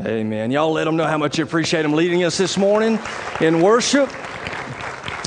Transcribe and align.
Amen. 0.00 0.50
Y'all 0.50 0.72
let 0.72 0.84
them 0.84 0.96
know 0.96 1.06
how 1.06 1.18
much 1.18 1.38
you 1.38 1.44
appreciate 1.44 1.82
them 1.82 1.92
leading 1.92 2.24
us 2.24 2.36
this 2.36 2.58
morning 2.58 2.98
in 3.40 3.60
worship. 3.60 4.10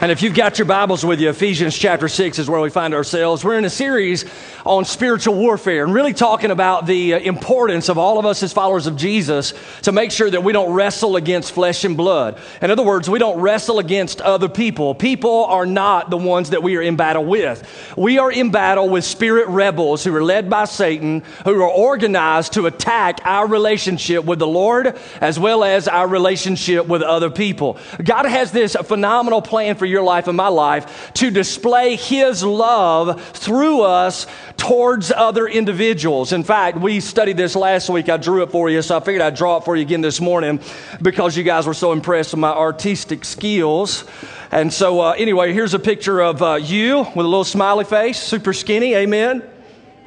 And 0.01 0.11
if 0.11 0.21
you've 0.21 0.35
got 0.35 0.59
your 0.59 0.65
Bibles 0.65 1.05
with 1.05 1.21
you, 1.21 1.29
Ephesians 1.29 1.75
chapter 1.75 2.09
6 2.09 2.37
is 2.37 2.49
where 2.49 2.59
we 2.59 2.69
find 2.69 2.93
ourselves. 2.93 3.45
We're 3.45 3.57
in 3.57 3.65
a 3.65 3.69
series 3.69 4.25
on 4.67 4.83
spiritual 4.83 5.33
warfare 5.33 5.85
and 5.85 5.93
really 5.93 6.13
talking 6.13 6.51
about 6.51 6.85
the 6.85 7.13
uh, 7.13 7.19
importance 7.19 7.87
of 7.87 7.97
all 7.97 8.19
of 8.19 8.25
us 8.25 8.43
as 8.43 8.51
followers 8.51 8.85
of 8.85 8.97
Jesus 8.97 9.53
to 9.83 9.93
make 9.93 10.11
sure 10.11 10.29
that 10.29 10.43
we 10.43 10.51
don't 10.51 10.73
wrestle 10.73 11.15
against 11.15 11.53
flesh 11.53 11.85
and 11.85 11.95
blood. 11.95 12.37
In 12.61 12.69
other 12.69 12.83
words, 12.83 13.09
we 13.09 13.17
don't 13.17 13.39
wrestle 13.39 13.79
against 13.79 14.19
other 14.19 14.49
people. 14.49 14.93
People 14.93 15.45
are 15.45 15.65
not 15.65 16.09
the 16.09 16.17
ones 16.17 16.49
that 16.49 16.61
we 16.61 16.75
are 16.75 16.81
in 16.81 16.97
battle 16.97 17.23
with. 17.23 17.65
We 17.95 18.19
are 18.19 18.29
in 18.29 18.51
battle 18.51 18.89
with 18.89 19.05
spirit 19.05 19.47
rebels 19.47 20.03
who 20.03 20.13
are 20.13 20.23
led 20.23 20.49
by 20.49 20.65
Satan, 20.65 21.23
who 21.45 21.61
are 21.61 21.69
organized 21.69 22.53
to 22.53 22.65
attack 22.65 23.21
our 23.23 23.47
relationship 23.47 24.25
with 24.25 24.39
the 24.39 24.47
Lord 24.47 24.99
as 25.21 25.39
well 25.39 25.63
as 25.63 25.87
our 25.87 26.07
relationship 26.07 26.87
with 26.87 27.01
other 27.01 27.29
people. 27.29 27.77
God 28.03 28.25
has 28.25 28.51
this 28.51 28.75
phenomenal 28.75 29.41
plan 29.41 29.75
for 29.75 29.85
your 29.85 30.03
life 30.03 30.27
and 30.27 30.35
my 30.35 30.49
life 30.49 31.13
to 31.13 31.31
display 31.31 31.95
His 31.95 32.43
love 32.43 33.21
through 33.31 33.83
us 33.83 34.27
towards 34.57 35.11
other 35.11 35.47
individuals. 35.47 36.33
In 36.33 36.43
fact, 36.43 36.77
we 36.77 36.99
studied 36.99 37.37
this 37.37 37.55
last 37.55 37.89
week. 37.89 38.09
I 38.09 38.17
drew 38.17 38.43
it 38.43 38.51
for 38.51 38.69
you, 38.69 38.81
so 38.81 38.97
I 38.97 38.99
figured 38.99 39.21
I'd 39.21 39.35
draw 39.35 39.57
it 39.57 39.63
for 39.63 39.75
you 39.75 39.83
again 39.83 40.01
this 40.01 40.19
morning 40.19 40.59
because 41.01 41.37
you 41.37 41.43
guys 41.43 41.65
were 41.65 41.73
so 41.73 41.91
impressed 41.91 42.33
with 42.33 42.39
my 42.39 42.51
artistic 42.51 43.23
skills. 43.23 44.03
And 44.51 44.73
so, 44.73 45.01
uh, 45.01 45.11
anyway, 45.11 45.53
here's 45.53 45.73
a 45.73 45.79
picture 45.79 46.19
of 46.19 46.41
uh, 46.41 46.55
you 46.55 46.99
with 46.99 47.25
a 47.25 47.29
little 47.29 47.43
smiley 47.43 47.85
face, 47.85 48.19
super 48.19 48.53
skinny. 48.53 48.95
Amen. 48.95 49.43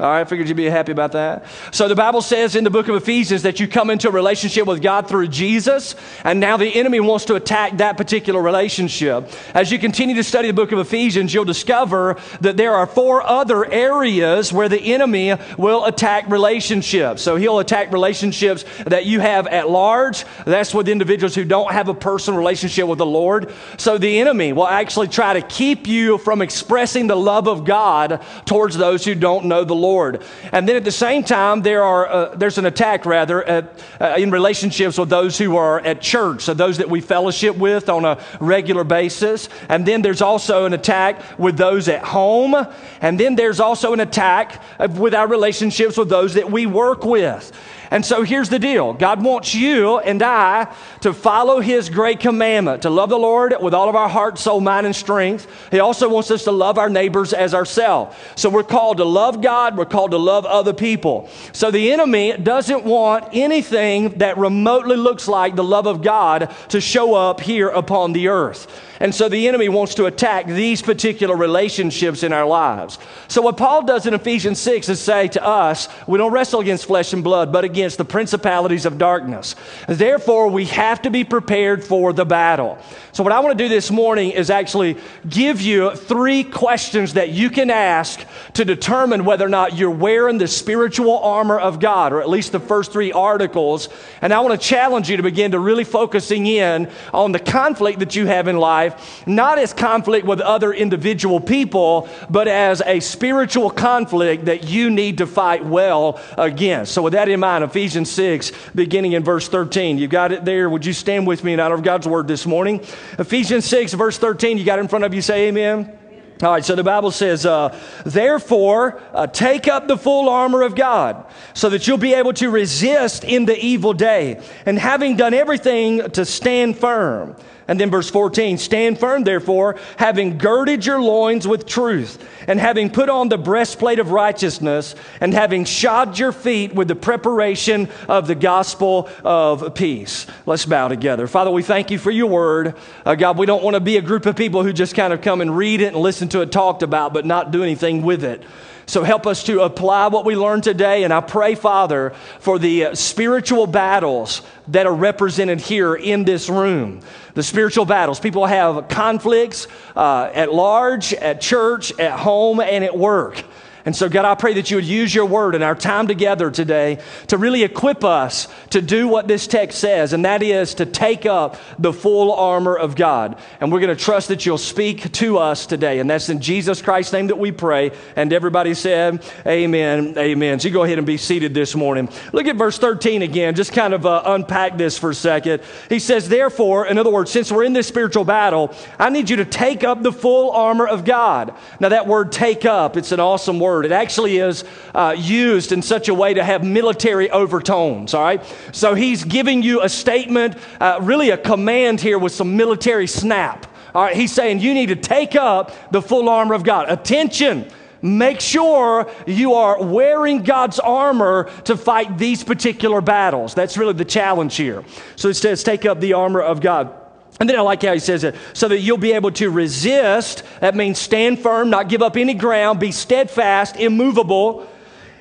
All 0.01 0.07
right, 0.07 0.23
I 0.23 0.25
figured 0.25 0.49
you'd 0.49 0.57
be 0.57 0.65
happy 0.65 0.93
about 0.93 1.13
that. 1.13 1.45
So 1.73 1.87
the 1.87 1.95
Bible 1.95 2.23
says 2.23 2.57
in 2.57 2.65
the 2.65 2.71
book 2.71 2.89
of 2.89 2.97
Ephesians 2.97 3.43
that 3.43 3.61
you 3.61 3.69
come 3.69 3.91
into 3.91 4.09
a 4.09 4.11
relationship 4.11 4.67
with 4.67 4.81
God 4.81 5.07
through 5.07 5.29
Jesus, 5.29 5.95
and 6.25 6.41
now 6.41 6.57
the 6.57 6.75
enemy 6.75 7.01
wants 7.01 7.27
to 7.27 7.35
attack 7.35 7.77
that 7.77 7.99
particular 7.99 8.41
relationship. 8.41 9.31
As 9.53 9.71
you 9.71 9.79
continue 9.79 10.17
to 10.17 10.25
study 10.25 10.49
the 10.49 10.55
book 10.55 10.73
of 10.73 10.79
Ephesians, 10.79 11.35
you'll 11.35 11.45
discover 11.45 12.17
that 12.41 12.57
there 12.57 12.73
are 12.77 12.87
four 12.87 13.23
other 13.23 13.71
areas 13.71 14.55
where 14.55 14.71
the 14.71 14.81
enemy 14.81 15.35
will 15.59 15.85
attack 15.85 16.31
relationships. 16.31 17.21
So 17.21 17.37
he'll 17.37 17.59
attack 17.59 17.93
relationships 17.93 18.65
that 18.87 19.05
you 19.05 19.21
have 19.21 19.49
at 19.49 19.69
large. 19.69 20.25
That's 20.47 20.73
with 20.73 20.89
individuals 20.89 21.35
who 21.35 21.45
don't 21.45 21.73
have 21.73 21.91
a 21.91 21.95
personal 21.95 22.39
relationship 22.39 22.87
with 22.87 22.97
the 22.97 23.05
Lord. 23.05 23.53
So 23.77 23.99
the 23.99 24.19
enemy 24.19 24.55
will 24.55 24.67
actually 24.67 25.09
try 25.09 25.35
to 25.35 25.43
keep 25.43 25.87
you 25.87 26.17
from 26.17 26.41
expressing 26.41 27.07
the 27.07 27.17
love 27.17 27.49
of 27.49 27.67
God 27.67 28.25
towards 28.47 28.79
those 28.79 29.05
who 29.05 29.15
don't 29.15 29.45
know 29.45 29.63
the 29.63 29.75
Lord. 29.75 29.90
Lord. 29.91 30.23
And 30.53 30.69
then 30.69 30.77
at 30.77 30.85
the 30.85 30.93
same 30.93 31.25
time, 31.25 31.63
there 31.63 31.83
are, 31.83 32.07
uh, 32.07 32.35
there's 32.37 32.59
an 32.59 32.67
attack, 32.67 33.05
rather, 33.07 33.43
at, 33.43 33.65
uh, 34.01 34.15
in 34.17 34.31
relationships 34.31 34.97
with 34.99 35.09
those 35.09 35.37
who 35.37 35.57
are 35.57 35.81
at 35.81 36.01
church, 36.01 36.43
so 36.43 36.55
those 36.55 36.79
that 36.79 36.89
we 36.89 37.01
fellowship 37.01 37.57
with 37.57 37.89
on 37.89 38.05
a 38.05 38.17
regular 38.39 38.85
basis. 38.85 39.49
And 39.69 39.85
then 39.85 40.03
there's 40.03 40.23
also 40.23 40.65
an 40.65 40.75
attack 40.75 41.39
with 41.39 41.57
those 41.57 41.89
at 41.89 42.05
home. 42.05 42.55
And 43.01 43.19
then 43.19 43.35
there's 43.35 43.61
also 43.61 43.93
an 43.93 44.01
attack 44.01 44.63
with 44.79 45.15
our 45.15 45.27
relationships 45.27 45.97
with 45.97 46.09
those 46.09 46.35
that 46.35 46.51
we 46.51 46.67
work 46.67 47.05
with. 47.05 47.53
And 47.91 48.07
so 48.07 48.23
here's 48.23 48.49
the 48.49 48.59
deal 48.59 48.93
God 48.93 49.23
wants 49.23 49.55
you 49.55 49.99
and 49.99 50.23
I 50.23 50.73
to 51.01 51.13
follow 51.13 51.61
His 51.61 51.91
great 51.91 52.21
commandment 52.21 52.83
to 52.83 52.91
love 52.91 53.09
the 53.09 53.19
Lord 53.19 53.55
with 53.61 53.75
all 53.75 53.89
of 53.89 53.97
our 53.97 54.09
heart, 54.09 54.39
soul, 54.39 54.61
mind, 54.61 54.87
and 54.87 54.95
strength. 54.95 55.47
He 55.71 55.81
also 55.81 56.09
wants 56.09 56.31
us 56.31 56.45
to 56.45 56.53
love 56.53 56.79
our 56.79 56.89
neighbors 56.89 57.33
as 57.33 57.53
ourselves. 57.53 58.17
So 58.37 58.49
we're 58.49 58.63
called 58.63 58.99
to 58.99 59.05
love 59.05 59.43
God, 59.43 59.77
we're 59.77 59.87
called 59.87 60.13
to 60.13 60.19
love 60.19 60.47
other 60.47 60.73
people. 60.73 61.29
So 61.53 61.71
the 61.71 61.93
enemy 61.93 62.37
doesn't 62.37 62.85
want 62.85 63.29
anything 63.33 64.11
that 64.19 64.39
remotely 64.39 64.97
looks 64.97 65.27
like 65.27 65.57
the 65.57 65.65
love 65.65 65.87
of 65.87 66.03
God 66.03 66.55
to 66.69 66.81
show 66.81 67.15
up 67.15 67.41
here 67.41 67.69
upon 67.69 68.13
the 68.13 68.29
earth. 68.29 68.87
And 69.01 69.15
so 69.15 69.31
the 69.31 69.49
enemy 69.49 69.71
wants 69.71 69.95
to 69.95 70.05
attack 70.05 70.47
these 70.47 70.83
particular 70.83 71.35
relationships 71.35 72.23
in 72.23 72.35
our 72.35 72.45
lives. 72.45 72.99
So 73.29 73.41
what 73.41 73.57
Paul 73.57 73.87
does 73.87 74.05
in 74.05 74.13
Ephesians 74.13 74.59
6 74.59 74.91
is 74.91 75.01
say 75.01 75.29
to 75.29 75.43
us, 75.43 75.89
we 76.07 76.19
don't 76.19 76.33
wrestle 76.33 76.61
against 76.61 76.85
flesh 76.85 77.15
and 77.15 77.25
blood, 77.25 77.51
but 77.51 77.65
against 77.65 77.97
the 77.97 78.05
principalities 78.05 78.85
of 78.85 78.99
darkness. 78.99 79.57
Therefore, 79.89 80.49
we 80.49 80.67
have 80.67 81.01
to 81.03 81.11
be 81.11 81.25
prepared 81.25 81.83
for 81.83 82.13
the 82.13 82.27
battle. 82.27 82.79
So 83.13 83.25
what 83.25 83.33
I 83.33 83.41
want 83.41 83.57
to 83.57 83.65
do 83.65 83.71
this 83.71 83.91
morning 83.91 84.33
is 84.33 84.51
actually 84.51 84.99
give 85.27 85.63
you 85.63 85.95
three 85.95 86.45
questions 86.45 87.15
that 87.15 87.31
you 87.31 87.49
can 87.49 87.71
ask 87.71 88.21
to 88.53 88.67
determine 88.67 89.25
whether 89.25 89.47
or 89.47 89.49
not 89.49 89.79
you're 89.79 89.91
wearing 89.91 90.37
the 90.37 90.47
spiritual 90.47 91.19
armor 91.21 91.59
of 91.59 91.81
God, 91.81 92.13
or 92.13 92.21
at 92.21 92.29
least 92.29 92.53
the 92.53 92.61
first 92.61 92.93
three 92.93 93.13
articles. 93.13 93.89
And 94.21 94.35
I 94.35 94.41
want 94.41 94.61
to 94.61 94.67
challenge 94.67 95.09
you 95.09 95.17
to 95.17 95.23
begin 95.23 95.53
to 95.53 95.59
really 95.59 95.85
focusing 95.85 96.47
in 96.47 96.91
on 97.15 97.33
the 97.33 97.39
conflict 97.39 98.01
that 98.01 98.15
you 98.15 98.27
have 98.27 98.47
in 98.47 98.59
life 98.59 98.90
life, 98.91 99.27
not 99.27 99.59
as 99.59 99.73
conflict 99.73 100.27
with 100.27 100.41
other 100.41 100.73
individual 100.73 101.41
people, 101.41 102.09
but 102.29 102.49
as 102.49 102.83
a 102.87 103.01
spiritual 103.01 103.71
conflict 103.71 104.47
that 104.47 104.65
you 104.65 104.91
need 104.91 105.19
to 105.19 105.27
fight 105.27 105.65
well 105.65 106.21
against. 106.37 106.93
So, 106.93 107.03
with 107.03 107.13
that 107.13 107.29
in 107.29 107.41
mind, 107.41 107.65
Ephesians 107.65 108.11
6, 108.11 108.53
beginning 108.75 109.13
in 109.13 109.25
verse 109.25 109.49
13, 109.49 109.99
you 109.99 110.09
got 110.09 110.33
it 110.33 110.45
there. 110.45 110.69
Would 110.69 110.87
you 110.87 110.93
stand 110.93 111.27
with 111.27 111.45
me 111.45 111.53
in 111.53 111.61
honor 111.61 111.75
of 111.75 111.83
God's 111.83 112.07
word 112.07 112.29
this 112.29 112.47
morning? 112.47 112.81
Ephesians 113.19 113.65
6, 113.67 113.95
verse 113.95 114.19
13, 114.19 114.59
you 114.59 114.65
got 114.65 114.79
it 114.79 114.83
in 114.83 114.89
front 114.89 115.05
of 115.05 115.15
you, 115.15 115.23
say 115.23 115.49
amen. 115.49 115.97
All 116.43 116.53
right, 116.53 116.65
so 116.65 116.75
the 116.75 116.83
Bible 116.83 117.11
says, 117.11 117.45
uh, 117.45 117.79
therefore, 118.07 119.03
uh, 119.13 119.27
take 119.27 119.69
up 119.69 119.89
the 119.89 119.99
full 119.99 120.31
armor 120.31 120.63
of 120.63 120.75
God 120.75 121.27
so 121.53 121.69
that 121.69 121.87
you'll 121.87 121.99
be 121.99 122.15
able 122.15 122.33
to 122.35 122.49
resist 122.49 123.25
in 123.25 123.45
the 123.45 123.59
evil 123.63 123.93
day, 123.93 124.41
and 124.65 124.79
having 124.79 125.17
done 125.17 125.35
everything 125.35 126.11
to 126.13 126.25
stand 126.25 126.79
firm. 126.79 127.37
And 127.71 127.79
then 127.79 127.89
verse 127.89 128.11
14, 128.11 128.59
stand 128.59 128.99
firm, 128.99 129.23
therefore, 129.23 129.77
having 129.97 130.39
girded 130.39 130.85
your 130.85 131.01
loins 131.01 131.47
with 131.47 131.67
truth, 131.67 132.19
and 132.49 132.59
having 132.59 132.91
put 132.91 133.09
on 133.09 133.29
the 133.29 133.39
breastplate 133.39 134.01
of 134.01 134.11
righteousness, 134.11 134.97
and 135.21 135.33
having 135.33 135.65
shod 135.65 136.19
your 136.19 136.33
feet 136.33 136.75
with 136.75 136.89
the 136.89 136.97
preparation 136.97 137.89
of 138.09 138.27
the 138.27 138.35
gospel 138.35 139.09
of 139.23 139.73
peace. 139.77 140.27
Let's 140.47 140.67
bow 140.67 140.89
together. 140.89 141.29
Father, 141.29 141.53
we 141.53 141.63
thank 141.63 141.93
you 141.93 141.99
for 142.01 142.11
your 142.11 142.27
word. 142.27 142.75
Uh, 143.07 143.15
God, 143.15 143.39
we 143.39 143.47
don't 143.47 143.63
want 143.63 143.75
to 143.75 143.81
be 143.81 143.99
a 143.99 144.03
group 144.03 144.27
of 144.27 144.35
people 144.35 144.65
who 144.65 144.73
just 144.73 144.97
kind 144.97 145.13
of 145.13 145.23
come 145.23 145.41
and 145.41 145.57
read 145.57 145.81
it 145.81 145.95
and 145.95 145.97
listen 145.97 146.29
to 146.31 146.41
it 146.41 146.51
talked 146.51 146.83
about, 146.83 147.15
but 147.15 147.25
not 147.25 147.53
do 147.53 147.63
anything 147.63 148.03
with 148.03 148.25
it. 148.25 148.43
So 148.91 149.05
help 149.05 149.25
us 149.25 149.45
to 149.45 149.61
apply 149.61 150.09
what 150.09 150.25
we 150.25 150.35
learned 150.35 150.65
today. 150.65 151.05
And 151.05 151.13
I 151.13 151.21
pray, 151.21 151.55
Father, 151.55 152.11
for 152.41 152.59
the 152.59 152.87
uh, 152.87 152.95
spiritual 152.97 153.69
battles 153.69 154.43
that 154.67 154.85
are 154.85 154.93
represented 154.93 155.61
here 155.61 155.95
in 155.95 156.25
this 156.25 156.49
room. 156.49 157.01
The 157.35 157.45
spiritual 157.45 157.85
battles. 157.85 158.19
People 158.19 158.47
have 158.47 158.89
conflicts 158.89 159.69
uh, 159.95 160.33
at 160.35 160.53
large, 160.53 161.15
at 161.15 161.41
church, 161.41 161.97
at 162.01 162.19
home, 162.19 162.59
and 162.59 162.83
at 162.83 162.99
work. 162.99 163.45
And 163.85 163.97
so, 163.97 164.09
God, 164.09 164.25
I 164.25 164.35
pray 164.35 164.55
that 164.55 164.71
you 164.71 164.77
would 164.77 164.85
use 164.85 165.15
your 165.15 165.25
word 165.25 165.55
in 165.55 165.63
our 165.63 165.75
time 165.75 166.07
together 166.07 166.51
today 166.51 166.99
to 167.29 167.39
really 167.39 167.63
equip 167.63 168.05
us 168.05 168.47
to 168.71 168.83
do 168.83 169.09
what 169.09 169.27
this 169.27 169.47
text 169.47 169.79
says, 169.79 170.13
and 170.13 170.25
that 170.25 170.43
is 170.43 170.75
to 170.75 170.87
take 170.87 171.25
up 171.25 171.57
the 171.79 171.93
full 171.93 172.33
armor 172.33 172.77
of 172.77 172.95
God. 172.95 173.39
And 173.61 173.73
we're 173.73 173.81
going 173.81 173.97
to 173.97 174.03
trust 174.03 174.29
that 174.29 174.45
you'll 174.45 174.59
speak 174.59 175.11
to 175.13 175.39
us 175.39 175.67
today. 175.67 175.99
And 175.99 176.11
that's 176.11 176.29
in 176.29 176.41
Jesus 176.41 176.83
Christ's 176.83 177.13
name 177.13 177.29
that 177.29 177.39
we 177.39 177.53
pray. 177.53 177.93
And 178.17 178.33
everybody 178.33 178.75
said, 178.75 179.25
Amen, 179.47 180.15
amen. 180.19 180.61
So 180.61 180.69
you 180.69 180.75
go 180.75 180.85
ahead 180.85 180.99
and 180.99 181.07
be 181.07 181.17
seated 181.17 181.55
this 181.55 181.75
morning. 181.75 182.11
Look 182.33 182.47
at 182.47 182.57
verse 182.57 182.79
13 182.79 183.23
again, 183.23 183.55
just 183.55 183.73
kind 183.73 183.95
of 183.95 184.05
uh, 184.05 184.23
unpack 184.27 184.77
this 184.77 184.99
for 184.99 185.11
a 185.11 185.15
second. 185.15 185.63
He 185.89 185.99
says, 185.99 186.29
Therefore, 186.29 186.87
in 186.87 186.99
other 186.99 187.11
words, 187.11 187.31
since 187.31 187.51
we're 187.51 187.65
in 187.65 187.73
this 187.73 187.89
spiritual 187.89 188.25
battle, 188.25 188.75
I 188.99 189.09
need 189.09 189.31
you 189.31 189.37
to 189.37 189.45
take 189.47 189.85
up 189.85 190.03
the 190.03 190.13
full 190.13 190.51
armor 190.51 190.87
of 190.87 191.05
God. 191.05 191.55
Now, 191.81 191.89
that 191.89 192.07
word 192.07 192.31
take 192.31 192.65
up, 192.65 192.97
it's 192.97 193.13
an 193.13 193.21
awesome 193.21 193.59
word 193.59 193.70
word. 193.71 193.87
It 193.87 193.93
actually 193.93 194.39
is 194.39 194.65
uh, 194.95 195.15
used 195.17 195.73
in 195.73 195.83
such 195.83 196.09
a 196.09 196.15
way 196.15 196.35
to 196.35 196.43
have 196.43 196.65
military 196.65 197.31
overtones, 197.31 198.15
all 198.15 198.25
right? 198.25 198.43
So 198.73 198.95
he's 198.95 199.25
giving 199.25 199.63
you 199.63 199.83
a 199.83 199.89
statement, 199.89 200.57
uh, 200.81 200.99
really 201.03 201.31
a 201.31 201.39
command 201.39 202.01
here 202.01 202.19
with 202.19 202.33
some 202.33 202.57
military 202.57 203.07
snap. 203.07 203.67
All 203.95 204.03
right, 204.03 204.17
he's 204.17 204.33
saying 204.33 204.61
you 204.61 204.75
need 204.75 204.89
to 204.89 204.97
take 204.97 205.35
up 205.37 205.93
the 205.93 206.03
full 206.03 206.29
armor 206.29 206.55
of 206.55 206.63
God. 206.63 206.89
Attention. 206.89 207.71
Make 208.03 208.41
sure 208.41 209.11
you 209.27 209.55
are 209.55 209.83
wearing 209.83 210.43
God's 210.43 210.79
armor 210.79 211.51
to 211.65 211.77
fight 211.77 212.17
these 212.17 212.43
particular 212.43 213.01
battles. 213.01 213.55
That's 213.55 213.77
really 213.77 213.93
the 213.93 214.07
challenge 214.07 214.57
here. 214.57 214.85
So 215.17 215.29
it 215.29 215.35
says, 215.35 215.63
take 215.63 215.85
up 215.85 216.01
the 216.01 216.15
armor 216.15 216.41
of 216.41 216.61
God. 216.61 216.95
And 217.41 217.49
then 217.49 217.57
I 217.57 217.63
like 217.63 217.83
how 217.83 217.95
he 217.95 217.99
says 217.99 218.23
it 218.23 218.37
so 218.53 218.69
that 218.69 218.81
you'll 218.81 218.99
be 218.99 219.13
able 219.13 219.33
to 219.33 219.51
resist. 219.51 220.43
That 220.61 220.77
means 220.77 220.99
stand 220.99 221.39
firm, 221.39 221.71
not 221.71 221.89
give 221.89 222.03
up 222.03 222.19
any 222.19 222.35
ground, 222.35 222.79
be 222.79 222.93
steadfast, 222.93 223.77
immovable 223.77 224.69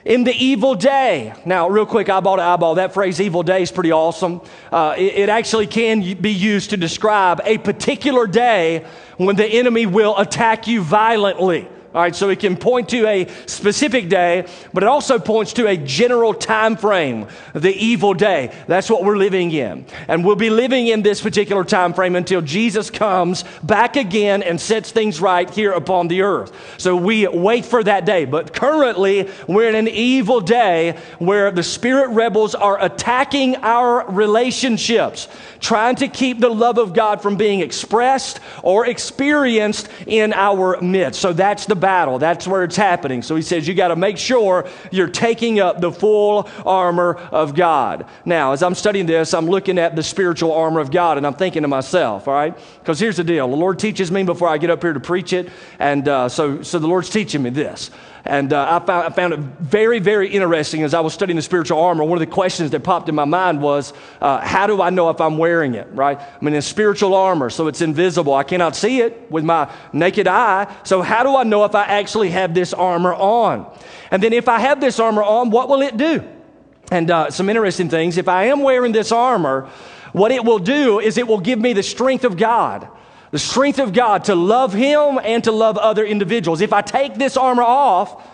in 0.04 0.26
the 0.26 0.34
evil 0.34 0.76
day. 0.76 1.34
Now, 1.46 1.70
real 1.70 1.86
quick, 1.86 2.10
eyeball 2.10 2.36
to 2.36 2.44
eyeball, 2.44 2.76
that 2.76 2.94
phrase 2.94 3.22
evil 3.22 3.42
day 3.42 3.62
is 3.62 3.72
pretty 3.72 3.94
awesome. 3.94 4.42
Uh, 4.70 4.96
it, 4.98 5.14
it 5.16 5.30
actually 5.30 5.68
can 5.68 6.02
be 6.20 6.32
used 6.32 6.72
to 6.72 6.78
describe 6.78 7.40
a 7.46 7.58
particular 7.58 8.28
day 8.28 8.86
when 9.16 9.38
the 9.38 9.46
enemy 9.46 9.86
will 9.86 10.18
attack 10.18 10.68
you 10.68 10.82
violently. 10.82 11.70
All 11.92 12.04
right, 12.04 12.16
so 12.16 12.30
it 12.30 12.40
can 12.40 12.56
point 12.56 12.90
to 12.90 13.08
a 13.08 13.28
specific 13.48 14.10
day, 14.10 14.46
but 14.76 14.84
it 14.84 14.90
also 14.90 15.18
points 15.18 15.54
to 15.54 15.66
a 15.66 15.76
general 15.76 16.36
time 16.36 16.78
frame, 16.78 17.26
the 17.54 17.74
evil 17.74 18.14
day. 18.14 18.56
That's 18.68 18.92
what 18.92 19.04
we're 19.04 19.18
living 19.18 19.50
in. 19.50 19.88
And 20.08 20.24
we'll 20.24 20.36
be 20.36 20.52
living 20.52 20.86
in 20.86 21.02
this 21.02 21.20
particular 21.20 21.64
time 21.64 21.94
frame 21.96 22.16
until 22.16 22.42
Jesus 22.42 22.92
comes 22.92 23.44
back 23.64 23.96
again 23.96 24.44
and 24.44 24.62
sets 24.62 24.92
things 24.92 25.20
right 25.20 25.50
here 25.50 25.72
upon 25.72 26.10
the 26.10 26.22
earth. 26.22 26.54
So 26.78 26.96
we 26.96 27.28
wait 27.28 27.66
for 27.66 27.84
that 27.84 28.06
day. 28.06 28.26
But 28.26 28.54
currently, 28.54 29.28
we're 29.48 29.70
in 29.70 29.76
an 29.76 29.88
evil 29.88 30.42
day 30.42 30.96
where 31.18 31.50
the 31.50 31.64
spirit 31.64 32.10
rebels 32.10 32.54
are 32.54 32.80
attacking 32.80 33.56
our 33.58 34.08
relationships, 34.12 35.28
trying 35.60 35.96
to 35.96 36.08
keep 36.08 36.40
the 36.40 36.50
love 36.50 36.78
of 36.78 36.94
God 36.94 37.20
from 37.20 37.36
being 37.36 37.62
expressed 37.62 38.40
or 38.62 38.86
experienced 38.86 39.90
in 40.06 40.34
our 40.34 40.80
midst. 40.82 41.20
So 41.20 41.34
that's 41.34 41.66
the 41.66 41.79
battle. 41.80 42.20
That's 42.20 42.48
where 42.48 42.64
it's 42.64 42.76
happening. 42.76 43.22
So 43.22 43.36
he 43.36 43.42
says, 43.42 43.68
you 43.68 43.74
got 43.74 43.90
to 43.90 43.96
make 43.96 44.18
sure 44.18 44.68
you're 44.92 45.08
taking 45.08 45.60
up 45.60 45.82
the 45.82 45.92
full 45.92 46.50
armor 46.66 47.16
of 47.32 47.56
God. 47.56 48.06
Now, 48.26 48.52
as 48.52 48.62
I'm 48.62 48.76
studying 48.76 49.06
this, 49.06 49.34
I'm 49.34 49.48
looking 49.48 49.78
at 49.78 49.96
the 49.96 50.04
spiritual 50.04 50.52
armor 50.52 50.80
of 50.80 50.92
God 50.92 51.18
and 51.18 51.26
I'm 51.26 51.34
thinking 51.34 51.62
to 51.64 51.68
myself, 51.68 52.28
all 52.28 52.34
right? 52.34 52.58
Because 52.80 53.00
here's 53.00 53.18
the 53.18 53.24
deal 53.24 53.48
the 53.48 53.56
Lord 53.56 53.80
teaches 53.80 54.12
me 54.12 54.24
before 54.24 54.48
I 54.48 54.58
get 54.58 54.70
up 54.70 54.82
here 54.82 54.94
to 54.94 55.00
preach 55.00 55.34
it. 55.34 55.50
And 55.80 56.08
uh, 56.08 56.30
so, 56.30 56.62
so 56.62 56.80
the 56.80 56.88
Lord's 56.88 57.10
teaching 57.10 57.42
me 57.42 57.50
this. 57.50 57.92
And 58.26 58.52
uh, 58.52 58.82
I, 58.82 58.86
found, 58.86 59.06
I, 59.06 59.10
found, 59.16 59.34
it 59.34 59.40
very, 59.40 60.00
very 60.00 60.30
interesting 60.30 60.84
as 60.84 60.94
I 60.94 61.00
was 61.00 61.14
studying 61.14 61.38
the 61.38 61.42
spiritual 61.42 61.80
armor. 61.80 62.04
One 62.04 62.18
of 62.18 62.20
the 62.20 62.34
questions 62.34 62.72
that 62.72 62.82
popped 62.82 63.08
in 63.08 63.16
my 63.16 63.26
mind 63.26 63.62
was, 63.62 63.94
uh, 64.20 64.40
how 64.40 64.68
do 64.68 64.82
I 64.82 64.90
know 64.90 65.10
if 65.10 65.22
I'm 65.22 65.38
wearing 65.38 65.76
it, 65.76 65.88
right? 65.92 66.20
I 66.20 66.38
mean, 66.42 66.54
it's 66.54 66.68
spiritual 66.68 67.14
armor, 67.16 67.50
so 67.50 67.68
it's 67.68 67.82
invisible. 67.82 68.34
I 68.34 68.44
cannot 68.44 68.76
see 68.76 69.02
it 69.02 69.32
with 69.32 69.46
my 69.46 69.72
naked 69.94 70.28
eye. 70.28 70.74
So, 70.84 71.02
how 71.02 71.24
do 71.24 71.36
I 71.36 71.44
know 71.44 71.64
if 71.64 71.76
I 71.76 71.86
actually 71.86 72.30
have 72.32 72.54
this 72.54 72.74
armor 72.74 73.14
on? 73.14 73.72
And 74.12 74.22
then, 74.22 74.34
if 74.34 74.50
I 74.50 74.60
have 74.60 74.82
this 74.82 75.00
armor 75.00 75.24
on, 75.24 75.50
what 75.50 75.70
will 75.70 75.82
it 75.82 75.96
do? 75.96 76.28
And 76.92 77.10
uh, 77.10 77.32
some 77.32 77.50
interesting 77.50 77.90
things. 77.90 78.18
If 78.18 78.28
I 78.28 78.46
am 78.46 78.62
wearing 78.62 78.92
this 78.92 79.12
armor, 79.12 79.70
what 80.12 80.32
it 80.32 80.44
will 80.44 80.60
do 80.60 81.00
is 81.00 81.18
it 81.18 81.28
will 81.28 81.40
give 81.40 81.60
me 81.60 81.74
the 81.74 81.84
strength 81.84 82.26
of 82.26 82.36
God 82.36 82.90
the 83.32 83.40
strength 83.40 83.80
of 83.80 83.94
God 83.94 84.26
to 84.26 84.36
love 84.36 84.74
Him 84.74 85.20
and 85.24 85.44
to 85.44 85.52
love 85.52 85.78
other 85.78 86.06
individuals. 86.06 86.62
If 86.62 86.74
I 86.74 86.82
take 86.82 87.16
this 87.16 87.38
armor 87.38 87.64
off 87.64 88.28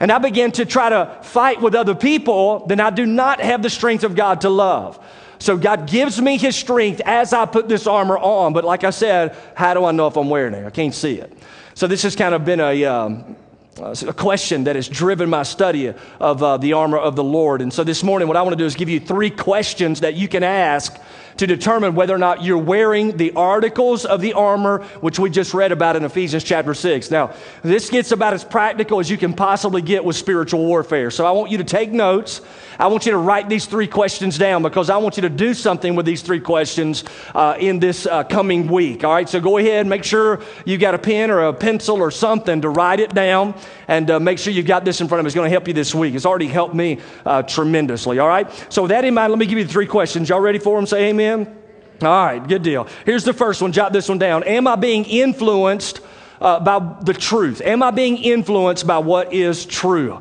and 0.00 0.12
I 0.12 0.18
begin 0.18 0.52
to 0.52 0.66
try 0.66 0.90
to 0.90 1.18
fight 1.22 1.60
with 1.60 1.74
other 1.74 1.94
people, 1.94 2.66
then 2.66 2.80
I 2.80 2.90
do 2.90 3.06
not 3.06 3.40
have 3.40 3.62
the 3.62 3.70
strength 3.70 4.04
of 4.04 4.14
God 4.14 4.42
to 4.42 4.50
love. 4.50 5.02
So 5.38 5.56
God 5.56 5.86
gives 5.88 6.20
me 6.20 6.38
His 6.38 6.56
strength 6.56 7.00
as 7.04 7.32
I 7.32 7.46
put 7.46 7.68
this 7.68 7.86
armor 7.86 8.18
on. 8.18 8.52
But 8.52 8.64
like 8.64 8.84
I 8.84 8.90
said, 8.90 9.36
how 9.54 9.74
do 9.74 9.84
I 9.84 9.92
know 9.92 10.06
if 10.06 10.16
I'm 10.16 10.30
wearing 10.30 10.54
it? 10.54 10.66
I 10.66 10.70
can't 10.70 10.94
see 10.94 11.20
it. 11.20 11.32
So 11.74 11.86
this 11.86 12.02
has 12.02 12.14
kind 12.14 12.34
of 12.34 12.44
been 12.44 12.60
a, 12.60 12.84
um, 12.84 13.36
a 13.78 14.12
question 14.12 14.64
that 14.64 14.76
has 14.76 14.88
driven 14.88 15.28
my 15.28 15.42
study 15.42 15.92
of 16.20 16.42
uh, 16.42 16.56
the 16.56 16.74
armor 16.74 16.98
of 16.98 17.16
the 17.16 17.24
Lord. 17.24 17.62
And 17.62 17.72
so 17.72 17.82
this 17.82 18.02
morning, 18.02 18.28
what 18.28 18.36
I 18.36 18.42
want 18.42 18.52
to 18.52 18.62
do 18.62 18.64
is 18.64 18.74
give 18.74 18.88
you 18.88 19.00
three 19.00 19.30
questions 19.30 20.00
that 20.00 20.14
you 20.14 20.28
can 20.28 20.44
ask 20.44 20.96
to 21.36 21.46
determine 21.46 21.94
whether 21.94 22.14
or 22.14 22.18
not 22.18 22.42
you're 22.42 22.58
wearing 22.58 23.16
the 23.16 23.32
articles 23.32 24.04
of 24.04 24.20
the 24.20 24.34
armor, 24.34 24.82
which 25.00 25.18
we 25.18 25.30
just 25.30 25.54
read 25.54 25.72
about 25.72 25.96
in 25.96 26.04
Ephesians 26.04 26.44
chapter 26.44 26.74
6. 26.74 27.10
Now, 27.10 27.34
this 27.62 27.90
gets 27.90 28.12
about 28.12 28.34
as 28.34 28.44
practical 28.44 29.00
as 29.00 29.10
you 29.10 29.16
can 29.16 29.34
possibly 29.34 29.82
get 29.82 30.04
with 30.04 30.16
spiritual 30.16 30.64
warfare. 30.64 31.10
So 31.10 31.26
I 31.26 31.32
want 31.32 31.50
you 31.50 31.58
to 31.58 31.64
take 31.64 31.90
notes. 31.90 32.40
I 32.78 32.88
want 32.88 33.06
you 33.06 33.12
to 33.12 33.18
write 33.18 33.48
these 33.48 33.66
three 33.66 33.86
questions 33.86 34.36
down 34.38 34.62
because 34.62 34.90
I 34.90 34.96
want 34.96 35.16
you 35.16 35.22
to 35.22 35.30
do 35.30 35.54
something 35.54 35.94
with 35.94 36.06
these 36.06 36.22
three 36.22 36.40
questions 36.40 37.04
uh, 37.34 37.56
in 37.58 37.78
this 37.78 38.06
uh, 38.06 38.24
coming 38.24 38.66
week. 38.66 39.04
All 39.04 39.12
right, 39.12 39.28
so 39.28 39.40
go 39.40 39.58
ahead, 39.58 39.86
make 39.86 40.04
sure 40.04 40.40
you 40.64 40.78
got 40.78 40.94
a 40.94 40.98
pen 40.98 41.30
or 41.30 41.42
a 41.42 41.52
pencil 41.52 41.98
or 41.98 42.10
something 42.10 42.62
to 42.62 42.68
write 42.68 43.00
it 43.00 43.14
down 43.14 43.54
and 43.88 44.10
uh, 44.10 44.20
make 44.20 44.38
sure 44.38 44.52
you've 44.52 44.66
got 44.66 44.84
this 44.84 45.00
in 45.00 45.08
front 45.08 45.20
of 45.20 45.24
you. 45.24 45.28
It's 45.28 45.34
going 45.34 45.46
to 45.46 45.52
help 45.52 45.68
you 45.68 45.74
this 45.74 45.94
week. 45.94 46.14
It's 46.14 46.26
already 46.26 46.46
helped 46.46 46.74
me 46.74 46.98
uh, 47.24 47.42
tremendously. 47.42 48.18
All 48.18 48.28
right, 48.28 48.50
so 48.68 48.82
with 48.82 48.90
that 48.90 49.04
in 49.04 49.14
mind, 49.14 49.32
let 49.32 49.38
me 49.38 49.46
give 49.46 49.58
you 49.58 49.66
three 49.66 49.86
questions. 49.86 50.28
Y'all 50.28 50.40
ready 50.40 50.58
for 50.58 50.76
them? 50.76 50.86
Say 50.86 51.10
amen. 51.10 51.24
Amen? 51.24 51.58
All 52.02 52.26
right, 52.26 52.46
good 52.46 52.62
deal. 52.62 52.88
Here's 53.06 53.24
the 53.24 53.32
first 53.32 53.62
one. 53.62 53.72
Jot 53.72 53.92
this 53.92 54.08
one 54.08 54.18
down. 54.18 54.42
Am 54.44 54.66
I 54.66 54.76
being 54.76 55.04
influenced 55.04 56.00
uh, 56.40 56.60
by 56.60 56.96
the 57.02 57.14
truth? 57.14 57.60
Am 57.62 57.82
I 57.82 57.92
being 57.92 58.18
influenced 58.18 58.86
by 58.86 58.98
what 58.98 59.32
is 59.32 59.64
true? 59.64 60.20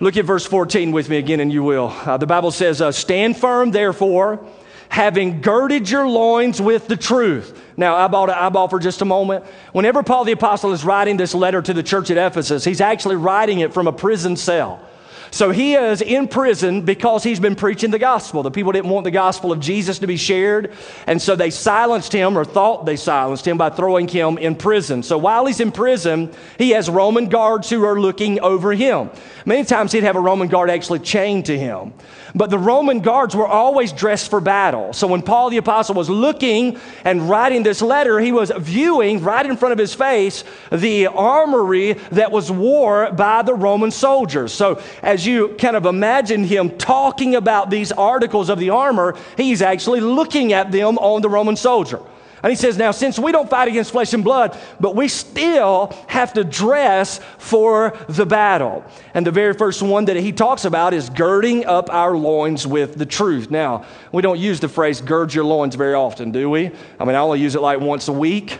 Look 0.00 0.16
at 0.16 0.24
verse 0.24 0.46
14 0.46 0.92
with 0.92 1.10
me 1.10 1.18
again, 1.18 1.40
and 1.40 1.52
you 1.52 1.62
will. 1.62 1.90
Uh, 1.90 2.16
the 2.16 2.26
Bible 2.26 2.50
says, 2.50 2.80
uh, 2.80 2.90
Stand 2.90 3.36
firm, 3.36 3.70
therefore, 3.70 4.44
having 4.90 5.40
girded 5.40 5.88
your 5.88 6.06
loins 6.06 6.60
with 6.60 6.88
the 6.88 6.96
truth. 6.96 7.58
Now, 7.76 7.94
eyeball 7.94 8.26
to 8.26 8.36
eyeball 8.36 8.66
for 8.68 8.80
just 8.80 9.00
a 9.00 9.04
moment. 9.04 9.44
Whenever 9.72 10.02
Paul 10.02 10.24
the 10.24 10.32
Apostle 10.32 10.72
is 10.72 10.84
writing 10.84 11.16
this 11.16 11.32
letter 11.32 11.62
to 11.62 11.72
the 11.72 11.82
church 11.82 12.10
at 12.10 12.18
Ephesus, 12.18 12.64
he's 12.64 12.80
actually 12.80 13.14
writing 13.16 13.60
it 13.60 13.72
from 13.72 13.86
a 13.86 13.92
prison 13.92 14.36
cell. 14.36 14.84
So 15.30 15.50
he 15.50 15.74
is 15.74 16.02
in 16.02 16.26
prison 16.26 16.82
because 16.82 17.22
he's 17.22 17.38
been 17.38 17.54
preaching 17.54 17.90
the 17.90 17.98
gospel. 17.98 18.42
The 18.42 18.50
people 18.50 18.72
didn't 18.72 18.90
want 18.90 19.04
the 19.04 19.10
gospel 19.10 19.52
of 19.52 19.60
Jesus 19.60 20.00
to 20.00 20.06
be 20.06 20.16
shared, 20.16 20.72
and 21.06 21.22
so 21.22 21.36
they 21.36 21.50
silenced 21.50 22.12
him 22.12 22.36
or 22.36 22.44
thought 22.44 22.84
they 22.84 22.96
silenced 22.96 23.46
him 23.46 23.56
by 23.56 23.70
throwing 23.70 24.08
him 24.08 24.38
in 24.38 24.56
prison. 24.56 25.02
So 25.02 25.18
while 25.18 25.46
he's 25.46 25.60
in 25.60 25.72
prison, 25.72 26.32
he 26.58 26.70
has 26.70 26.90
Roman 26.90 27.28
guards 27.28 27.70
who 27.70 27.84
are 27.84 28.00
looking 28.00 28.40
over 28.40 28.72
him. 28.72 29.10
Many 29.46 29.64
times 29.64 29.92
he'd 29.92 30.04
have 30.04 30.16
a 30.16 30.20
Roman 30.20 30.48
guard 30.48 30.68
actually 30.68 30.98
chained 30.98 31.46
to 31.46 31.58
him. 31.58 31.92
But 32.34 32.50
the 32.50 32.58
Roman 32.58 33.00
guards 33.00 33.34
were 33.34 33.46
always 33.46 33.92
dressed 33.92 34.30
for 34.30 34.40
battle. 34.40 34.92
So 34.92 35.06
when 35.06 35.22
Paul 35.22 35.50
the 35.50 35.56
Apostle 35.56 35.94
was 35.94 36.08
looking 36.08 36.78
and 37.04 37.28
writing 37.28 37.62
this 37.62 37.82
letter, 37.82 38.20
he 38.20 38.32
was 38.32 38.52
viewing 38.56 39.22
right 39.22 39.44
in 39.44 39.56
front 39.56 39.72
of 39.72 39.78
his 39.78 39.94
face 39.94 40.44
the 40.70 41.08
armory 41.08 41.94
that 42.12 42.30
was 42.30 42.50
wore 42.50 43.10
by 43.12 43.42
the 43.42 43.54
Roman 43.54 43.90
soldiers. 43.90 44.52
So 44.52 44.80
as 45.02 45.19
you 45.24 45.56
kind 45.58 45.76
of 45.76 45.86
imagine 45.86 46.44
him 46.44 46.76
talking 46.78 47.34
about 47.34 47.70
these 47.70 47.92
articles 47.92 48.48
of 48.48 48.58
the 48.58 48.70
armor, 48.70 49.16
he's 49.36 49.62
actually 49.62 50.00
looking 50.00 50.52
at 50.52 50.72
them 50.72 50.98
on 50.98 51.22
the 51.22 51.28
Roman 51.28 51.56
soldier. 51.56 52.00
And 52.42 52.50
he 52.50 52.56
says, 52.56 52.78
Now, 52.78 52.90
since 52.90 53.18
we 53.18 53.32
don't 53.32 53.50
fight 53.50 53.68
against 53.68 53.92
flesh 53.92 54.14
and 54.14 54.24
blood, 54.24 54.58
but 54.78 54.96
we 54.96 55.08
still 55.08 55.94
have 56.08 56.32
to 56.34 56.44
dress 56.44 57.20
for 57.38 57.96
the 58.08 58.24
battle. 58.24 58.84
And 59.12 59.26
the 59.26 59.30
very 59.30 59.52
first 59.52 59.82
one 59.82 60.06
that 60.06 60.16
he 60.16 60.32
talks 60.32 60.64
about 60.64 60.94
is 60.94 61.10
girding 61.10 61.66
up 61.66 61.90
our 61.90 62.16
loins 62.16 62.66
with 62.66 62.96
the 62.96 63.06
truth. 63.06 63.50
Now, 63.50 63.84
we 64.12 64.22
don't 64.22 64.38
use 64.38 64.60
the 64.60 64.68
phrase 64.68 65.00
gird 65.00 65.34
your 65.34 65.44
loins 65.44 65.74
very 65.74 65.94
often, 65.94 66.30
do 66.30 66.48
we? 66.48 66.70
I 66.98 67.04
mean, 67.04 67.14
I 67.14 67.18
only 67.18 67.40
use 67.40 67.54
it 67.54 67.60
like 67.60 67.80
once 67.80 68.08
a 68.08 68.12
week 68.12 68.58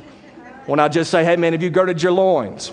when 0.67 0.79
I 0.79 0.89
just 0.89 1.11
say, 1.11 1.25
Hey, 1.25 1.37
man, 1.37 1.53
have 1.53 1.63
you 1.63 1.71
girded 1.71 2.03
your 2.03 2.13
loins? 2.13 2.73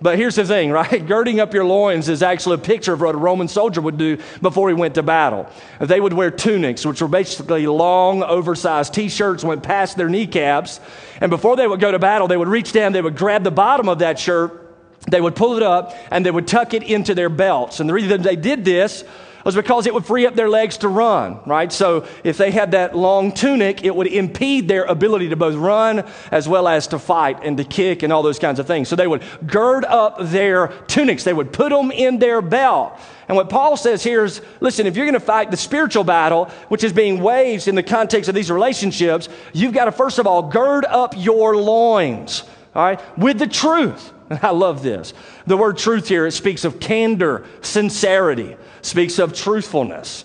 But 0.00 0.16
here's 0.16 0.36
the 0.36 0.44
thing, 0.44 0.70
right? 0.72 1.04
Girding 1.06 1.40
up 1.40 1.52
your 1.54 1.64
loins 1.64 2.08
is 2.08 2.22
actually 2.22 2.54
a 2.54 2.58
picture 2.58 2.92
of 2.92 3.00
what 3.00 3.14
a 3.14 3.18
Roman 3.18 3.48
soldier 3.48 3.80
would 3.80 3.98
do 3.98 4.18
before 4.40 4.68
he 4.68 4.74
went 4.74 4.94
to 4.94 5.02
battle. 5.02 5.48
They 5.80 6.00
would 6.00 6.12
wear 6.12 6.30
tunics, 6.30 6.86
which 6.86 7.02
were 7.02 7.08
basically 7.08 7.66
long, 7.66 8.22
oversized 8.22 8.94
t 8.94 9.08
shirts, 9.08 9.42
went 9.42 9.62
past 9.62 9.96
their 9.96 10.08
kneecaps. 10.08 10.80
And 11.20 11.30
before 11.30 11.56
they 11.56 11.66
would 11.66 11.80
go 11.80 11.90
to 11.90 11.98
battle, 11.98 12.28
they 12.28 12.36
would 12.36 12.48
reach 12.48 12.72
down, 12.72 12.92
they 12.92 13.02
would 13.02 13.16
grab 13.16 13.42
the 13.42 13.50
bottom 13.50 13.88
of 13.88 14.00
that 14.00 14.18
shirt, 14.18 14.64
they 15.10 15.20
would 15.20 15.34
pull 15.34 15.56
it 15.56 15.62
up, 15.62 15.96
and 16.10 16.24
they 16.24 16.30
would 16.30 16.46
tuck 16.46 16.74
it 16.74 16.82
into 16.82 17.14
their 17.14 17.28
belts. 17.28 17.80
And 17.80 17.88
the 17.88 17.94
reason 17.94 18.22
they 18.22 18.36
did 18.36 18.64
this 18.64 19.04
was 19.48 19.56
because 19.56 19.86
it 19.86 19.94
would 19.94 20.04
free 20.04 20.26
up 20.26 20.34
their 20.34 20.50
legs 20.50 20.76
to 20.76 20.88
run, 20.88 21.40
right? 21.46 21.72
So 21.72 22.06
if 22.22 22.36
they 22.36 22.50
had 22.50 22.72
that 22.72 22.94
long 22.94 23.32
tunic, 23.32 23.82
it 23.82 23.96
would 23.96 24.06
impede 24.06 24.68
their 24.68 24.84
ability 24.84 25.30
to 25.30 25.36
both 25.36 25.54
run 25.54 26.04
as 26.30 26.46
well 26.46 26.68
as 26.68 26.86
to 26.88 26.98
fight 26.98 27.38
and 27.42 27.56
to 27.56 27.64
kick 27.64 28.02
and 28.02 28.12
all 28.12 28.22
those 28.22 28.38
kinds 28.38 28.58
of 28.58 28.66
things. 28.66 28.90
So 28.90 28.94
they 28.94 29.06
would 29.06 29.22
gird 29.46 29.86
up 29.86 30.18
their 30.20 30.68
tunics, 30.86 31.24
they 31.24 31.32
would 31.32 31.50
put 31.50 31.70
them 31.70 31.90
in 31.90 32.18
their 32.18 32.42
belt. 32.42 33.00
And 33.26 33.38
what 33.38 33.48
Paul 33.48 33.78
says 33.78 34.02
here 34.02 34.22
is 34.22 34.42
listen, 34.60 34.86
if 34.86 34.98
you're 34.98 35.06
going 35.06 35.14
to 35.14 35.18
fight 35.20 35.50
the 35.50 35.56
spiritual 35.56 36.04
battle, 36.04 36.50
which 36.68 36.84
is 36.84 36.92
being 36.92 37.22
waged 37.22 37.68
in 37.68 37.74
the 37.74 37.82
context 37.82 38.28
of 38.28 38.34
these 38.34 38.50
relationships, 38.50 39.30
you've 39.54 39.72
got 39.72 39.86
to 39.86 39.92
first 39.92 40.18
of 40.18 40.26
all 40.26 40.42
gird 40.42 40.84
up 40.84 41.14
your 41.16 41.56
loins, 41.56 42.44
all 42.74 42.84
right, 42.84 43.18
with 43.18 43.38
the 43.38 43.46
truth. 43.46 44.12
I 44.42 44.50
love 44.50 44.82
this. 44.82 45.14
The 45.46 45.56
word 45.56 45.78
truth 45.78 46.06
here, 46.06 46.26
it 46.26 46.32
speaks 46.32 46.66
of 46.66 46.80
candor, 46.80 47.46
sincerity 47.62 48.58
speaks 48.82 49.18
of 49.18 49.32
truthfulness. 49.32 50.24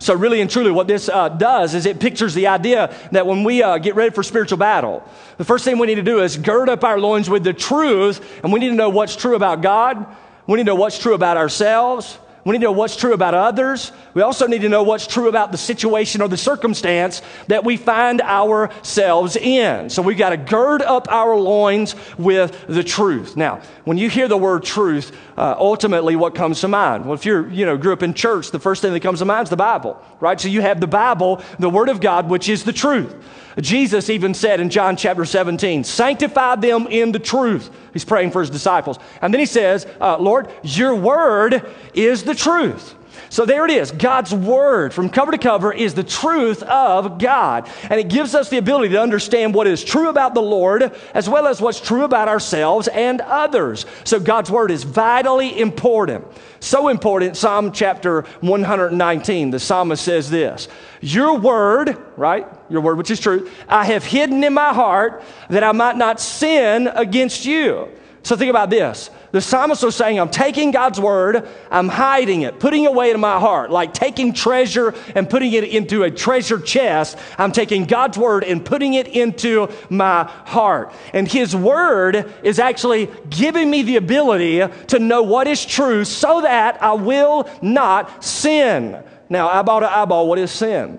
So, 0.00 0.14
really 0.14 0.40
and 0.40 0.48
truly, 0.48 0.70
what 0.70 0.86
this 0.86 1.08
uh, 1.08 1.28
does 1.28 1.74
is 1.74 1.84
it 1.84 1.98
pictures 1.98 2.32
the 2.32 2.46
idea 2.46 2.94
that 3.10 3.26
when 3.26 3.42
we 3.42 3.62
uh, 3.62 3.78
get 3.78 3.96
ready 3.96 4.14
for 4.14 4.22
spiritual 4.22 4.58
battle, 4.58 5.02
the 5.38 5.44
first 5.44 5.64
thing 5.64 5.78
we 5.78 5.88
need 5.88 5.96
to 5.96 6.02
do 6.02 6.22
is 6.22 6.36
gird 6.36 6.68
up 6.68 6.84
our 6.84 7.00
loins 7.00 7.28
with 7.28 7.42
the 7.42 7.52
truth, 7.52 8.20
and 8.44 8.52
we 8.52 8.60
need 8.60 8.68
to 8.68 8.76
know 8.76 8.90
what's 8.90 9.16
true 9.16 9.34
about 9.34 9.60
God. 9.60 10.06
We 10.46 10.56
need 10.56 10.64
to 10.64 10.66
know 10.66 10.76
what's 10.76 10.98
true 10.98 11.14
about 11.14 11.36
ourselves. 11.36 12.18
We 12.48 12.54
need 12.54 12.60
to 12.60 12.64
know 12.64 12.72
what's 12.72 12.96
true 12.96 13.12
about 13.12 13.34
others. 13.34 13.92
We 14.14 14.22
also 14.22 14.46
need 14.46 14.62
to 14.62 14.70
know 14.70 14.82
what's 14.82 15.06
true 15.06 15.28
about 15.28 15.52
the 15.52 15.58
situation 15.58 16.22
or 16.22 16.28
the 16.28 16.38
circumstance 16.38 17.20
that 17.48 17.62
we 17.62 17.76
find 17.76 18.22
ourselves 18.22 19.36
in. 19.36 19.90
So 19.90 20.00
we've 20.00 20.16
got 20.16 20.30
to 20.30 20.38
gird 20.38 20.80
up 20.80 21.08
our 21.10 21.36
loins 21.36 21.94
with 22.16 22.64
the 22.66 22.82
truth. 22.82 23.36
Now, 23.36 23.60
when 23.84 23.98
you 23.98 24.08
hear 24.08 24.28
the 24.28 24.38
word 24.38 24.64
truth, 24.64 25.14
uh, 25.36 25.56
ultimately 25.58 26.16
what 26.16 26.34
comes 26.34 26.62
to 26.62 26.68
mind? 26.68 27.04
Well, 27.04 27.12
if 27.12 27.26
you're, 27.26 27.50
you 27.50 27.66
know, 27.66 27.76
grew 27.76 27.92
up 27.92 28.02
in 28.02 28.14
church, 28.14 28.50
the 28.50 28.58
first 28.58 28.80
thing 28.80 28.94
that 28.94 29.00
comes 29.00 29.18
to 29.18 29.26
mind 29.26 29.44
is 29.44 29.50
the 29.50 29.56
Bible, 29.56 30.02
right? 30.18 30.40
So 30.40 30.48
you 30.48 30.62
have 30.62 30.80
the 30.80 30.86
Bible, 30.86 31.42
the 31.58 31.68
Word 31.68 31.90
of 31.90 32.00
God, 32.00 32.30
which 32.30 32.48
is 32.48 32.64
the 32.64 32.72
truth. 32.72 33.14
Jesus 33.60 34.08
even 34.08 34.34
said 34.34 34.60
in 34.60 34.70
John 34.70 34.96
chapter 34.96 35.24
17, 35.24 35.84
sanctify 35.84 36.56
them 36.56 36.86
in 36.86 37.12
the 37.12 37.18
truth. 37.18 37.70
He's 37.92 38.04
praying 38.04 38.30
for 38.30 38.40
his 38.40 38.50
disciples. 38.50 38.98
And 39.20 39.34
then 39.34 39.40
he 39.40 39.46
says, 39.46 39.86
uh, 40.00 40.18
Lord, 40.18 40.48
your 40.62 40.94
word 40.94 41.68
is 41.94 42.22
the 42.22 42.34
truth. 42.38 42.94
So 43.30 43.44
there 43.44 43.64
it 43.64 43.70
is. 43.70 43.90
God's 43.90 44.34
word 44.34 44.94
from 44.94 45.10
cover 45.10 45.32
to 45.32 45.38
cover 45.38 45.72
is 45.72 45.94
the 45.94 46.02
truth 46.02 46.62
of 46.62 47.18
God. 47.18 47.68
And 47.90 48.00
it 48.00 48.08
gives 48.08 48.34
us 48.34 48.48
the 48.48 48.58
ability 48.58 48.90
to 48.90 49.02
understand 49.02 49.54
what 49.54 49.66
is 49.66 49.84
true 49.84 50.08
about 50.08 50.34
the 50.34 50.42
Lord 50.42 50.94
as 51.14 51.28
well 51.28 51.46
as 51.46 51.60
what's 51.60 51.80
true 51.80 52.04
about 52.04 52.28
ourselves 52.28 52.88
and 52.88 53.20
others. 53.20 53.84
So 54.04 54.18
God's 54.18 54.50
word 54.50 54.70
is 54.70 54.84
vitally 54.84 55.58
important. 55.60 56.26
So 56.60 56.88
important, 56.88 57.36
Psalm 57.36 57.70
chapter 57.70 58.22
119, 58.40 59.50
the 59.50 59.60
psalmist 59.60 60.04
says 60.04 60.30
this 60.30 60.68
Your 61.00 61.38
word, 61.38 61.96
right? 62.16 62.46
Your 62.68 62.80
word, 62.80 62.98
which 62.98 63.10
is 63.10 63.20
true, 63.20 63.50
I 63.68 63.84
have 63.84 64.04
hidden 64.04 64.42
in 64.42 64.54
my 64.54 64.72
heart 64.72 65.22
that 65.50 65.62
I 65.62 65.72
might 65.72 65.96
not 65.96 66.18
sin 66.20 66.88
against 66.88 67.44
you. 67.44 67.88
So 68.22 68.36
think 68.36 68.50
about 68.50 68.70
this. 68.70 69.10
The 69.30 69.42
psalmist 69.42 69.82
was 69.82 69.94
saying, 69.94 70.18
I'm 70.18 70.30
taking 70.30 70.70
God's 70.70 70.98
word, 70.98 71.46
I'm 71.70 71.88
hiding 71.88 72.42
it, 72.42 72.58
putting 72.58 72.84
it 72.84 72.88
away 72.88 73.10
in 73.10 73.20
my 73.20 73.38
heart, 73.38 73.70
like 73.70 73.92
taking 73.92 74.32
treasure 74.32 74.94
and 75.14 75.28
putting 75.28 75.52
it 75.52 75.64
into 75.64 76.02
a 76.02 76.10
treasure 76.10 76.58
chest. 76.58 77.18
I'm 77.36 77.52
taking 77.52 77.84
God's 77.84 78.16
word 78.16 78.42
and 78.42 78.64
putting 78.64 78.94
it 78.94 79.06
into 79.06 79.68
my 79.90 80.24
heart. 80.24 80.94
And 81.12 81.28
his 81.28 81.54
word 81.54 82.32
is 82.42 82.58
actually 82.58 83.10
giving 83.28 83.70
me 83.70 83.82
the 83.82 83.96
ability 83.96 84.66
to 84.88 84.98
know 84.98 85.22
what 85.22 85.46
is 85.46 85.64
true 85.64 86.06
so 86.06 86.40
that 86.40 86.82
I 86.82 86.94
will 86.94 87.50
not 87.60 88.24
sin. 88.24 89.02
Now, 89.28 89.48
eyeball 89.48 89.80
to 89.80 89.94
eyeball, 89.94 90.26
what 90.26 90.38
is 90.38 90.50
sin? 90.50 90.98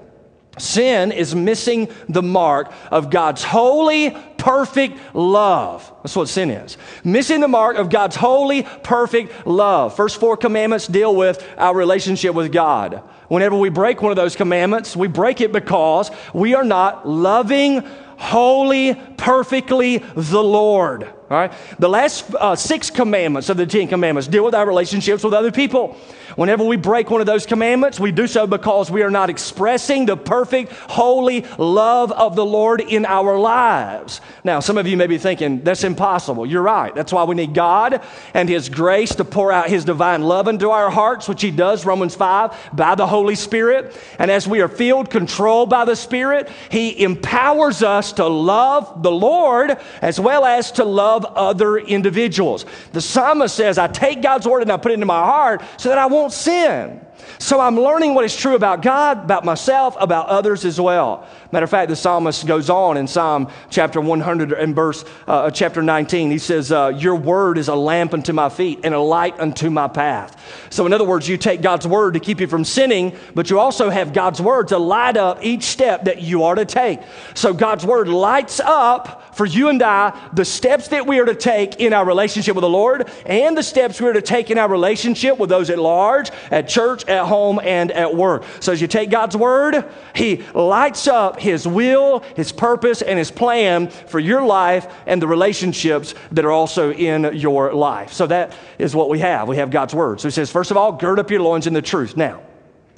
Sin 0.60 1.12
is 1.12 1.34
missing 1.34 1.90
the 2.10 2.22
mark 2.22 2.72
of 2.92 3.10
God's 3.10 3.44
holy, 3.44 4.16
perfect 4.40 4.98
love. 5.14 5.94
That's 6.02 6.16
what 6.16 6.30
sin 6.30 6.50
is. 6.50 6.78
Missing 7.04 7.42
the 7.42 7.48
mark 7.48 7.78
of 7.78 7.90
God's 7.90 8.16
holy, 8.16 8.64
perfect 8.64 9.46
love. 9.46 9.96
First 9.96 10.20
four 10.20 10.38
commandments 10.38 10.88
deal 10.88 11.16
with 11.16 11.48
our 11.58 11.76
relationship 11.76 12.34
with 12.34 12.52
God. 12.52 13.04
Whenever 13.28 13.56
we 13.56 13.70
break 13.70 14.02
one 14.02 14.12
of 14.12 14.16
those 14.16 14.36
commandments, 14.36 14.96
we 14.96 15.08
break 15.08 15.40
it 15.40 15.52
because 15.52 16.10
we 16.34 16.56
are 16.56 16.64
not 16.64 17.08
loving, 17.08 17.82
holy, 18.18 18.96
perfectly 19.18 20.00
the 20.00 20.44
Lord. 20.44 21.04
All 21.04 21.38
right? 21.38 21.54
The 21.78 21.88
last 21.88 22.34
uh, 22.34 22.56
six 22.56 22.90
commandments 22.90 23.50
of 23.50 23.58
the 23.58 23.68
Ten 23.68 23.88
Commandments 23.88 24.28
deal 24.28 24.44
with 24.44 24.56
our 24.56 24.66
relationships 24.66 25.24
with 25.24 25.34
other 25.34 25.52
people. 25.52 25.96
Whenever 26.36 26.64
we 26.64 26.76
break 26.76 27.12
one 27.12 27.22
of 27.22 27.28
those 27.28 27.46
commandments, 27.46 28.00
we 28.00 28.12
do 28.12 28.26
so 28.26 28.48
because 28.48 28.90
we 28.90 29.04
are 29.04 29.12
not 29.12 29.30
expressing 29.30 30.08
the 30.08 30.18
perfect, 30.18 30.72
holy 30.72 31.46
love 31.60 32.12
of 32.12 32.36
the 32.36 32.46
Lord 32.46 32.82
in 32.82 33.06
our 33.06 33.38
lives. 33.38 34.22
Now, 34.44 34.60
some 34.60 34.78
of 34.78 34.88
you 34.88 34.98
may 34.98 35.08
be 35.08 35.18
thinking, 35.18 35.64
that's 35.64 35.84
impossible. 35.84 36.46
You're 36.46 36.62
right. 36.62 36.94
That's 36.94 37.12
why 37.12 37.24
we 37.24 37.36
need 37.36 37.54
God 37.54 38.02
and 38.34 38.48
His 38.48 38.70
grace 38.70 39.16
to 39.16 39.26
pour 39.26 39.52
out 39.52 39.70
His 39.70 39.86
divine 39.86 40.24
love 40.24 40.48
into 40.48 40.70
our 40.70 40.90
hearts, 40.90 41.28
which 41.28 41.42
He 41.42 41.52
does, 41.52 41.86
Romans 41.86 42.16
5, 42.16 42.72
by 42.74 42.96
the 42.96 43.08
Holy 43.08 43.36
Spirit. 43.36 43.96
And 44.18 44.32
as 44.32 44.48
we 44.48 44.62
are 44.62 44.68
filled, 44.68 45.10
controlled 45.10 45.70
by 45.70 45.86
the 45.86 45.96
Spirit, 45.96 46.50
He 46.70 47.04
empowers 47.04 47.84
us 47.84 48.14
to 48.14 48.28
love 48.28 49.04
the 49.04 49.12
Lord 49.12 49.78
as 50.02 50.20
well 50.20 50.46
as 50.46 50.72
to 50.74 50.84
love 50.84 51.26
other 51.26 51.78
individuals. 51.78 52.66
The 52.94 53.02
psalmist 53.02 53.56
says, 53.56 53.78
I 53.78 53.88
take 53.88 54.22
God's 54.22 54.48
word 54.48 54.62
and 54.62 54.72
I 54.72 54.78
put 54.78 54.92
it 54.92 54.96
into 54.96 55.06
my 55.06 55.24
heart 55.24 55.62
so 55.78 55.90
that 55.90 55.98
I 55.98 56.06
won't 56.06 56.34
sin. 56.34 57.06
So 57.38 57.60
I'm 57.60 57.80
learning 57.80 58.16
what 58.16 58.26
is 58.26 58.36
true 58.36 58.56
about 58.56 58.82
God, 58.82 59.24
about 59.24 59.46
myself, 59.46 59.96
about 60.00 60.28
others 60.28 60.66
as 60.66 60.80
well. 60.80 61.28
Matter 61.52 61.64
of 61.64 61.70
fact, 61.70 61.90
the 61.90 61.96
psalmist 61.96 62.46
goes 62.46 62.70
on 62.70 62.98
in 62.98 63.08
Psalm 63.08 63.50
chapter 63.70 64.02
100 64.02 64.52
and 64.54 64.76
verse 64.76 65.06
uh, 65.28 65.50
chapter 65.52 65.82
19. 65.82 66.32
He 66.32 66.38
says, 66.38 66.72
uh, 66.72 66.88
"Your 66.96 67.16
word 67.16 67.58
is 67.58 67.68
a 67.68 67.76
lamp 67.76 68.14
unto 68.14 68.34
my 68.34 68.50
feet 68.50 68.80
and 68.84 68.94
a 68.94 69.00
light 69.00 69.40
unto 69.40 69.70
my 69.70 69.88
path." 69.88 70.36
So, 70.70 70.86
in 70.86 70.94
other 70.94 71.06
words, 71.06 71.28
you 71.28 71.38
take 71.38 71.62
God's 71.62 71.88
word 71.88 72.14
to 72.14 72.20
keep 72.20 72.40
you 72.40 72.48
from 72.48 72.64
sinning, 72.64 73.16
but 73.36 73.50
you 73.50 73.60
also 73.60 73.90
have 73.90 74.14
God's 74.14 74.42
word 74.42 74.70
to 74.70 74.78
light 74.78 75.18
up 75.18 75.44
each 75.44 75.64
step 75.64 76.06
that 76.06 76.22
you 76.22 76.44
are 76.44 76.56
to 76.56 76.66
take. 76.66 77.00
So, 77.34 77.54
God's 77.54 77.86
word 77.86 78.08
lights 78.08 78.60
up 78.60 79.29
for 79.40 79.46
you 79.46 79.70
and 79.70 79.82
I 79.82 80.20
the 80.34 80.44
steps 80.44 80.90
that 80.90 81.08
we 81.08 81.18
are 81.18 81.26
to 81.26 81.34
take 81.34 81.80
in 81.80 81.94
our 81.94 82.06
relationship 82.06 82.58
with 82.58 82.64
the 82.64 82.70
Lord 82.70 83.10
and 83.26 83.58
the 83.58 83.64
steps 83.64 84.02
we 84.02 84.10
are 84.10 84.14
to 84.14 84.22
take 84.22 84.52
in 84.52 84.58
our 84.58 84.68
relationship 84.68 85.38
with 85.38 85.50
those 85.50 85.70
at 85.70 85.80
large, 85.80 86.30
at 86.52 86.68
church, 86.68 87.08
at 87.08 87.26
home, 87.26 87.58
and 87.64 87.90
at 87.90 88.14
work. 88.14 88.44
So 88.60 88.74
as 88.74 88.82
you 88.82 88.88
take 88.90 89.10
God's 89.10 89.38
word, 89.38 89.86
He 90.14 90.44
lights 90.54 91.08
up 91.08 91.40
His 91.40 91.66
will, 91.66 92.20
His 92.36 92.52
purpose, 92.52 93.02
and 93.02 93.18
His 93.18 93.32
plan 93.32 93.88
for 93.88 94.20
your 94.20 94.46
life 94.46 94.94
and 95.06 95.22
the 95.22 95.28
relationships 95.28 96.16
that 96.34 96.44
are 96.44 96.52
also 96.52 96.92
in 96.92 97.34
your 97.38 97.74
life. 97.74 98.12
So 98.12 98.28
that 98.28 98.54
is 98.78 98.94
what 98.94 99.08
we 99.08 99.20
have. 99.20 99.48
We 99.48 99.56
have 99.56 99.72
God's 99.72 99.96
word. 99.96 100.20
So 100.20 100.28
He 100.28 100.34
says, 100.34 100.52
first 100.52 100.70
of 100.70 100.76
all, 100.76 100.92
gird 100.92 101.18
up 101.18 101.32
your 101.32 101.42
loins 101.42 101.66
in 101.66 101.72
the 101.72 101.82
truth. 101.82 102.18
Now, 102.18 102.42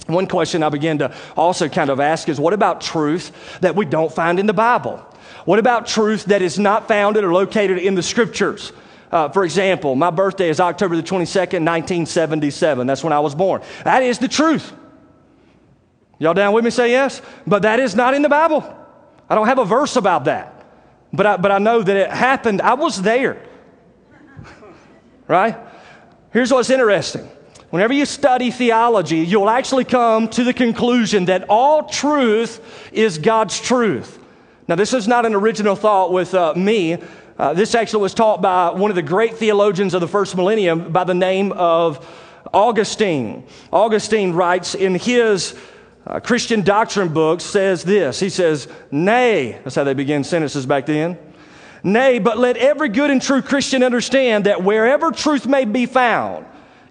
one 0.07 0.25
question 0.25 0.63
I 0.63 0.69
begin 0.69 0.97
to 0.97 1.15
also 1.37 1.69
kind 1.69 1.91
of 1.91 1.99
ask 1.99 2.29
is 2.29 2.39
what 2.39 2.53
about 2.53 2.81
truth 2.81 3.59
that 3.61 3.75
we 3.75 3.85
don't 3.85 4.11
find 4.11 4.39
in 4.39 4.47
the 4.47 4.53
Bible? 4.53 5.05
What 5.45 5.59
about 5.59 5.87
truth 5.87 6.25
that 6.25 6.41
is 6.41 6.59
not 6.59 6.87
founded 6.87 7.23
or 7.23 7.33
located 7.33 7.77
in 7.77 7.95
the 7.95 8.03
scriptures? 8.03 8.71
Uh, 9.11 9.29
for 9.29 9.43
example, 9.43 9.95
my 9.95 10.09
birthday 10.09 10.49
is 10.49 10.59
October 10.59 10.95
the 10.95 11.03
22nd, 11.03 11.65
1977. 11.65 12.87
That's 12.87 13.03
when 13.03 13.11
I 13.11 13.19
was 13.19 13.35
born. 13.35 13.61
That 13.83 14.03
is 14.03 14.19
the 14.19 14.27
truth. 14.27 14.71
Y'all 16.17 16.33
down 16.33 16.53
with 16.53 16.63
me? 16.63 16.69
Say 16.69 16.91
yes. 16.91 17.21
But 17.45 17.63
that 17.63 17.79
is 17.79 17.95
not 17.95 18.13
in 18.13 18.21
the 18.21 18.29
Bible. 18.29 18.63
I 19.27 19.35
don't 19.35 19.47
have 19.47 19.59
a 19.59 19.65
verse 19.65 19.95
about 19.95 20.25
that. 20.25 20.65
But 21.11 21.25
I, 21.25 21.37
but 21.37 21.51
I 21.51 21.57
know 21.57 21.81
that 21.81 21.97
it 21.97 22.09
happened. 22.09 22.61
I 22.61 22.75
was 22.75 23.01
there. 23.01 23.43
right? 25.27 25.57
Here's 26.31 26.51
what's 26.51 26.69
interesting. 26.69 27.27
Whenever 27.69 27.93
you 27.93 28.05
study 28.05 28.51
theology, 28.51 29.19
you'll 29.19 29.49
actually 29.49 29.85
come 29.85 30.27
to 30.29 30.43
the 30.43 30.53
conclusion 30.53 31.25
that 31.25 31.45
all 31.49 31.89
truth 31.89 32.61
is 32.93 33.17
God's 33.17 33.59
truth. 33.59 34.19
Now, 34.71 34.75
this 34.75 34.93
is 34.93 35.05
not 35.05 35.25
an 35.25 35.35
original 35.35 35.75
thought 35.75 36.13
with 36.13 36.33
uh, 36.33 36.53
me. 36.55 36.97
Uh, 37.37 37.53
this 37.53 37.75
actually 37.75 38.03
was 38.03 38.13
taught 38.13 38.41
by 38.41 38.69
one 38.69 38.89
of 38.89 38.95
the 38.95 39.01
great 39.01 39.35
theologians 39.35 39.93
of 39.93 39.99
the 39.99 40.07
first 40.07 40.33
millennium 40.37 40.93
by 40.93 41.03
the 41.03 41.13
name 41.13 41.51
of 41.51 42.07
Augustine. 42.53 43.43
Augustine 43.73 44.31
writes 44.31 44.73
in 44.73 44.95
his 44.95 45.57
uh, 46.07 46.21
Christian 46.21 46.61
doctrine 46.61 47.09
book 47.09 47.41
says 47.41 47.83
this. 47.83 48.21
He 48.21 48.29
says, 48.29 48.69
"Nay," 48.91 49.59
that's 49.61 49.75
how 49.75 49.83
they 49.83 49.93
begin 49.93 50.23
sentences 50.23 50.65
back 50.65 50.85
then. 50.85 51.17
Nay, 51.83 52.19
but 52.19 52.37
let 52.37 52.55
every 52.55 52.87
good 52.87 53.11
and 53.11 53.21
true 53.21 53.41
Christian 53.41 53.83
understand 53.83 54.45
that 54.45 54.63
wherever 54.63 55.11
truth 55.11 55.45
may 55.45 55.65
be 55.65 55.85
found, 55.85 56.45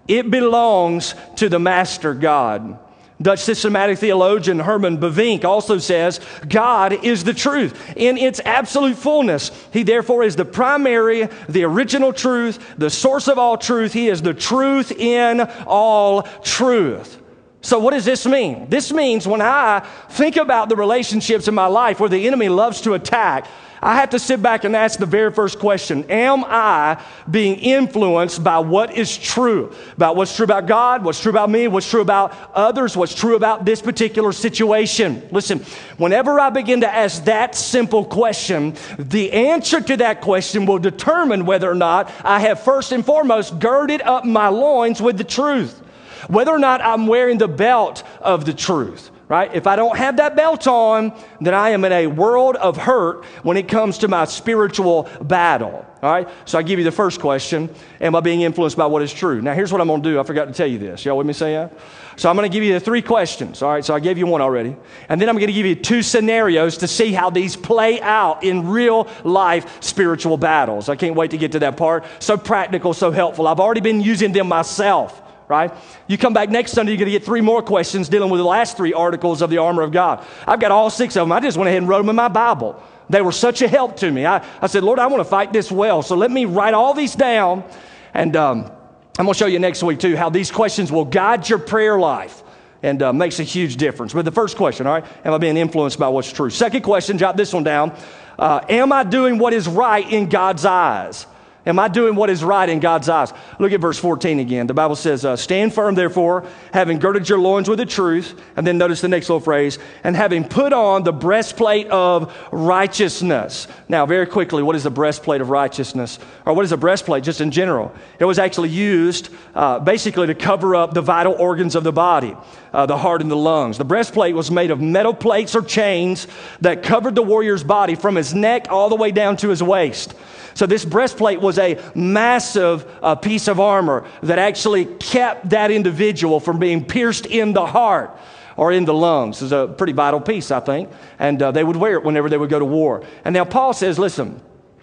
it 0.07 0.29
belongs 0.29 1.15
to 1.37 1.49
the 1.49 1.57
Master 1.57 2.13
God. 2.13 2.77
Dutch 3.21 3.39
systematic 3.39 3.99
theologian 3.99 4.59
Herman 4.59 4.97
Bavinck 4.97 5.43
also 5.43 5.77
says, 5.77 6.19
God 6.47 7.03
is 7.05 7.23
the 7.23 7.33
truth 7.33 7.93
in 7.95 8.17
its 8.17 8.39
absolute 8.45 8.97
fullness. 8.97 9.51
He 9.71 9.83
therefore 9.83 10.23
is 10.23 10.35
the 10.35 10.45
primary, 10.45 11.27
the 11.49 11.63
original 11.63 12.13
truth, 12.13 12.75
the 12.77 12.89
source 12.89 13.27
of 13.27 13.37
all 13.37 13.57
truth. 13.57 13.93
He 13.93 14.07
is 14.09 14.21
the 14.21 14.33
truth 14.33 14.91
in 14.91 15.41
all 15.65 16.23
truth. 16.43 17.21
So, 17.63 17.77
what 17.77 17.91
does 17.91 18.05
this 18.05 18.25
mean? 18.25 18.67
This 18.69 18.91
means 18.91 19.27
when 19.27 19.41
I 19.41 19.85
think 20.09 20.35
about 20.35 20.67
the 20.67 20.75
relationships 20.75 21.47
in 21.47 21.53
my 21.53 21.67
life 21.67 21.99
where 21.99 22.09
the 22.09 22.25
enemy 22.25 22.49
loves 22.49 22.81
to 22.81 22.93
attack, 22.93 23.47
I 23.83 23.95
have 23.95 24.11
to 24.11 24.19
sit 24.19 24.43
back 24.43 24.63
and 24.63 24.75
ask 24.75 24.99
the 24.99 25.07
very 25.07 25.31
first 25.31 25.57
question 25.57 26.05
Am 26.09 26.43
I 26.45 27.01
being 27.29 27.55
influenced 27.57 28.43
by 28.43 28.59
what 28.59 28.95
is 28.95 29.17
true? 29.17 29.73
About 29.93 30.15
what's 30.15 30.35
true 30.35 30.43
about 30.43 30.67
God, 30.67 31.03
what's 31.03 31.19
true 31.19 31.31
about 31.31 31.49
me, 31.49 31.67
what's 31.67 31.89
true 31.89 32.01
about 32.01 32.35
others, 32.53 32.95
what's 32.95 33.15
true 33.15 33.35
about 33.35 33.65
this 33.65 33.81
particular 33.81 34.33
situation? 34.33 35.27
Listen, 35.31 35.65
whenever 35.97 36.39
I 36.39 36.51
begin 36.51 36.81
to 36.81 36.93
ask 36.93 37.23
that 37.23 37.55
simple 37.55 38.05
question, 38.05 38.75
the 38.99 39.31
answer 39.31 39.81
to 39.81 39.97
that 39.97 40.21
question 40.21 40.67
will 40.67 40.79
determine 40.79 41.47
whether 41.47 41.69
or 41.69 41.75
not 41.75 42.11
I 42.23 42.39
have 42.41 42.61
first 42.61 42.91
and 42.91 43.03
foremost 43.03 43.57
girded 43.57 44.03
up 44.03 44.25
my 44.25 44.49
loins 44.49 45.01
with 45.01 45.17
the 45.17 45.23
truth, 45.23 45.79
whether 46.27 46.51
or 46.51 46.59
not 46.59 46.81
I'm 46.81 47.07
wearing 47.07 47.39
the 47.39 47.47
belt 47.47 48.03
of 48.19 48.45
the 48.45 48.53
truth 48.53 49.09
right? 49.31 49.55
If 49.55 49.65
I 49.65 49.77
don't 49.77 49.97
have 49.97 50.17
that 50.17 50.35
belt 50.35 50.67
on, 50.67 51.17
then 51.39 51.53
I 51.53 51.69
am 51.69 51.85
in 51.85 51.93
a 51.93 52.05
world 52.07 52.57
of 52.57 52.75
hurt 52.75 53.23
when 53.43 53.55
it 53.55 53.69
comes 53.69 53.99
to 53.99 54.09
my 54.09 54.25
spiritual 54.25 55.09
battle. 55.21 55.85
All 56.03 56.11
right? 56.11 56.27
So 56.43 56.59
I 56.59 56.63
give 56.63 56.79
you 56.79 56.83
the 56.83 56.91
first 56.91 57.21
question 57.21 57.73
Am 58.01 58.13
I 58.13 58.19
being 58.19 58.41
influenced 58.41 58.75
by 58.75 58.87
what 58.87 59.01
is 59.01 59.13
true? 59.13 59.41
Now, 59.41 59.53
here's 59.53 59.71
what 59.71 59.79
I'm 59.79 59.87
going 59.87 60.03
to 60.03 60.09
do. 60.09 60.19
I 60.19 60.23
forgot 60.23 60.45
to 60.45 60.53
tell 60.53 60.67
you 60.67 60.77
this. 60.77 61.05
Y'all 61.05 61.17
with 61.17 61.25
me 61.25 61.31
say 61.31 61.53
that? 61.53 61.71
So 62.17 62.29
I'm 62.29 62.35
going 62.35 62.49
to 62.49 62.53
give 62.53 62.61
you 62.61 62.73
the 62.73 62.81
three 62.81 63.01
questions. 63.01 63.61
All 63.61 63.71
right? 63.71 63.85
So 63.85 63.95
I 63.95 64.01
gave 64.01 64.17
you 64.17 64.27
one 64.27 64.41
already. 64.41 64.75
And 65.07 65.21
then 65.21 65.29
I'm 65.29 65.35
going 65.35 65.47
to 65.47 65.53
give 65.53 65.65
you 65.65 65.75
two 65.75 66.01
scenarios 66.01 66.79
to 66.79 66.87
see 66.89 67.13
how 67.13 67.29
these 67.29 67.55
play 67.55 68.01
out 68.01 68.43
in 68.43 68.67
real 68.67 69.07
life 69.23 69.81
spiritual 69.81 70.35
battles. 70.35 70.89
I 70.89 70.97
can't 70.97 71.15
wait 71.15 71.31
to 71.31 71.37
get 71.37 71.53
to 71.53 71.59
that 71.59 71.77
part. 71.77 72.03
So 72.19 72.35
practical, 72.35 72.93
so 72.93 73.11
helpful. 73.11 73.47
I've 73.47 73.61
already 73.61 73.81
been 73.81 74.01
using 74.01 74.33
them 74.33 74.49
myself 74.49 75.21
right? 75.51 75.71
You 76.07 76.17
come 76.17 76.33
back 76.33 76.49
next 76.49 76.71
Sunday, 76.71 76.93
you're 76.93 76.97
going 76.97 77.11
to 77.11 77.11
get 77.11 77.25
three 77.25 77.41
more 77.41 77.61
questions 77.61 78.09
dealing 78.09 78.31
with 78.31 78.39
the 78.39 78.45
last 78.45 78.77
three 78.77 78.93
articles 78.93 79.41
of 79.41 79.49
the 79.49 79.57
armor 79.57 79.83
of 79.83 79.91
God. 79.91 80.25
I've 80.47 80.59
got 80.59 80.71
all 80.71 80.89
six 80.89 81.15
of 81.17 81.27
them. 81.27 81.31
I 81.31 81.41
just 81.41 81.57
went 81.57 81.67
ahead 81.67 81.79
and 81.79 81.89
wrote 81.89 81.99
them 81.99 82.09
in 82.09 82.15
my 82.15 82.29
Bible. 82.29 82.81
They 83.09 83.21
were 83.21 83.33
such 83.33 83.61
a 83.61 83.67
help 83.67 83.97
to 83.97 84.09
me. 84.09 84.25
I, 84.25 84.43
I 84.61 84.67
said, 84.67 84.83
Lord, 84.83 84.97
I 84.97 85.07
want 85.07 85.19
to 85.19 85.29
fight 85.29 85.51
this 85.51 85.69
well. 85.69 86.01
So 86.01 86.15
let 86.15 86.31
me 86.31 86.45
write 86.45 86.73
all 86.73 86.93
these 86.93 87.13
down. 87.13 87.65
And 88.13 88.35
um, 88.37 88.71
I'm 89.19 89.25
going 89.25 89.33
to 89.33 89.37
show 89.37 89.45
you 89.45 89.59
next 89.59 89.83
week, 89.83 89.99
too, 89.99 90.15
how 90.15 90.29
these 90.29 90.49
questions 90.49 90.91
will 90.91 91.05
guide 91.05 91.49
your 91.49 91.59
prayer 91.59 91.99
life 91.99 92.41
and 92.81 93.03
uh, 93.03 93.13
makes 93.13 93.39
a 93.39 93.43
huge 93.43 93.75
difference. 93.75 94.13
But 94.13 94.25
the 94.25 94.31
first 94.31 94.55
question, 94.57 94.87
all 94.87 94.93
right, 94.93 95.05
am 95.25 95.33
I 95.33 95.37
being 95.37 95.57
influenced 95.57 95.99
by 95.99 96.07
what's 96.07 96.31
true? 96.31 96.49
Second 96.49 96.81
question, 96.81 97.17
jot 97.17 97.35
this 97.37 97.53
one 97.53 97.63
down. 97.63 97.95
Uh, 98.39 98.61
am 98.69 98.91
I 98.91 99.03
doing 99.03 99.37
what 99.37 99.53
is 99.53 99.67
right 99.67 100.09
in 100.09 100.29
God's 100.29 100.65
eyes? 100.65 101.27
Am 101.63 101.77
I 101.77 101.89
doing 101.89 102.15
what 102.15 102.31
is 102.31 102.43
right 102.43 102.67
in 102.67 102.79
God's 102.79 103.07
eyes? 103.07 103.31
Look 103.59 103.71
at 103.71 103.79
verse 103.79 103.99
14 103.99 104.39
again. 104.39 104.65
The 104.65 104.73
Bible 104.73 104.95
says, 104.95 105.23
uh, 105.23 105.35
Stand 105.35 105.75
firm, 105.75 105.93
therefore, 105.93 106.43
having 106.73 106.97
girded 106.97 107.29
your 107.29 107.37
loins 107.37 107.69
with 107.69 107.77
the 107.77 107.85
truth. 107.85 108.39
And 108.55 108.65
then 108.65 108.79
notice 108.79 109.01
the 109.01 109.07
next 109.07 109.29
little 109.29 109.41
phrase, 109.41 109.77
and 110.03 110.15
having 110.15 110.43
put 110.43 110.73
on 110.73 111.03
the 111.03 111.13
breastplate 111.13 111.87
of 111.89 112.35
righteousness. 112.51 113.67
Now, 113.87 114.07
very 114.07 114.25
quickly, 114.25 114.63
what 114.63 114.75
is 114.75 114.83
the 114.83 114.89
breastplate 114.89 115.39
of 115.39 115.51
righteousness? 115.51 116.17
Or 116.47 116.55
what 116.55 116.65
is 116.65 116.71
a 116.71 116.77
breastplate 116.77 117.23
just 117.23 117.41
in 117.41 117.51
general? 117.51 117.93
It 118.17 118.25
was 118.25 118.39
actually 118.39 118.69
used 118.69 119.29
uh, 119.53 119.77
basically 119.79 120.27
to 120.27 120.35
cover 120.35 120.75
up 120.75 120.95
the 120.95 121.01
vital 121.01 121.33
organs 121.33 121.75
of 121.75 121.83
the 121.83 121.93
body, 121.93 122.35
uh, 122.73 122.87
the 122.87 122.97
heart 122.97 123.21
and 123.21 123.29
the 123.29 123.35
lungs. 123.35 123.77
The 123.77 123.85
breastplate 123.85 124.33
was 124.33 124.49
made 124.49 124.71
of 124.71 124.81
metal 124.81 125.13
plates 125.13 125.55
or 125.55 125.61
chains 125.61 126.25
that 126.61 126.81
covered 126.81 127.13
the 127.13 127.21
warrior's 127.21 127.63
body 127.63 127.93
from 127.93 128.15
his 128.15 128.33
neck 128.33 128.65
all 128.71 128.89
the 128.89 128.95
way 128.95 129.11
down 129.11 129.37
to 129.37 129.49
his 129.49 129.61
waist. 129.61 130.15
So, 130.53 130.65
this 130.65 130.85
breastplate 130.85 131.41
was 131.41 131.57
a 131.57 131.81
massive 131.95 132.85
uh, 133.01 133.15
piece 133.15 133.47
of 133.47 133.59
armor 133.59 134.05
that 134.23 134.39
actually 134.39 134.85
kept 134.85 135.49
that 135.49 135.71
individual 135.71 136.39
from 136.39 136.59
being 136.59 136.85
pierced 136.85 137.25
in 137.25 137.53
the 137.53 137.65
heart 137.65 138.17
or 138.57 138.71
in 138.71 138.85
the 138.85 138.93
lungs. 138.93 139.41
It's 139.41 139.51
a 139.51 139.67
pretty 139.67 139.93
vital 139.93 140.19
piece, 140.19 140.51
I 140.51 140.59
think. 140.59 140.89
And 141.19 141.41
uh, 141.41 141.51
they 141.51 141.63
would 141.63 141.75
wear 141.75 141.93
it 141.93 142.03
whenever 142.03 142.29
they 142.29 142.37
would 142.37 142.49
go 142.49 142.59
to 142.59 142.65
war. 142.65 143.03
And 143.25 143.33
now, 143.33 143.45
Paul 143.45 143.73
says, 143.73 143.97
listen, 143.97 144.41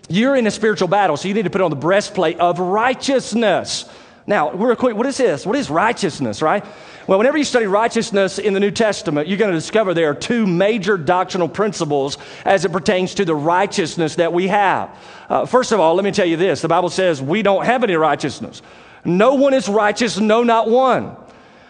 you're 0.09 0.37
in 0.37 0.47
a 0.47 0.51
spiritual 0.51 0.89
battle, 0.89 1.17
so 1.17 1.29
you 1.29 1.35
need 1.35 1.45
to 1.45 1.51
put 1.51 1.61
on 1.61 1.71
the 1.71 1.77
breastplate 1.77 2.41
of 2.41 2.59
righteousness. 2.59 3.85
Now, 4.27 4.53
real 4.53 4.77
quick, 4.77 4.97
what 4.97 5.07
is 5.07 5.17
this? 5.17 5.47
What 5.47 5.57
is 5.57 5.71
righteousness, 5.71 6.43
right? 6.43 6.65
Well, 7.07 7.17
whenever 7.17 7.39
you 7.39 7.45
study 7.45 7.67
righteousness 7.67 8.39
in 8.39 8.53
the 8.53 8.61
New 8.61 8.71
Testament, 8.71 9.29
you're 9.29 9.39
going 9.39 9.51
to 9.51 9.57
discover 9.57 9.95
there 9.95 10.11
are 10.11 10.15
two 10.15 10.47
major 10.47 10.99
doctrinal 10.99 11.49
principles 11.49 12.19
as 12.45 12.67
it 12.67 12.73
pertains 12.73 13.15
to 13.15 13.25
the 13.25 13.35
righteousness 13.35 14.17
that 14.17 14.35
we 14.35 14.49
have. 14.49 14.91
Uh, 15.29 15.45
first 15.45 15.73
of 15.73 15.81
all, 15.81 15.95
let 15.95 16.05
me 16.05 16.11
tell 16.11 16.27
you 16.27 16.37
this 16.37 16.63
the 16.63 16.69
Bible 16.69 16.89
says 16.89 17.21
we 17.21 17.43
don't 17.43 17.65
have 17.65 17.85
any 17.85 17.95
righteousness. 17.95 18.63
No 19.05 19.35
one 19.35 19.55
is 19.55 19.69
righteous, 19.69 20.19
no, 20.19 20.43
not 20.43 20.69
one. 20.69 21.17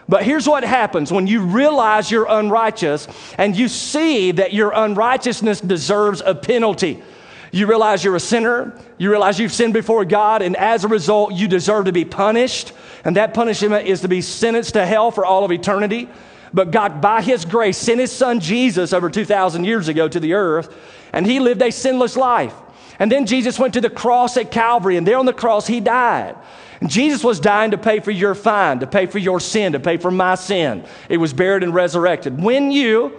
But 0.07 0.23
here's 0.23 0.47
what 0.47 0.63
happens 0.63 1.11
when 1.11 1.27
you 1.27 1.41
realize 1.41 2.09
you're 2.09 2.25
unrighteous 2.27 3.07
and 3.37 3.55
you 3.55 3.67
see 3.67 4.31
that 4.31 4.53
your 4.53 4.71
unrighteousness 4.73 5.61
deserves 5.61 6.23
a 6.25 6.33
penalty. 6.33 7.03
You 7.51 7.67
realize 7.67 8.03
you're 8.03 8.15
a 8.15 8.19
sinner. 8.19 8.79
You 8.97 9.09
realize 9.09 9.39
you've 9.39 9.53
sinned 9.53 9.73
before 9.73 10.05
God, 10.05 10.41
and 10.41 10.55
as 10.55 10.83
a 10.83 10.87
result, 10.87 11.33
you 11.33 11.47
deserve 11.47 11.85
to 11.85 11.91
be 11.91 12.05
punished. 12.05 12.73
And 13.03 13.15
that 13.15 13.33
punishment 13.33 13.87
is 13.87 14.01
to 14.01 14.07
be 14.07 14.21
sentenced 14.21 14.73
to 14.73 14.85
hell 14.85 15.11
for 15.11 15.25
all 15.25 15.45
of 15.45 15.51
eternity. 15.51 16.09
But 16.53 16.71
God, 16.71 17.01
by 17.01 17.21
His 17.21 17.45
grace, 17.45 17.77
sent 17.77 17.99
His 17.99 18.11
Son 18.11 18.39
Jesus 18.39 18.93
over 18.93 19.09
2,000 19.09 19.63
years 19.63 19.87
ago 19.87 20.07
to 20.07 20.19
the 20.19 20.33
earth, 20.33 20.75
and 21.13 21.25
He 21.25 21.39
lived 21.39 21.61
a 21.61 21.71
sinless 21.71 22.17
life. 22.17 22.53
And 22.99 23.11
then 23.11 23.25
Jesus 23.25 23.57
went 23.57 23.73
to 23.75 23.81
the 23.81 23.89
cross 23.89 24.37
at 24.37 24.51
Calvary, 24.51 24.97
and 24.97 25.07
there 25.07 25.17
on 25.17 25.25
the 25.25 25.33
cross, 25.33 25.65
He 25.65 25.79
died. 25.79 26.35
And 26.81 26.89
Jesus 26.89 27.23
was 27.23 27.39
dying 27.39 27.71
to 27.71 27.77
pay 27.77 27.99
for 27.99 28.11
your 28.11 28.35
fine, 28.35 28.79
to 28.79 28.87
pay 28.87 29.05
for 29.05 29.17
your 29.17 29.39
sin, 29.39 29.73
to 29.73 29.79
pay 29.79 29.97
for 29.97 30.11
my 30.11 30.35
sin. 30.35 30.85
It 31.09 31.17
was 31.17 31.33
buried 31.33 31.63
and 31.63 31.73
resurrected. 31.73 32.41
When 32.41 32.71
you 32.71 33.13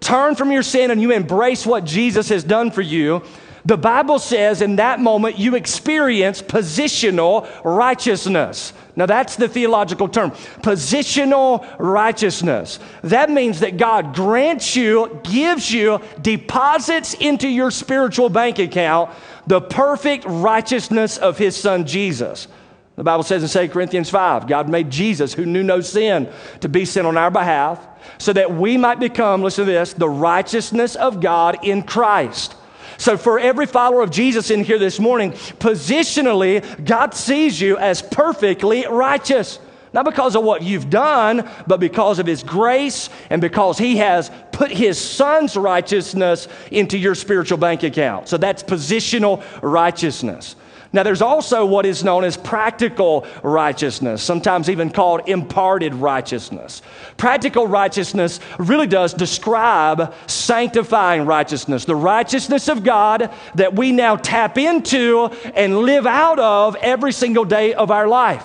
turn 0.00 0.34
from 0.34 0.50
your 0.50 0.62
sin 0.62 0.90
and 0.90 1.00
you 1.00 1.12
embrace 1.12 1.66
what 1.66 1.84
Jesus 1.84 2.28
has 2.30 2.44
done 2.44 2.70
for 2.70 2.82
you, 2.82 3.22
the 3.66 3.76
Bible 3.76 4.20
says 4.20 4.62
in 4.62 4.76
that 4.76 5.00
moment 5.00 5.40
you 5.40 5.56
experience 5.56 6.40
positional 6.40 7.50
righteousness. 7.64 8.72
Now, 8.94 9.06
that's 9.06 9.34
the 9.34 9.48
theological 9.48 10.08
term 10.08 10.30
positional 10.30 11.66
righteousness. 11.78 12.78
That 13.02 13.28
means 13.28 13.60
that 13.60 13.76
God 13.76 14.14
grants 14.14 14.76
you, 14.76 15.20
gives 15.24 15.70
you, 15.72 16.00
deposits 16.22 17.14
into 17.14 17.48
your 17.48 17.72
spiritual 17.72 18.28
bank 18.28 18.60
account 18.60 19.10
the 19.48 19.60
perfect 19.60 20.24
righteousness 20.26 21.18
of 21.18 21.36
His 21.36 21.56
Son 21.56 21.86
Jesus. 21.86 22.46
The 22.94 23.04
Bible 23.04 23.24
says 23.24 23.42
in 23.42 23.68
2 23.68 23.72
Corinthians 23.72 24.08
5 24.10 24.46
God 24.46 24.68
made 24.68 24.90
Jesus, 24.90 25.34
who 25.34 25.44
knew 25.44 25.64
no 25.64 25.80
sin, 25.80 26.28
to 26.60 26.68
be 26.68 26.84
sin 26.84 27.04
on 27.04 27.16
our 27.16 27.32
behalf, 27.32 27.84
so 28.18 28.32
that 28.32 28.54
we 28.54 28.76
might 28.76 29.00
become, 29.00 29.42
listen 29.42 29.66
to 29.66 29.72
this, 29.72 29.92
the 29.92 30.08
righteousness 30.08 30.94
of 30.94 31.20
God 31.20 31.58
in 31.64 31.82
Christ. 31.82 32.54
So, 32.98 33.16
for 33.16 33.38
every 33.38 33.66
follower 33.66 34.02
of 34.02 34.10
Jesus 34.10 34.50
in 34.50 34.64
here 34.64 34.78
this 34.78 34.98
morning, 34.98 35.32
positionally, 35.32 36.84
God 36.84 37.14
sees 37.14 37.60
you 37.60 37.76
as 37.78 38.02
perfectly 38.02 38.86
righteous. 38.86 39.58
Not 39.92 40.04
because 40.04 40.36
of 40.36 40.44
what 40.44 40.62
you've 40.62 40.90
done, 40.90 41.48
but 41.66 41.80
because 41.80 42.18
of 42.18 42.26
His 42.26 42.42
grace 42.42 43.08
and 43.30 43.40
because 43.40 43.78
He 43.78 43.96
has 43.96 44.30
put 44.52 44.70
His 44.70 44.98
Son's 45.00 45.56
righteousness 45.56 46.48
into 46.70 46.98
your 46.98 47.14
spiritual 47.14 47.58
bank 47.58 47.82
account. 47.82 48.28
So 48.28 48.36
that's 48.36 48.62
positional 48.62 49.42
righteousness. 49.62 50.56
Now, 50.92 51.02
there's 51.02 51.22
also 51.22 51.66
what 51.66 51.84
is 51.84 52.04
known 52.04 52.24
as 52.24 52.36
practical 52.36 53.26
righteousness, 53.42 54.22
sometimes 54.22 54.70
even 54.70 54.90
called 54.90 55.28
imparted 55.28 55.94
righteousness. 55.94 56.80
Practical 57.16 57.66
righteousness 57.66 58.40
really 58.58 58.86
does 58.86 59.12
describe 59.12 60.14
sanctifying 60.26 61.26
righteousness, 61.26 61.84
the 61.84 61.96
righteousness 61.96 62.68
of 62.68 62.84
God 62.84 63.30
that 63.56 63.74
we 63.74 63.92
now 63.92 64.16
tap 64.16 64.58
into 64.58 65.26
and 65.54 65.78
live 65.78 66.06
out 66.06 66.38
of 66.38 66.76
every 66.76 67.12
single 67.12 67.44
day 67.44 67.74
of 67.74 67.90
our 67.90 68.06
life. 68.06 68.44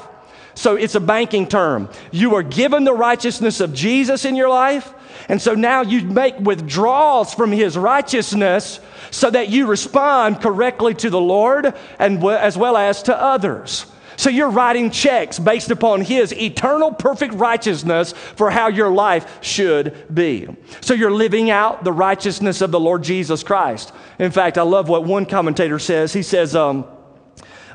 So 0.54 0.75
it's 0.75 0.95
a 0.95 0.99
banking 0.99 1.47
term. 1.47 1.89
You 2.12 2.36
are 2.36 2.43
given 2.43 2.84
the 2.84 2.93
righteousness 2.93 3.62
of 3.62 3.73
Jesus 3.73 4.25
in 4.25 4.36
your 4.36 4.49
life, 4.49 4.93
and 5.31 5.41
so 5.41 5.53
now 5.53 5.81
you 5.81 6.01
make 6.01 6.37
withdrawals 6.39 7.33
from 7.33 7.53
his 7.53 7.77
righteousness 7.77 8.81
so 9.11 9.29
that 9.29 9.47
you 9.47 9.65
respond 9.65 10.41
correctly 10.41 10.93
to 10.95 11.09
the 11.09 11.21
Lord 11.21 11.73
and 11.99 12.21
as 12.25 12.57
well 12.57 12.75
as 12.75 13.01
to 13.03 13.15
others. 13.15 13.85
So 14.17 14.29
you're 14.29 14.49
writing 14.49 14.91
checks 14.91 15.39
based 15.39 15.71
upon 15.71 16.01
His 16.01 16.33
eternal 16.33 16.93
perfect 16.93 17.33
righteousness 17.35 18.11
for 18.11 18.51
how 18.51 18.67
your 18.67 18.91
life 18.91 19.41
should 19.41 20.13
be. 20.13 20.49
So 20.81 20.93
you're 20.93 21.09
living 21.09 21.49
out 21.49 21.85
the 21.85 21.93
righteousness 21.93 22.59
of 22.59 22.71
the 22.71 22.79
Lord 22.79 23.01
Jesus 23.01 23.41
Christ. 23.41 23.93
In 24.19 24.31
fact, 24.31 24.57
I 24.57 24.63
love 24.63 24.89
what 24.89 25.05
one 25.05 25.25
commentator 25.25 25.79
says. 25.79 26.11
He 26.11 26.23
says, 26.23 26.57
um, 26.57 26.85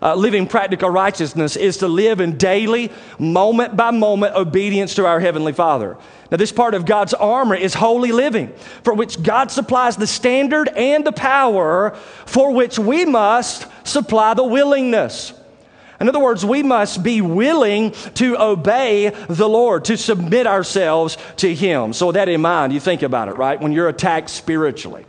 uh, 0.03 0.15
living 0.15 0.47
practical 0.47 0.91
righteousness 0.91 1.57
is 1.57 1.79
to 1.79 1.89
live 1.89 2.21
in 2.21 2.37
daily, 2.37 2.93
moment 3.19 3.77
by 3.77 3.91
moment 3.91 4.35
obedience 4.35 4.95
to 4.97 5.07
our 5.07 5.21
Heavenly 5.21 5.55
Father. 5.55 5.97
Now, 6.31 6.37
this 6.39 6.53
part 6.53 6.75
of 6.75 6.87
God's 6.87 7.15
armor 7.15 7.55
is 7.55 7.75
holy 7.75 8.11
living, 8.11 8.53
for 8.83 8.95
which 8.95 9.23
God 9.23 9.51
supplies 9.51 9.97
the 9.97 10.07
standard 10.07 10.69
and 10.69 11.07
the 11.07 11.13
power, 11.13 11.95
for 12.25 12.53
which 12.53 12.79
we 12.79 13.05
must 13.05 13.67
supply 13.87 14.35
the 14.35 14.45
willingness. 14.45 15.33
In 16.01 16.09
other 16.09 16.19
words, 16.19 16.45
we 16.45 16.63
must 16.63 17.03
be 17.03 17.21
willing 17.21 17.93
to 18.15 18.41
obey 18.41 19.11
the 19.29 19.49
Lord, 19.49 19.87
to 19.87 19.97
submit 19.97 20.47
ourselves 20.47 21.17
to 21.37 21.55
Him. 21.55 21.93
So, 21.93 22.09
with 22.09 22.15
that 22.15 22.29
in 22.29 22.41
mind, 22.43 22.73
you 22.73 22.81
think 22.81 23.03
about 23.03 23.29
it, 23.29 23.37
right? 23.39 23.61
When 23.61 23.73
you're 23.73 23.89
attacked 23.89 24.29
spiritually, 24.29 25.07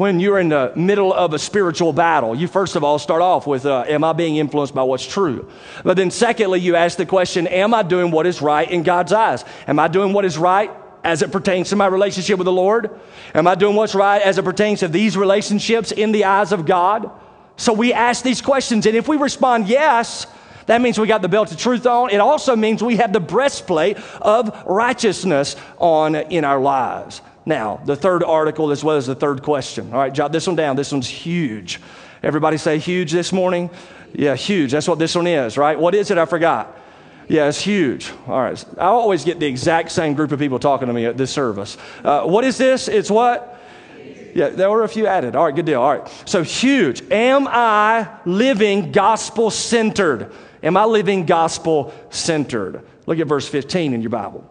when 0.00 0.20
you're 0.20 0.38
in 0.38 0.48
the 0.48 0.72
middle 0.76 1.12
of 1.12 1.32
a 1.34 1.38
spiritual 1.38 1.92
battle, 1.92 2.34
you 2.34 2.48
first 2.48 2.76
of 2.76 2.84
all 2.84 2.98
start 2.98 3.22
off 3.22 3.46
with, 3.46 3.66
uh, 3.66 3.84
Am 3.86 4.04
I 4.04 4.12
being 4.12 4.36
influenced 4.36 4.74
by 4.74 4.82
what's 4.82 5.06
true? 5.06 5.50
But 5.84 5.96
then, 5.96 6.10
secondly, 6.10 6.60
you 6.60 6.76
ask 6.76 6.96
the 6.96 7.06
question, 7.06 7.46
Am 7.46 7.74
I 7.74 7.82
doing 7.82 8.10
what 8.10 8.26
is 8.26 8.42
right 8.42 8.70
in 8.70 8.82
God's 8.82 9.12
eyes? 9.12 9.44
Am 9.66 9.78
I 9.78 9.88
doing 9.88 10.12
what 10.12 10.24
is 10.24 10.38
right 10.38 10.70
as 11.04 11.22
it 11.22 11.30
pertains 11.30 11.70
to 11.70 11.76
my 11.76 11.86
relationship 11.86 12.38
with 12.38 12.46
the 12.46 12.52
Lord? 12.52 12.98
Am 13.34 13.46
I 13.46 13.54
doing 13.54 13.76
what's 13.76 13.94
right 13.94 14.20
as 14.20 14.38
it 14.38 14.44
pertains 14.44 14.80
to 14.80 14.88
these 14.88 15.16
relationships 15.16 15.92
in 15.92 16.12
the 16.12 16.24
eyes 16.24 16.52
of 16.52 16.66
God? 16.66 17.10
So 17.56 17.72
we 17.72 17.92
ask 17.92 18.22
these 18.22 18.42
questions, 18.42 18.86
and 18.86 18.96
if 18.96 19.08
we 19.08 19.16
respond 19.16 19.68
yes, 19.68 20.26
that 20.66 20.80
means 20.80 20.98
we 20.98 21.06
got 21.06 21.22
the 21.22 21.28
belt 21.28 21.52
of 21.52 21.58
truth 21.58 21.86
on. 21.86 22.10
It 22.10 22.18
also 22.18 22.56
means 22.56 22.82
we 22.82 22.96
have 22.96 23.12
the 23.12 23.20
breastplate 23.20 23.98
of 24.20 24.64
righteousness 24.66 25.56
on 25.78 26.16
in 26.16 26.44
our 26.44 26.60
lives. 26.60 27.22
Now, 27.46 27.80
the 27.84 27.94
third 27.94 28.24
article 28.24 28.72
as 28.72 28.82
well 28.82 28.96
as 28.96 29.06
the 29.06 29.14
third 29.14 29.42
question. 29.42 29.92
All 29.92 30.00
right, 30.00 30.12
jot 30.12 30.32
this 30.32 30.48
one 30.48 30.56
down. 30.56 30.74
This 30.74 30.90
one's 30.90 31.08
huge. 31.08 31.80
Everybody 32.22 32.56
say 32.56 32.78
huge 32.78 33.12
this 33.12 33.32
morning. 33.32 33.70
Yeah, 34.12 34.34
huge. 34.34 34.72
That's 34.72 34.88
what 34.88 34.98
this 34.98 35.14
one 35.14 35.28
is, 35.28 35.56
right? 35.56 35.78
What 35.78 35.94
is 35.94 36.10
it? 36.10 36.18
I 36.18 36.24
forgot. 36.24 36.76
Yeah, 37.28 37.48
it's 37.48 37.60
huge. 37.60 38.12
All 38.26 38.40
right. 38.40 38.64
I 38.78 38.86
always 38.86 39.24
get 39.24 39.38
the 39.38 39.46
exact 39.46 39.92
same 39.92 40.14
group 40.14 40.32
of 40.32 40.40
people 40.40 40.58
talking 40.58 40.88
to 40.88 40.94
me 40.94 41.06
at 41.06 41.16
this 41.16 41.30
service. 41.30 41.76
Uh, 42.02 42.24
what 42.24 42.44
is 42.44 42.58
this? 42.58 42.88
It's 42.88 43.10
what? 43.10 43.60
Yeah, 44.34 44.50
there 44.50 44.70
were 44.70 44.82
a 44.82 44.88
few 44.88 45.06
added. 45.06 45.34
All 45.36 45.44
right, 45.44 45.54
good 45.54 45.66
deal. 45.66 45.80
All 45.80 45.98
right. 45.98 46.08
So 46.24 46.42
huge. 46.42 47.02
Am 47.10 47.46
I 47.48 48.08
living 48.24 48.92
gospel 48.92 49.50
centered? 49.50 50.32
Am 50.62 50.76
I 50.76 50.84
living 50.84 51.26
gospel 51.26 51.94
centered? 52.10 52.82
Look 53.06 53.18
at 53.18 53.26
verse 53.26 53.48
15 53.48 53.94
in 53.94 54.02
your 54.02 54.10
Bible. 54.10 54.48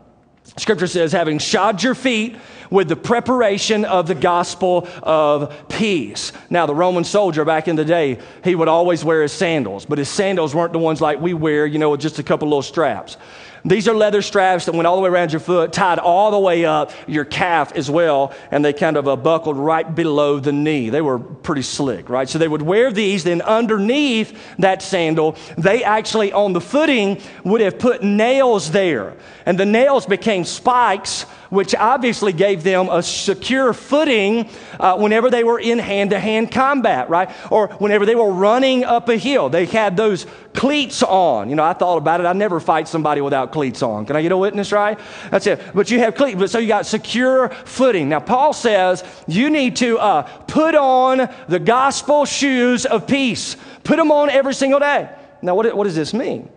Scripture 0.57 0.87
says, 0.87 1.11
having 1.11 1.37
shod 1.37 1.83
your 1.83 1.95
feet 1.95 2.37
with 2.69 2.87
the 2.87 2.95
preparation 2.95 3.83
of 3.85 4.07
the 4.07 4.15
gospel 4.15 4.87
of 5.03 5.67
peace. 5.67 6.31
Now, 6.49 6.65
the 6.65 6.73
Roman 6.73 7.03
soldier 7.03 7.43
back 7.43 7.67
in 7.67 7.75
the 7.75 7.85
day, 7.85 8.19
he 8.43 8.55
would 8.55 8.69
always 8.69 9.03
wear 9.03 9.21
his 9.21 9.33
sandals, 9.33 9.85
but 9.85 9.97
his 9.97 10.09
sandals 10.09 10.55
weren't 10.55 10.73
the 10.73 10.79
ones 10.79 11.01
like 11.01 11.19
we 11.19 11.33
wear, 11.33 11.65
you 11.65 11.77
know, 11.77 11.91
with 11.91 11.99
just 11.99 12.19
a 12.19 12.23
couple 12.23 12.47
little 12.47 12.61
straps. 12.61 13.17
These 13.67 13.87
are 13.87 13.95
leather 13.95 14.21
straps 14.21 14.65
that 14.65 14.75
went 14.75 14.85
all 14.85 14.95
the 14.95 15.01
way 15.01 15.09
around 15.09 15.33
your 15.33 15.39
foot, 15.39 15.73
tied 15.73 15.97
all 15.97 16.29
the 16.29 16.39
way 16.39 16.65
up 16.65 16.91
your 17.07 17.25
calf 17.25 17.71
as 17.71 17.89
well, 17.89 18.31
and 18.51 18.63
they 18.63 18.73
kind 18.73 18.95
of 18.95 19.07
uh, 19.07 19.15
buckled 19.15 19.57
right 19.57 19.95
below 19.95 20.39
the 20.39 20.51
knee. 20.51 20.91
They 20.91 21.01
were 21.01 21.17
pretty 21.17 21.63
slick, 21.63 22.07
right? 22.07 22.29
So 22.29 22.37
they 22.37 22.47
would 22.47 22.61
wear 22.61 22.91
these, 22.91 23.23
then 23.23 23.41
underneath 23.41 24.37
that 24.59 24.83
sandal, 24.83 25.35
they 25.57 25.83
actually 25.83 26.31
on 26.31 26.53
the 26.53 26.61
footing 26.61 27.19
would 27.43 27.61
have 27.61 27.79
put 27.79 28.03
nails 28.03 28.69
there. 28.69 29.17
And 29.47 29.59
the 29.59 29.65
nails 29.65 30.05
became 30.05 30.45
spikes 30.45 31.25
which 31.49 31.75
obviously 31.75 32.33
gave 32.33 32.63
them 32.63 32.89
a 32.89 33.01
secure 33.03 33.73
footing 33.73 34.49
uh, 34.79 34.97
whenever 34.97 35.29
they 35.29 35.43
were 35.43 35.59
in 35.59 35.79
hand 35.79 36.09
to 36.11 36.19
hand 36.19 36.51
combat, 36.51 37.09
right? 37.09 37.29
Or 37.51 37.67
whenever 37.79 38.05
they 38.05 38.15
were 38.15 38.31
running 38.31 38.83
up 38.83 39.09
a 39.09 39.17
hill. 39.17 39.49
They 39.49 39.65
had 39.65 39.97
those 39.97 40.25
cleats 40.53 41.03
on. 41.03 41.49
You 41.49 41.55
know, 41.55 41.63
I 41.63 41.73
thought 41.73 41.97
about 41.97 42.19
it. 42.19 42.25
I 42.25 42.33
never 42.33 42.59
fight 42.59 42.87
somebody 42.87 43.21
without 43.21 43.51
cleats 43.51 43.81
on. 43.81 44.05
Can 44.05 44.15
I 44.15 44.21
get 44.21 44.31
a 44.31 44.37
witness, 44.37 44.71
right? 44.71 44.99
That's 45.31 45.47
it. 45.47 45.61
But 45.73 45.91
you 45.91 45.99
have 45.99 46.15
cleats, 46.15 46.39
but 46.39 46.49
so 46.49 46.59
you 46.59 46.67
got 46.67 46.85
secure 46.85 47.49
footing. 47.49 48.09
Now, 48.09 48.19
Paul 48.19 48.53
says 48.53 49.03
you 49.27 49.49
need 49.49 49.75
to 49.77 49.97
uh, 49.99 50.23
put 50.47 50.75
on 50.75 51.29
the 51.47 51.59
gospel 51.59 52.25
shoes 52.25 52.85
of 52.85 53.07
peace, 53.07 53.57
put 53.83 53.97
them 53.97 54.11
on 54.11 54.29
every 54.29 54.53
single 54.53 54.79
day. 54.79 55.09
Now, 55.41 55.55
what, 55.55 55.75
what 55.75 55.83
does 55.83 55.95
this 55.95 56.13
mean? 56.13 56.49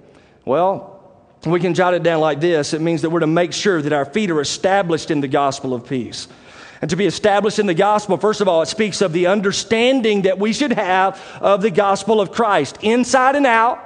Well, 0.44 0.98
we 1.46 1.61
can 1.61 1.74
jot 1.74 1.94
it 1.94 2.03
down 2.03 2.20
like 2.20 2.40
this 2.40 2.74
it 2.74 2.81
means 2.81 3.03
that 3.03 3.11
we're 3.11 3.20
to 3.20 3.27
make 3.27 3.53
sure 3.53 3.81
that 3.81 3.92
our 3.92 4.05
feet 4.05 4.31
are 4.31 4.40
established 4.40 5.11
in 5.11 5.20
the 5.20 5.29
gospel 5.29 5.74
of 5.74 5.87
peace. 5.87 6.29
And 6.81 6.90
to 6.90 6.96
be 6.96 7.07
established 7.07 7.59
in 7.59 7.66
the 7.66 7.74
gospel, 7.74 8.16
first 8.16 8.40
of 8.40 8.46
all, 8.46 8.62
it 8.62 8.66
speaks 8.66 9.01
of 9.01 9.12
the 9.12 9.27
understanding 9.27 10.22
that 10.22 10.38
we 10.38 10.53
should 10.53 10.72
have 10.72 11.20
of 11.40 11.61
the 11.61 11.70
gospel 11.70 12.20
of 12.20 12.31
Christ 12.31 12.79
inside 12.83 13.35
and 13.35 13.46
out. 13.46 13.85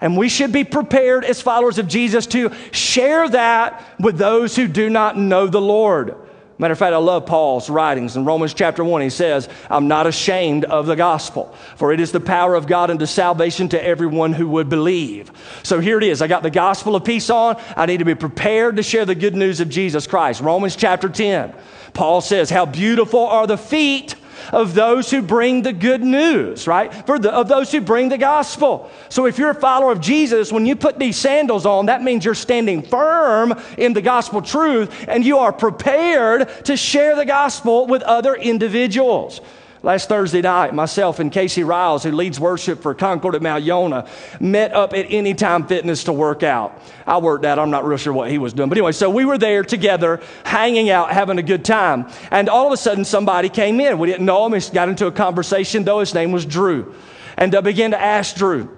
And 0.00 0.16
we 0.16 0.30
should 0.30 0.50
be 0.50 0.64
prepared 0.64 1.26
as 1.26 1.42
followers 1.42 1.78
of 1.78 1.86
Jesus 1.86 2.26
to 2.28 2.50
share 2.72 3.28
that 3.28 3.84
with 3.98 4.16
those 4.16 4.56
who 4.56 4.66
do 4.66 4.88
not 4.88 5.18
know 5.18 5.46
the 5.46 5.60
Lord. 5.60 6.16
Matter 6.60 6.72
of 6.72 6.78
fact, 6.78 6.92
I 6.92 6.98
love 6.98 7.24
Paul's 7.24 7.70
writings. 7.70 8.18
In 8.18 8.26
Romans 8.26 8.52
chapter 8.52 8.84
1, 8.84 9.00
he 9.00 9.08
says, 9.08 9.48
I'm 9.70 9.88
not 9.88 10.06
ashamed 10.06 10.66
of 10.66 10.84
the 10.84 10.94
gospel, 10.94 11.54
for 11.76 11.90
it 11.90 12.00
is 12.00 12.12
the 12.12 12.20
power 12.20 12.54
of 12.54 12.66
God 12.66 12.90
unto 12.90 13.06
salvation 13.06 13.70
to 13.70 13.82
everyone 13.82 14.34
who 14.34 14.46
would 14.50 14.68
believe. 14.68 15.32
So 15.62 15.80
here 15.80 15.96
it 15.96 16.04
is. 16.04 16.20
I 16.20 16.26
got 16.26 16.42
the 16.42 16.50
gospel 16.50 16.94
of 16.94 17.02
peace 17.02 17.30
on. 17.30 17.58
I 17.78 17.86
need 17.86 18.00
to 18.00 18.04
be 18.04 18.14
prepared 18.14 18.76
to 18.76 18.82
share 18.82 19.06
the 19.06 19.14
good 19.14 19.34
news 19.34 19.60
of 19.60 19.70
Jesus 19.70 20.06
Christ. 20.06 20.42
Romans 20.42 20.76
chapter 20.76 21.08
10, 21.08 21.54
Paul 21.94 22.20
says, 22.20 22.50
How 22.50 22.66
beautiful 22.66 23.20
are 23.20 23.46
the 23.46 23.56
feet 23.56 24.14
of 24.52 24.74
those 24.74 25.10
who 25.10 25.22
bring 25.22 25.62
the 25.62 25.72
good 25.72 26.02
news, 26.02 26.66
right? 26.66 26.92
For 27.06 27.18
the, 27.18 27.32
of 27.32 27.48
those 27.48 27.70
who 27.72 27.80
bring 27.80 28.08
the 28.08 28.18
gospel. 28.18 28.90
So 29.08 29.26
if 29.26 29.38
you're 29.38 29.50
a 29.50 29.54
follower 29.54 29.92
of 29.92 30.00
Jesus, 30.00 30.52
when 30.52 30.66
you 30.66 30.76
put 30.76 30.98
these 30.98 31.16
sandals 31.16 31.66
on, 31.66 31.86
that 31.86 32.02
means 32.02 32.24
you're 32.24 32.34
standing 32.34 32.82
firm 32.82 33.54
in 33.78 33.92
the 33.92 34.02
gospel 34.02 34.42
truth 34.42 35.06
and 35.08 35.24
you 35.24 35.38
are 35.38 35.52
prepared 35.52 36.48
to 36.64 36.76
share 36.76 37.16
the 37.16 37.26
gospel 37.26 37.86
with 37.86 38.02
other 38.02 38.34
individuals. 38.34 39.40
Last 39.82 40.10
Thursday 40.10 40.42
night, 40.42 40.74
myself 40.74 41.20
and 41.20 41.32
Casey 41.32 41.64
Riles, 41.64 42.02
who 42.02 42.12
leads 42.12 42.38
worship 42.38 42.82
for 42.82 42.94
Concord 42.94 43.34
at 43.34 43.40
Mount 43.40 43.64
Yonah, 43.64 44.06
met 44.38 44.74
up 44.74 44.92
at 44.92 45.06
Anytime 45.10 45.66
Fitness 45.66 46.04
to 46.04 46.12
work 46.12 46.42
out. 46.42 46.78
I 47.06 47.16
worked 47.16 47.46
out, 47.46 47.58
I'm 47.58 47.70
not 47.70 47.86
real 47.86 47.96
sure 47.96 48.12
what 48.12 48.30
he 48.30 48.36
was 48.36 48.52
doing. 48.52 48.68
But 48.68 48.76
anyway, 48.76 48.92
so 48.92 49.08
we 49.08 49.24
were 49.24 49.38
there 49.38 49.64
together, 49.64 50.20
hanging 50.44 50.90
out, 50.90 51.12
having 51.12 51.38
a 51.38 51.42
good 51.42 51.64
time. 51.64 52.10
And 52.30 52.50
all 52.50 52.66
of 52.66 52.74
a 52.74 52.76
sudden, 52.76 53.06
somebody 53.06 53.48
came 53.48 53.80
in. 53.80 53.98
We 53.98 54.08
didn't 54.08 54.26
know 54.26 54.44
him. 54.44 54.52
He 54.52 54.70
got 54.70 54.90
into 54.90 55.06
a 55.06 55.12
conversation, 55.12 55.84
though. 55.84 56.00
His 56.00 56.12
name 56.12 56.30
was 56.30 56.44
Drew. 56.44 56.94
And 57.38 57.54
I 57.54 57.62
began 57.62 57.92
to 57.92 58.00
ask 58.00 58.36
Drew, 58.36 58.68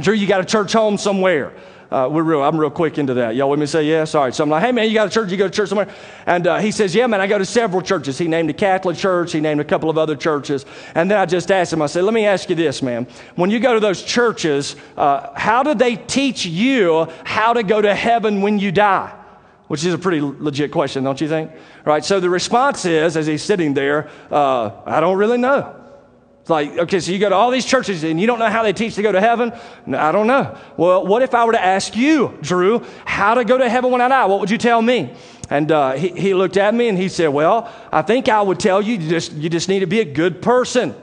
Drew, 0.00 0.14
you 0.14 0.26
got 0.26 0.40
a 0.40 0.44
church 0.44 0.72
home 0.72 0.98
somewhere? 0.98 1.52
Uh, 1.90 2.08
we're 2.08 2.22
real, 2.22 2.40
I'm 2.40 2.56
real 2.56 2.70
quick 2.70 2.98
into 2.98 3.14
that. 3.14 3.34
Y'all 3.34 3.50
with 3.50 3.58
me 3.58 3.66
say 3.66 3.82
yes? 3.82 4.14
All 4.14 4.22
right. 4.22 4.34
So 4.34 4.44
I'm 4.44 4.50
like, 4.50 4.62
hey, 4.62 4.70
man, 4.70 4.86
you 4.86 4.94
got 4.94 5.08
a 5.08 5.10
church? 5.10 5.30
You 5.32 5.36
go 5.36 5.48
to 5.48 5.52
church 5.52 5.70
somewhere? 5.70 5.88
And 6.24 6.46
uh, 6.46 6.58
he 6.58 6.70
says, 6.70 6.94
yeah, 6.94 7.08
man, 7.08 7.20
I 7.20 7.26
go 7.26 7.36
to 7.36 7.44
several 7.44 7.82
churches. 7.82 8.16
He 8.16 8.28
named 8.28 8.48
a 8.48 8.52
Catholic 8.52 8.96
church. 8.96 9.32
He 9.32 9.40
named 9.40 9.60
a 9.60 9.64
couple 9.64 9.90
of 9.90 9.98
other 9.98 10.14
churches. 10.14 10.64
And 10.94 11.10
then 11.10 11.18
I 11.18 11.26
just 11.26 11.50
asked 11.50 11.72
him, 11.72 11.82
I 11.82 11.86
said, 11.86 12.04
let 12.04 12.14
me 12.14 12.26
ask 12.26 12.48
you 12.48 12.54
this, 12.54 12.80
man. 12.80 13.08
When 13.34 13.50
you 13.50 13.58
go 13.58 13.74
to 13.74 13.80
those 13.80 14.04
churches, 14.04 14.76
uh, 14.96 15.32
how 15.34 15.64
do 15.64 15.74
they 15.74 15.96
teach 15.96 16.46
you 16.46 17.08
how 17.24 17.54
to 17.54 17.64
go 17.64 17.82
to 17.82 17.92
heaven 17.92 18.40
when 18.40 18.60
you 18.60 18.70
die? 18.70 19.12
Which 19.66 19.84
is 19.84 19.92
a 19.92 19.98
pretty 19.98 20.20
legit 20.20 20.70
question, 20.70 21.02
don't 21.02 21.20
you 21.20 21.28
think? 21.28 21.50
Right. 21.84 22.04
So 22.04 22.20
the 22.20 22.30
response 22.30 22.84
is, 22.84 23.16
as 23.16 23.26
he's 23.26 23.42
sitting 23.42 23.74
there, 23.74 24.10
uh, 24.30 24.70
I 24.86 25.00
don't 25.00 25.16
really 25.16 25.38
know. 25.38 25.79
Like, 26.50 26.76
okay, 26.76 27.00
so 27.00 27.12
you 27.12 27.18
go 27.18 27.28
to 27.28 27.34
all 27.34 27.50
these 27.50 27.64
churches 27.64 28.02
and 28.04 28.20
you 28.20 28.26
don't 28.26 28.38
know 28.38 28.50
how 28.50 28.62
they 28.62 28.72
teach 28.72 28.96
to 28.96 29.02
go 29.02 29.12
to 29.12 29.20
heaven? 29.20 29.52
No, 29.86 29.98
I 29.98 30.12
don't 30.12 30.26
know. 30.26 30.58
Well, 30.76 31.06
what 31.06 31.22
if 31.22 31.34
I 31.34 31.44
were 31.44 31.52
to 31.52 31.64
ask 31.64 31.96
you, 31.96 32.36
Drew, 32.42 32.84
how 33.04 33.34
to 33.34 33.44
go 33.44 33.56
to 33.56 33.68
heaven 33.68 33.90
when 33.90 34.00
I 34.00 34.08
die? 34.08 34.26
What 34.26 34.40
would 34.40 34.50
you 34.50 34.58
tell 34.58 34.82
me? 34.82 35.14
And 35.48 35.70
uh, 35.72 35.92
he, 35.92 36.08
he 36.08 36.34
looked 36.34 36.56
at 36.56 36.74
me 36.74 36.88
and 36.88 36.98
he 36.98 37.08
said, 37.08 37.28
Well, 37.28 37.72
I 37.92 38.02
think 38.02 38.28
I 38.28 38.42
would 38.42 38.60
tell 38.60 38.82
you, 38.82 38.94
you 38.94 39.08
just, 39.08 39.32
you 39.32 39.48
just 39.48 39.68
need 39.68 39.80
to 39.80 39.86
be 39.86 40.00
a 40.00 40.04
good 40.04 40.42
person. 40.42 40.94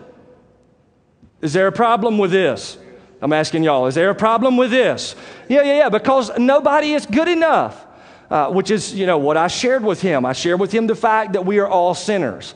Is 1.41 1.53
there 1.53 1.67
a 1.67 1.71
problem 1.71 2.17
with 2.17 2.31
this? 2.31 2.77
I'm 3.21 3.33
asking 3.33 3.63
y'all, 3.63 3.87
is 3.87 3.95
there 3.95 4.09
a 4.09 4.15
problem 4.15 4.57
with 4.57 4.71
this? 4.71 5.15
Yeah, 5.49 5.63
yeah, 5.63 5.77
yeah, 5.77 5.89
because 5.89 6.37
nobody 6.37 6.93
is 6.93 7.05
good 7.05 7.27
enough, 7.27 7.85
uh, 8.29 8.51
which 8.51 8.69
is, 8.69 8.93
you 8.93 9.05
know, 9.05 9.17
what 9.17 9.37
I 9.37 9.47
shared 9.47 9.83
with 9.83 10.01
him. 10.01 10.25
I 10.25 10.33
shared 10.33 10.59
with 10.59 10.71
him 10.71 10.87
the 10.87 10.95
fact 10.95 11.33
that 11.33 11.45
we 11.45 11.59
are 11.59 11.67
all 11.67 11.95
sinners. 11.95 12.53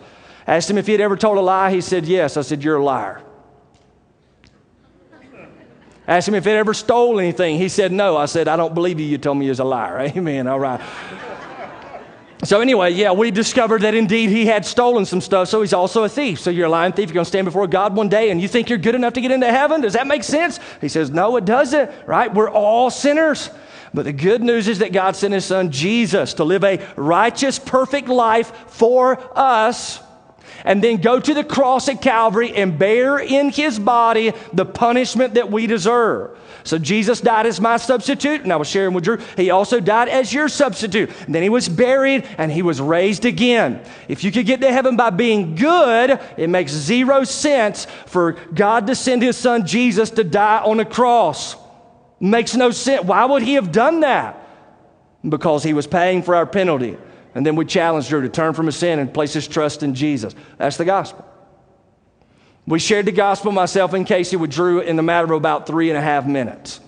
Asked 0.48 0.70
him 0.70 0.78
if 0.78 0.86
he 0.88 0.92
had 0.94 1.02
ever 1.02 1.16
told 1.16 1.38
a 1.38 1.42
lie. 1.42 1.72
He 1.72 1.82
said, 1.82 2.06
Yes. 2.06 2.38
I 2.38 2.42
said, 2.42 2.64
You're 2.64 2.78
a 2.78 2.84
liar. 2.84 3.22
Asked 6.08 6.28
him 6.28 6.36
if 6.36 6.44
he 6.44 6.50
had 6.50 6.58
ever 6.58 6.74
stole 6.74 7.20
anything. 7.20 7.58
He 7.58 7.70
said, 7.70 7.92
No. 7.92 8.18
I 8.18 8.26
said, 8.26 8.48
I 8.48 8.58
don't 8.58 8.74
believe 8.74 9.00
you. 9.00 9.06
You 9.06 9.18
told 9.18 9.38
me 9.38 9.46
you 9.46 9.52
was 9.52 9.60
a 9.60 9.64
liar. 9.64 10.00
Amen. 10.16 10.48
All 10.48 10.60
right. 10.60 10.82
So, 12.44 12.60
anyway, 12.60 12.92
yeah, 12.94 13.12
we 13.12 13.30
discovered 13.30 13.84
that 13.84 13.94
indeed 13.94 14.32
he 14.32 14.48
had 14.48 14.66
stolen 14.66 15.06
some 15.06 15.22
stuff, 15.22 15.48
so 15.48 15.62
he's 15.62 15.74
also 15.74 16.06
a 16.06 16.10
thief. 16.10 16.40
So, 16.40 16.50
you're 16.50 16.66
a 16.66 16.70
lying 16.70 16.92
thief. 16.92 17.10
You're 17.10 17.14
going 17.14 17.26
to 17.26 17.30
stand 17.30 17.46
before 17.46 17.68
God 17.68 17.96
one 17.96 18.10
day 18.10 18.32
and 18.32 18.42
you 18.42 18.48
think 18.48 18.68
you're 18.68 18.80
good 18.80 18.96
enough 18.96 19.14
to 19.14 19.22
get 19.22 19.30
into 19.30 19.52
heaven? 19.52 19.82
Does 19.82 19.94
that 19.94 20.08
make 20.08 20.24
sense? 20.24 20.60
He 20.82 20.90
says, 20.90 21.12
No, 21.12 21.38
it 21.38 21.46
doesn't, 21.46 21.92
right? 22.08 22.34
We're 22.34 22.50
all 22.50 22.90
sinners. 22.90 23.52
But 23.94 24.06
the 24.06 24.14
good 24.14 24.42
news 24.42 24.68
is 24.68 24.80
that 24.80 24.92
God 24.94 25.16
sent 25.16 25.34
his 25.36 25.46
son 25.46 25.70
Jesus 25.70 26.34
to 26.36 26.44
live 26.44 26.64
a 26.64 26.84
righteous, 26.96 27.60
perfect 27.60 28.08
life 28.08 28.52
for 28.70 29.20
us 29.38 30.00
and 30.65 30.84
then 30.84 30.97
go 30.97 31.19
to 31.19 31.34
the 31.34 31.43
cross 31.43 31.88
at 31.89 32.02
Calvary 32.02 32.56
and 32.56 32.78
bear 32.78 33.19
in 33.19 33.50
his 33.50 33.80
body 33.80 34.34
the 34.54 34.65
punishment 34.65 35.36
that 35.36 35.52
we 35.52 35.67
deserve. 35.67 36.38
So 36.63 36.78
Jesus 36.78 37.21
died 37.21 37.45
as 37.45 37.60
my 37.60 37.78
substitute, 37.78 38.41
and 38.41 38.54
I 38.54 38.56
was 38.56 38.67
sharing 38.67 38.93
with 38.93 39.04
Drew. 39.04 39.17
He 39.36 39.50
also 39.50 39.80
died 39.80 40.10
as 40.10 40.34
your 40.34 40.47
substitute. 40.47 41.10
And 41.26 41.34
then 41.34 41.43
he 41.43 41.50
was 41.50 41.67
buried 41.67 42.28
and 42.38 42.52
he 42.52 42.62
was 42.62 42.80
raised 42.80 43.26
again. 43.26 43.84
If 44.08 44.24
you 44.24 44.32
could 44.32 44.45
get 44.45 44.62
to 44.62 44.71
heaven 44.71 44.95
by 44.95 45.10
being 45.10 45.56
good, 45.56 46.19
it 46.38 46.50
makes 46.50 46.71
zero 46.71 47.24
sense 47.24 47.86
for 48.06 48.34
God 48.54 48.88
to 48.88 48.95
send 48.95 49.24
his 49.24 49.38
son 49.38 49.65
Jesus 49.65 50.12
to 50.12 50.24
die 50.24 50.62
on 50.63 50.80
a 50.80 50.86
cross. 50.86 51.56
Makes 52.19 52.56
no 52.56 52.69
sense. 52.69 53.04
Why 53.04 53.26
would 53.26 53.41
he 53.41 53.56
have 53.56 53.71
done 53.71 54.02
that? 54.02 54.38
Because 55.28 55.63
he 55.63 55.74
was 55.74 55.88
paying 55.88 56.21
for 56.21 56.36
our 56.36 56.45
penalty. 56.45 56.97
And 57.34 57.46
then 57.46 57.56
we 57.56 57.65
challenged 57.65 58.10
Drew 58.10 58.22
to 58.22 58.30
turn 58.30 58.54
from 58.54 58.65
his 58.65 58.76
sin 58.76 59.00
and 59.00 59.13
place 59.13 59.34
his 59.34 59.48
trust 59.48 59.84
in 59.84 59.96
Jesus. 59.96 60.36
That's 60.58 60.78
the 60.78 60.86
gospel. 60.86 61.26
We 62.67 62.80
shared 62.80 63.06
the 63.06 63.12
gospel, 63.12 63.52
myself 63.52 63.94
and 63.94 64.06
Casey, 64.06 64.36
with 64.36 64.52
Drew 64.52 64.82
in 64.82 64.96
the 64.96 65.04
matter 65.04 65.26
of 65.26 65.38
about 65.38 65.65
three 65.65 65.89
and 65.89 65.98
a 65.98 66.02
half 66.02 66.26
minutes. 66.26 66.80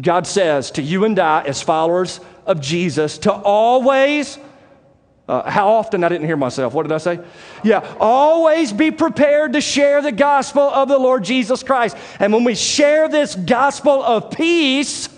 God 0.00 0.26
says 0.26 0.70
to 0.72 0.82
you 0.82 1.04
and 1.04 1.18
I, 1.18 1.42
as 1.42 1.60
followers 1.60 2.20
of 2.46 2.60
Jesus, 2.60 3.18
to 3.18 3.32
always, 3.32 4.38
uh, 5.28 5.48
how 5.50 5.68
often? 5.68 6.02
I 6.02 6.08
didn't 6.08 6.26
hear 6.26 6.36
myself. 6.36 6.72
What 6.72 6.84
did 6.84 6.92
I 6.92 6.98
say? 6.98 7.20
Yeah, 7.62 7.94
always 8.00 8.72
be 8.72 8.90
prepared 8.90 9.52
to 9.52 9.60
share 9.60 10.00
the 10.00 10.12
gospel 10.12 10.62
of 10.62 10.88
the 10.88 10.98
Lord 10.98 11.24
Jesus 11.24 11.62
Christ. 11.62 11.96
And 12.18 12.32
when 12.32 12.44
we 12.44 12.54
share 12.54 13.08
this 13.08 13.34
gospel 13.34 14.02
of 14.02 14.30
peace, 14.30 15.08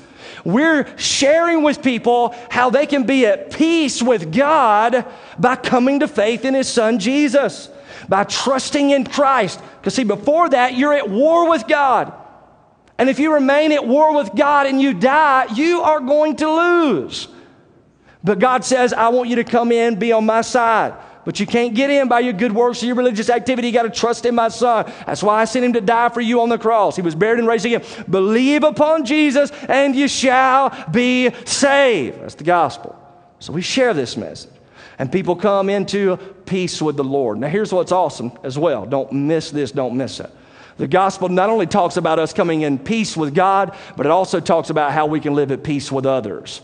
we're 0.45 0.87
sharing 0.99 1.63
with 1.63 1.83
people 1.83 2.35
how 2.51 2.71
they 2.71 2.87
can 2.87 3.05
be 3.05 3.27
at 3.27 3.51
peace 3.51 4.03
with 4.03 4.33
God 4.33 5.07
by 5.39 5.57
coming 5.57 6.01
to 6.01 6.09
faith 6.09 6.45
in 6.45 6.55
His 6.55 6.69
Son 6.69 6.99
Jesus, 6.99 7.69
by 8.09 8.25
trusting 8.25 8.91
in 8.91 9.05
Christ. 9.05 9.61
Because, 9.81 9.95
see, 9.95 10.05
before 10.05 10.51
that, 10.51 10.77
you're 10.77 10.93
at 10.93 11.09
war 11.09 11.49
with 11.49 11.67
God. 11.67 12.13
And 12.99 13.09
if 13.09 13.19
you 13.19 13.33
remain 13.33 13.73
at 13.73 13.87
war 13.87 14.15
with 14.15 14.35
God 14.35 14.67
and 14.67 14.81
you 14.81 14.95
die, 14.95 15.47
you 15.55 15.81
are 15.81 16.01
going 16.01 16.37
to 16.37 16.51
lose. 16.51 17.29
But 18.23 18.39
God 18.39 18.65
says, 18.65 18.93
I 18.93 19.09
want 19.09 19.29
you 19.29 19.37
to 19.37 19.45
come 19.45 19.73
in, 19.73 19.99
be 19.99 20.13
on 20.13 20.27
my 20.27 20.43
side. 20.43 20.95
But 21.25 21.41
you 21.41 21.47
can't 21.47 21.75
get 21.75 21.91
in 21.91 22.09
by 22.09 22.21
your 22.21 22.35
good 22.35 22.53
works 22.53 22.83
or 22.83 22.87
your 22.87 22.97
religious 22.97 23.31
activity. 23.31 23.69
You 23.69 23.75
got 23.75 23.83
to 23.85 23.91
trust 23.91 24.27
in 24.27 24.35
my 24.35 24.49
son. 24.49 24.93
That's 25.07 25.23
why 25.23 25.41
I 25.41 25.45
sent 25.47 25.65
him 25.65 25.73
to 25.73 25.81
die 25.81 26.11
for 26.11 26.21
you 26.21 26.41
on 26.41 26.49
the 26.49 26.59
cross. 26.59 26.97
He 26.97 27.03
was 27.03 27.15
buried 27.15 27.39
and 27.39 27.49
raised 27.49 27.65
again. 27.65 27.83
Believe 28.09 28.63
upon 28.63 29.05
Jesus 29.05 29.51
and 29.69 29.97
you 29.97 30.09
shall 30.09 30.87
be 30.91 31.31
saved. 31.45 32.21
That's 32.21 32.35
the 32.35 32.45
gospel. 32.45 32.99
So 33.39 33.53
we 33.53 33.63
share 33.63 33.95
this 33.95 34.17
message. 34.17 34.51
And 34.99 35.11
people 35.11 35.35
come 35.35 35.71
into 35.71 36.17
peace 36.47 36.81
with 36.81 36.97
the 36.97 37.05
Lord. 37.05 37.39
Now, 37.39 37.49
here's 37.49 37.73
what's 37.73 37.91
awesome 37.91 38.33
as 38.45 38.59
well. 38.59 38.87
Don't 38.87 39.13
miss 39.13 39.51
this, 39.51 39.73
don't 39.73 39.97
miss 39.97 40.21
it. 40.21 40.31
The 40.77 40.87
gospel 40.89 41.29
not 41.29 41.51
only 41.51 41.67
talks 41.67 41.97
about 41.97 42.19
us 42.19 42.33
coming 42.33 42.63
in 42.63 42.79
peace 42.79 43.17
with 43.17 43.35
God, 43.35 43.77
but 43.97 44.07
it 44.07 44.13
also 44.13 44.41
talks 44.41 44.71
about 44.71 44.93
how 44.93 45.07
we 45.07 45.21
can 45.21 45.35
live 45.35 45.53
at 45.53 45.63
peace 45.63 45.91
with 45.91 46.07
others. 46.07 46.61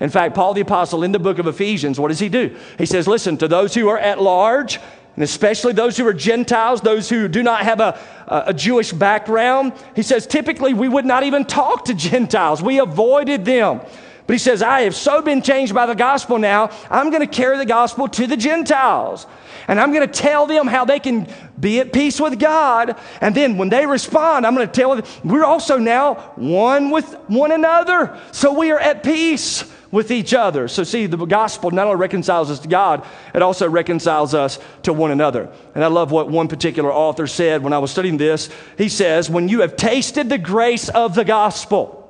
In 0.00 0.10
fact, 0.10 0.34
Paul 0.34 0.54
the 0.54 0.60
Apostle 0.60 1.02
in 1.02 1.12
the 1.12 1.18
book 1.18 1.38
of 1.38 1.46
Ephesians, 1.46 1.98
what 1.98 2.08
does 2.08 2.18
he 2.18 2.28
do? 2.28 2.56
He 2.78 2.86
says, 2.86 3.08
Listen, 3.08 3.36
to 3.38 3.48
those 3.48 3.74
who 3.74 3.88
are 3.88 3.98
at 3.98 4.20
large, 4.20 4.78
and 5.16 5.22
especially 5.24 5.72
those 5.72 5.96
who 5.96 6.06
are 6.06 6.12
Gentiles, 6.12 6.82
those 6.82 7.08
who 7.08 7.26
do 7.26 7.42
not 7.42 7.62
have 7.62 7.80
a, 7.80 7.98
a, 8.28 8.52
Jewish 8.52 8.92
background, 8.92 9.72
he 9.94 10.02
says, 10.02 10.26
typically 10.26 10.74
we 10.74 10.88
would 10.88 11.06
not 11.06 11.22
even 11.22 11.46
talk 11.46 11.86
to 11.86 11.94
Gentiles. 11.94 12.62
We 12.62 12.78
avoided 12.80 13.46
them. 13.46 13.80
But 14.26 14.34
he 14.34 14.38
says, 14.38 14.60
I 14.60 14.82
have 14.82 14.94
so 14.94 15.22
been 15.22 15.40
changed 15.40 15.74
by 15.74 15.86
the 15.86 15.94
gospel 15.94 16.38
now, 16.38 16.70
I'm 16.90 17.10
going 17.10 17.26
to 17.26 17.32
carry 17.32 17.56
the 17.56 17.64
gospel 17.64 18.08
to 18.08 18.26
the 18.26 18.36
Gentiles. 18.36 19.26
And 19.68 19.80
I'm 19.80 19.92
going 19.92 20.06
to 20.06 20.12
tell 20.12 20.46
them 20.46 20.66
how 20.66 20.84
they 20.84 21.00
can 21.00 21.28
be 21.58 21.80
at 21.80 21.92
peace 21.94 22.20
with 22.20 22.38
God. 22.38 22.96
And 23.22 23.34
then 23.34 23.56
when 23.56 23.70
they 23.70 23.86
respond, 23.86 24.46
I'm 24.46 24.54
going 24.54 24.66
to 24.66 24.72
tell 24.72 24.96
them 24.96 25.04
we're 25.24 25.44
also 25.44 25.78
now 25.78 26.14
one 26.36 26.90
with 26.90 27.14
one 27.28 27.52
another. 27.52 28.20
So 28.32 28.52
we 28.52 28.70
are 28.70 28.78
at 28.78 29.02
peace 29.02 29.64
with 29.90 30.10
each 30.10 30.34
other. 30.34 30.68
So, 30.68 30.84
see, 30.84 31.06
the 31.06 31.16
gospel 31.24 31.70
not 31.70 31.86
only 31.86 31.98
reconciles 31.98 32.50
us 32.50 32.58
to 32.60 32.68
God, 32.68 33.06
it 33.34 33.42
also 33.42 33.68
reconciles 33.68 34.34
us 34.34 34.58
to 34.82 34.92
one 34.92 35.10
another. 35.10 35.50
And 35.74 35.84
I 35.84 35.88
love 35.88 36.10
what 36.10 36.28
one 36.28 36.48
particular 36.48 36.92
author 36.92 37.26
said 37.26 37.62
when 37.62 37.72
I 37.72 37.78
was 37.78 37.90
studying 37.90 38.16
this. 38.16 38.50
He 38.78 38.88
says, 38.88 39.30
When 39.30 39.48
you 39.48 39.60
have 39.60 39.76
tasted 39.76 40.28
the 40.28 40.38
grace 40.38 40.88
of 40.88 41.14
the 41.14 41.24
gospel, 41.24 42.02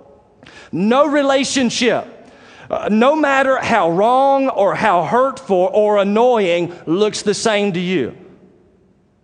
no 0.72 1.06
relationship, 1.06 2.06
uh, 2.70 2.88
no 2.90 3.14
matter 3.14 3.58
how 3.58 3.90
wrong 3.90 4.48
or 4.48 4.74
how 4.74 5.04
hurtful 5.04 5.70
or 5.72 5.98
annoying, 5.98 6.74
looks 6.86 7.22
the 7.22 7.34
same 7.34 7.72
to 7.72 7.80
you 7.80 8.16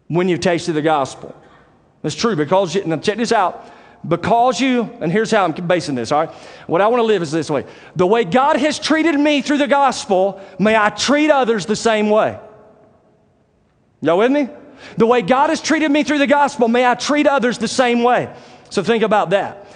when 0.08 0.28
you've 0.28 0.40
tasted 0.40 0.74
the 0.74 0.82
gospel. 0.82 1.34
It's 2.04 2.14
true 2.14 2.36
because, 2.36 2.74
you, 2.74 2.84
now 2.84 2.98
check 2.98 3.16
this 3.16 3.32
out 3.32 3.71
because 4.06 4.60
you, 4.60 4.90
and 5.00 5.12
here's 5.12 5.30
how 5.30 5.44
I'm 5.44 5.52
basing 5.52 5.94
this, 5.94 6.10
all 6.10 6.26
right? 6.26 6.34
What 6.66 6.80
I 6.80 6.88
want 6.88 7.00
to 7.00 7.04
live 7.04 7.22
is 7.22 7.30
this 7.30 7.48
way. 7.48 7.64
The 7.94 8.06
way 8.06 8.24
God 8.24 8.56
has 8.56 8.78
treated 8.78 9.18
me 9.18 9.42
through 9.42 9.58
the 9.58 9.68
gospel, 9.68 10.40
may 10.58 10.76
I 10.76 10.90
treat 10.90 11.30
others 11.30 11.66
the 11.66 11.76
same 11.76 12.10
way. 12.10 12.38
Y'all 14.00 14.18
with 14.18 14.32
me? 14.32 14.48
The 14.96 15.06
way 15.06 15.22
God 15.22 15.50
has 15.50 15.60
treated 15.60 15.90
me 15.90 16.02
through 16.02 16.18
the 16.18 16.26
gospel, 16.26 16.66
may 16.66 16.84
I 16.84 16.96
treat 16.96 17.26
others 17.26 17.58
the 17.58 17.68
same 17.68 18.02
way. 18.02 18.34
So 18.70 18.82
think 18.82 19.04
about 19.04 19.30
that. 19.30 19.66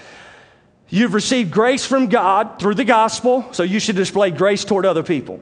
You've 0.89 1.15
received 1.15 1.51
grace 1.51 1.85
from 1.87 2.09
God 2.09 2.59
through 2.59 2.75
the 2.75 2.85
gospel, 2.85 3.47
so 3.53 3.63
you 3.63 3.81
should 3.81 3.97
display 3.97 4.31
grace 4.31 4.65
toward 4.65 4.87
other 4.87 5.03
people. 5.03 5.41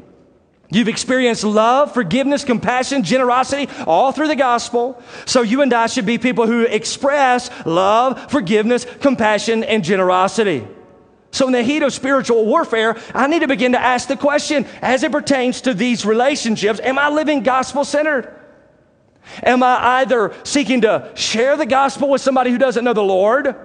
You've 0.70 0.88
experienced 0.88 1.44
love, 1.44 1.92
forgiveness, 1.92 2.42
compassion, 2.42 3.02
generosity 3.04 3.68
all 3.86 4.12
through 4.12 4.28
the 4.28 4.36
gospel. 4.36 5.00
So 5.26 5.42
you 5.42 5.62
and 5.62 5.72
I 5.72 5.86
should 5.86 6.06
be 6.06 6.18
people 6.18 6.46
who 6.46 6.62
express 6.62 7.50
love, 7.66 8.30
forgiveness, 8.30 8.86
compassion, 9.00 9.62
and 9.62 9.84
generosity. 9.84 10.66
So 11.30 11.46
in 11.46 11.52
the 11.52 11.62
heat 11.62 11.82
of 11.82 11.92
spiritual 11.92 12.46
warfare, 12.46 12.96
I 13.14 13.26
need 13.26 13.40
to 13.40 13.48
begin 13.48 13.72
to 13.72 13.80
ask 13.80 14.08
the 14.08 14.16
question 14.16 14.66
as 14.80 15.02
it 15.02 15.12
pertains 15.12 15.60
to 15.62 15.74
these 15.74 16.06
relationships, 16.06 16.80
am 16.80 16.98
I 16.98 17.08
living 17.08 17.42
gospel 17.42 17.84
centered? 17.84 18.32
Am 19.42 19.62
I 19.62 20.00
either 20.00 20.34
seeking 20.44 20.82
to 20.82 21.10
share 21.14 21.56
the 21.56 21.66
gospel 21.66 22.08
with 22.08 22.20
somebody 22.20 22.50
who 22.50 22.58
doesn't 22.58 22.84
know 22.84 22.92
the 22.92 23.02
Lord? 23.02 23.56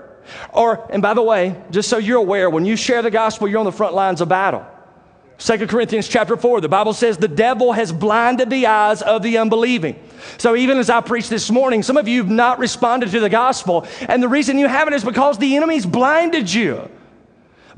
Or, 0.52 0.88
and 0.92 1.02
by 1.02 1.14
the 1.14 1.22
way, 1.22 1.62
just 1.72 1.90
so 1.90 1.98
you're 1.98 2.18
aware, 2.18 2.50
when 2.50 2.66
you 2.66 2.76
share 2.76 3.02
the 3.02 3.12
gospel, 3.12 3.48
you're 3.48 3.60
on 3.60 3.66
the 3.66 3.72
front 3.72 3.94
lines 3.94 4.22
of 4.22 4.30
battle. 4.30 4.66
2 5.40 5.68
Corinthians 5.68 6.08
chapter 6.08 6.36
4, 6.36 6.60
the 6.60 6.68
Bible 6.68 6.92
says 6.92 7.18
the 7.18 7.28
devil 7.28 7.72
has 7.72 7.94
blinded 7.94 8.50
the 8.50 8.68
eyes 8.68 9.02
of 9.02 9.24
the 9.24 9.38
unbelieving. 9.38 9.98
So 10.38 10.56
even 10.56 10.78
as 10.78 10.90
I 10.90 11.00
preached 11.00 11.30
this 11.30 11.50
morning, 11.50 11.82
some 11.82 11.96
of 11.96 12.10
you 12.10 12.22
have 12.22 12.32
not 12.32 12.60
responded 12.60 13.12
to 13.12 13.22
the 13.22 13.30
gospel. 13.30 13.88
And 14.02 14.22
the 14.22 14.28
reason 14.28 14.58
you 14.58 14.68
haven't 14.68 14.94
is 14.94 15.04
because 15.04 15.38
the 15.38 15.56
enemy's 15.56 15.86
blinded 15.86 16.54
you. 16.54 16.90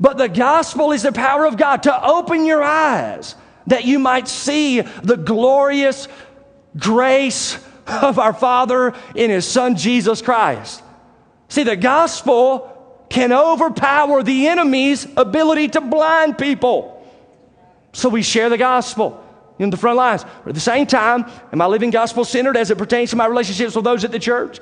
But 0.00 0.18
the 0.18 0.28
gospel 0.28 0.90
is 0.90 1.02
the 1.02 1.12
power 1.12 1.46
of 1.46 1.56
God 1.56 1.84
to 1.84 2.04
open 2.04 2.46
your 2.46 2.64
eyes 2.64 3.36
that 3.68 3.84
you 3.84 4.00
might 4.00 4.26
see 4.26 4.80
the 4.80 5.16
glorious 5.16 6.08
grace 6.76 7.56
of 7.86 8.18
our 8.18 8.32
Father 8.32 8.92
in 9.14 9.30
His 9.30 9.46
Son 9.46 9.76
Jesus 9.76 10.20
Christ. 10.20 10.82
See, 11.48 11.62
the 11.62 11.76
gospel 11.76 13.06
can 13.08 13.32
overpower 13.32 14.24
the 14.24 14.48
enemy's 14.48 15.06
ability 15.16 15.68
to 15.68 15.80
blind 15.80 16.38
people. 16.38 17.01
So 17.92 18.08
we 18.08 18.22
share 18.22 18.48
the 18.48 18.58
gospel 18.58 19.22
in 19.58 19.70
the 19.70 19.76
front 19.76 19.96
lines. 19.96 20.24
But 20.24 20.50
at 20.50 20.54
the 20.54 20.60
same 20.60 20.86
time, 20.86 21.30
am 21.52 21.60
I 21.60 21.66
living 21.66 21.90
gospel 21.90 22.24
centered 22.24 22.56
as 22.56 22.70
it 22.70 22.78
pertains 22.78 23.10
to 23.10 23.16
my 23.16 23.26
relationships 23.26 23.74
with 23.74 23.84
those 23.84 24.04
at 24.04 24.12
the 24.12 24.18
church? 24.18 24.60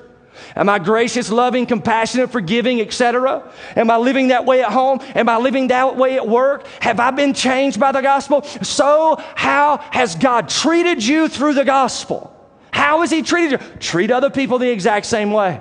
Am 0.57 0.69
I 0.69 0.79
gracious, 0.79 1.31
loving, 1.31 1.67
compassionate, 1.67 2.31
forgiving, 2.31 2.81
etc.? 2.81 3.51
Am 3.77 3.91
I 3.91 3.97
living 3.99 4.29
that 4.29 4.47
way 4.47 4.63
at 4.63 4.73
home? 4.73 5.01
Am 5.15 5.29
I 5.29 5.39
living 5.39 5.69
that 5.69 5.97
way 5.97 6.17
at 6.17 6.27
work? 6.27 6.67
Have 6.81 6.99
I 6.99 7.11
been 7.11 7.35
changed 7.35 7.79
by 7.79 7.93
the 7.93 8.01
gospel? 8.01 8.43
So, 8.63 9.17
how 9.35 9.79
has 9.91 10.17
God 10.17 10.49
treated 10.49 11.05
you 11.05 11.29
through 11.29 11.55
the 11.55 11.65
gospel? 11.65 12.35
How 12.73 13.01
has 13.01 13.11
He 13.11 13.23
treated 13.23 13.61
you? 13.61 13.69
Treat 13.79 14.11
other 14.11 14.31
people 14.31 14.59
the 14.59 14.71
exact 14.71 15.07
same 15.07 15.31
way. 15.31 15.61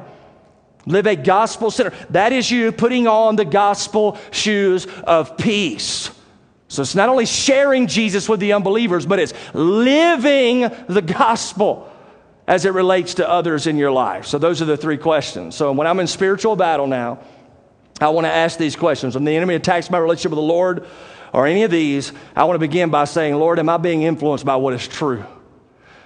Live 0.85 1.07
a 1.07 1.15
gospel 1.15 1.71
center. 1.71 1.93
That 2.11 2.31
is 2.31 2.49
you 2.49 2.71
putting 2.71 3.07
on 3.07 3.35
the 3.35 3.45
gospel 3.45 4.17
shoes 4.31 4.87
of 5.03 5.37
peace. 5.37 6.09
So 6.69 6.83
it's 6.83 6.95
not 6.95 7.09
only 7.09 7.25
sharing 7.25 7.87
Jesus 7.87 8.29
with 8.29 8.39
the 8.39 8.53
unbelievers, 8.53 9.05
but 9.05 9.19
it's 9.19 9.33
living 9.53 10.69
the 10.87 11.01
gospel 11.01 11.91
as 12.47 12.65
it 12.65 12.73
relates 12.73 13.15
to 13.15 13.27
others 13.27 13.67
in 13.67 13.75
your 13.75 13.91
life. 13.91 14.27
So 14.27 14.37
those 14.37 14.61
are 14.61 14.65
the 14.65 14.77
three 14.77 14.97
questions. 14.97 15.55
So 15.55 15.71
when 15.71 15.87
I'm 15.87 15.99
in 15.99 16.07
spiritual 16.07 16.55
battle 16.55 16.85
now, 16.85 17.19
I 17.99 18.09
want 18.09 18.25
to 18.25 18.31
ask 18.31 18.57
these 18.57 18.75
questions. 18.75 19.15
When 19.15 19.25
the 19.25 19.35
enemy 19.35 19.55
attacks 19.55 19.89
my 19.89 19.97
relationship 19.97 20.31
with 20.31 20.37
the 20.37 20.43
Lord 20.43 20.85
or 21.33 21.47
any 21.47 21.63
of 21.63 21.71
these, 21.71 22.13
I 22.35 22.43
want 22.43 22.55
to 22.55 22.59
begin 22.59 22.91
by 22.91 23.05
saying, 23.05 23.35
Lord, 23.35 23.57
am 23.57 23.67
I 23.67 23.77
being 23.77 24.03
influenced 24.03 24.45
by 24.45 24.55
what 24.55 24.73
is 24.75 24.87
true? 24.87 25.25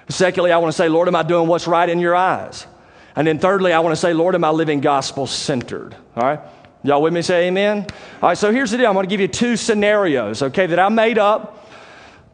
Secondly, 0.07 0.53
I 0.53 0.57
want 0.57 0.71
to 0.71 0.77
say, 0.77 0.87
Lord, 0.87 1.09
am 1.09 1.15
I 1.15 1.23
doing 1.23 1.47
what's 1.47 1.67
right 1.67 1.87
in 1.87 1.99
your 1.99 2.15
eyes? 2.15 2.67
And 3.17 3.27
then 3.27 3.37
thirdly, 3.37 3.73
I 3.73 3.79
want 3.79 3.91
to 3.91 3.99
say, 3.99 4.13
Lord, 4.13 4.33
am 4.33 4.43
I 4.43 4.49
living 4.49 4.79
gospel 4.79 5.27
centered? 5.27 5.95
All 6.15 6.23
right? 6.23 6.39
Y'all 6.85 7.01
with 7.01 7.13
me? 7.13 7.21
Say 7.21 7.47
amen. 7.47 7.87
All 8.21 8.27
right, 8.29 8.37
so 8.37 8.51
here's 8.51 8.71
the 8.71 8.77
deal. 8.77 8.87
I'm 8.87 8.93
going 8.93 9.05
to 9.05 9.09
give 9.09 9.21
you 9.21 9.29
two 9.29 9.55
scenarios, 9.55 10.41
okay, 10.41 10.65
that 10.65 10.79
I 10.79 10.89
made 10.89 11.17
up 11.17 11.65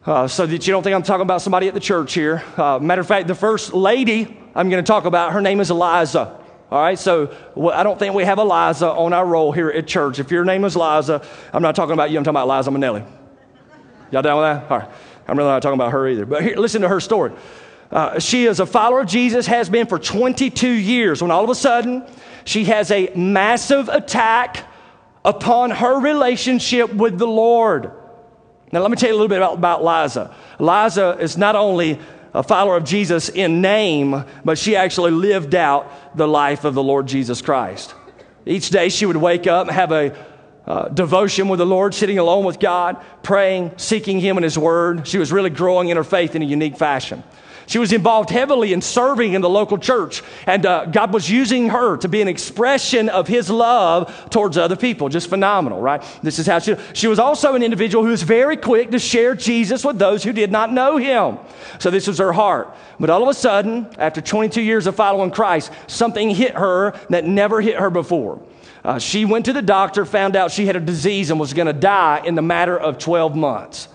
uh, 0.04 0.26
so 0.26 0.44
that 0.44 0.66
you 0.66 0.72
don't 0.72 0.82
think 0.82 0.92
I'm 0.92 1.04
talking 1.04 1.22
about 1.22 1.40
somebody 1.40 1.68
at 1.68 1.74
the 1.74 1.78
church 1.78 2.14
here. 2.14 2.42
Uh, 2.56 2.80
matter 2.80 3.00
of 3.00 3.06
fact, 3.06 3.28
the 3.28 3.34
first 3.36 3.72
lady 3.72 4.36
I'm 4.56 4.68
going 4.68 4.82
to 4.82 4.86
talk 4.86 5.04
about, 5.04 5.34
her 5.34 5.40
name 5.40 5.60
is 5.60 5.70
Eliza. 5.70 6.36
All 6.68 6.82
right, 6.82 6.98
so 6.98 7.32
well, 7.54 7.78
I 7.78 7.84
don't 7.84 7.96
think 7.96 8.12
we 8.12 8.24
have 8.24 8.38
Eliza 8.38 8.90
on 8.90 9.12
our 9.12 9.24
roll 9.24 9.52
here 9.52 9.70
at 9.70 9.86
church. 9.86 10.18
If 10.18 10.32
your 10.32 10.44
name 10.44 10.64
is 10.64 10.74
Eliza, 10.74 11.24
I'm 11.52 11.62
not 11.62 11.76
talking 11.76 11.92
about 11.92 12.10
you, 12.10 12.18
I'm 12.18 12.24
talking 12.24 12.36
about 12.36 12.46
Eliza 12.46 12.70
Minnelli. 12.70 13.06
Y'all 14.10 14.22
down 14.22 14.38
with 14.38 14.46
that? 14.46 14.70
All 14.70 14.78
right. 14.80 14.88
I'm 15.28 15.38
really 15.38 15.50
not 15.50 15.62
talking 15.62 15.78
about 15.78 15.92
her 15.92 16.08
either. 16.08 16.26
But 16.26 16.42
here, 16.42 16.56
listen 16.56 16.82
to 16.82 16.88
her 16.88 16.98
story. 16.98 17.30
Uh, 17.90 18.20
she 18.20 18.46
is 18.46 18.60
a 18.60 18.66
follower 18.66 19.00
of 19.00 19.08
Jesus, 19.08 19.46
has 19.46 19.68
been 19.68 19.86
for 19.86 19.98
22 19.98 20.68
years, 20.68 21.20
when 21.20 21.30
all 21.30 21.42
of 21.42 21.50
a 21.50 21.54
sudden 21.54 22.04
she 22.44 22.64
has 22.66 22.90
a 22.90 23.10
massive 23.16 23.88
attack 23.88 24.64
upon 25.24 25.70
her 25.70 26.00
relationship 26.00 26.92
with 26.94 27.18
the 27.18 27.26
Lord. 27.26 27.90
Now, 28.72 28.80
let 28.80 28.90
me 28.90 28.96
tell 28.96 29.08
you 29.08 29.14
a 29.14 29.18
little 29.18 29.28
bit 29.28 29.38
about, 29.38 29.54
about 29.54 29.84
Liza. 29.84 30.34
Liza 30.60 31.18
is 31.20 31.36
not 31.36 31.56
only 31.56 31.98
a 32.32 32.44
follower 32.44 32.76
of 32.76 32.84
Jesus 32.84 33.28
in 33.28 33.60
name, 33.60 34.24
but 34.44 34.56
she 34.56 34.76
actually 34.76 35.10
lived 35.10 35.56
out 35.56 36.16
the 36.16 36.28
life 36.28 36.64
of 36.64 36.74
the 36.74 36.82
Lord 36.82 37.08
Jesus 37.08 37.42
Christ. 37.42 37.94
Each 38.46 38.70
day 38.70 38.88
she 38.88 39.06
would 39.06 39.16
wake 39.16 39.48
up 39.48 39.66
and 39.66 39.74
have 39.74 39.90
a 39.90 40.16
uh, 40.66 40.88
devotion 40.88 41.48
with 41.48 41.58
the 41.58 41.66
Lord, 41.66 41.94
sitting 41.94 42.18
alone 42.18 42.44
with 42.44 42.60
God, 42.60 43.04
praying, 43.24 43.72
seeking 43.76 44.20
Him 44.20 44.36
and 44.36 44.44
His 44.44 44.56
Word. 44.56 45.08
She 45.08 45.18
was 45.18 45.32
really 45.32 45.50
growing 45.50 45.88
in 45.88 45.96
her 45.96 46.04
faith 46.04 46.36
in 46.36 46.42
a 46.42 46.44
unique 46.46 46.76
fashion. 46.76 47.24
She 47.70 47.78
was 47.78 47.92
involved 47.92 48.30
heavily 48.30 48.72
in 48.72 48.82
serving 48.82 49.34
in 49.34 49.42
the 49.42 49.48
local 49.48 49.78
church, 49.78 50.24
and 50.44 50.66
uh, 50.66 50.86
God 50.86 51.14
was 51.14 51.30
using 51.30 51.68
her 51.68 51.96
to 51.98 52.08
be 52.08 52.20
an 52.20 52.26
expression 52.26 53.08
of 53.08 53.28
His 53.28 53.48
love 53.48 54.28
towards 54.28 54.58
other 54.58 54.74
people. 54.74 55.08
Just 55.08 55.30
phenomenal, 55.30 55.80
right? 55.80 56.02
This 56.20 56.40
is 56.40 56.48
how 56.48 56.58
she. 56.58 56.74
She 56.94 57.06
was 57.06 57.20
also 57.20 57.54
an 57.54 57.62
individual 57.62 58.02
who 58.02 58.10
was 58.10 58.24
very 58.24 58.56
quick 58.56 58.90
to 58.90 58.98
share 58.98 59.36
Jesus 59.36 59.84
with 59.84 60.00
those 60.00 60.24
who 60.24 60.32
did 60.32 60.50
not 60.50 60.72
know 60.72 60.96
Him. 60.96 61.38
So 61.78 61.92
this 61.92 62.08
was 62.08 62.18
her 62.18 62.32
heart. 62.32 62.74
But 62.98 63.08
all 63.08 63.22
of 63.22 63.28
a 63.28 63.34
sudden, 63.34 63.86
after 63.98 64.20
22 64.20 64.60
years 64.60 64.88
of 64.88 64.96
following 64.96 65.30
Christ, 65.30 65.70
something 65.86 66.30
hit 66.30 66.54
her 66.56 66.98
that 67.10 67.24
never 67.24 67.60
hit 67.60 67.76
her 67.76 67.88
before. 67.88 68.42
Uh, 68.82 68.98
she 68.98 69.24
went 69.24 69.44
to 69.44 69.52
the 69.52 69.62
doctor, 69.62 70.04
found 70.04 70.34
out 70.34 70.50
she 70.50 70.66
had 70.66 70.74
a 70.74 70.80
disease 70.80 71.30
and 71.30 71.38
was 71.38 71.54
going 71.54 71.68
to 71.68 71.72
die 71.72 72.20
in 72.24 72.34
the 72.34 72.42
matter 72.42 72.76
of 72.76 72.98
12 72.98 73.36
months. 73.36 73.86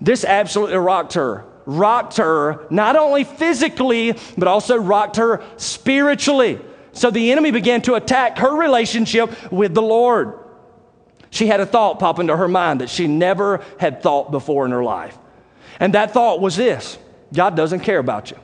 This 0.00 0.24
absolutely 0.24 0.76
rocked 0.76 1.14
her. 1.14 1.44
Rocked 1.66 2.16
her 2.16 2.66
not 2.70 2.96
only 2.96 3.24
physically, 3.24 4.14
but 4.38 4.48
also 4.48 4.76
rocked 4.76 5.16
her 5.16 5.44
spiritually. 5.56 6.60
So 6.92 7.10
the 7.10 7.32
enemy 7.32 7.50
began 7.50 7.82
to 7.82 7.94
attack 7.94 8.38
her 8.38 8.56
relationship 8.56 9.52
with 9.52 9.74
the 9.74 9.82
Lord. 9.82 10.32
She 11.30 11.46
had 11.46 11.60
a 11.60 11.66
thought 11.66 11.98
pop 11.98 12.18
into 12.18 12.36
her 12.36 12.48
mind 12.48 12.80
that 12.80 12.88
she 12.88 13.06
never 13.06 13.62
had 13.78 14.02
thought 14.02 14.30
before 14.30 14.64
in 14.64 14.70
her 14.70 14.82
life. 14.82 15.18
And 15.78 15.92
that 15.94 16.12
thought 16.12 16.40
was 16.40 16.56
this 16.56 16.98
God 17.32 17.56
doesn't 17.56 17.80
care 17.80 17.98
about 17.98 18.30
you. 18.30 18.38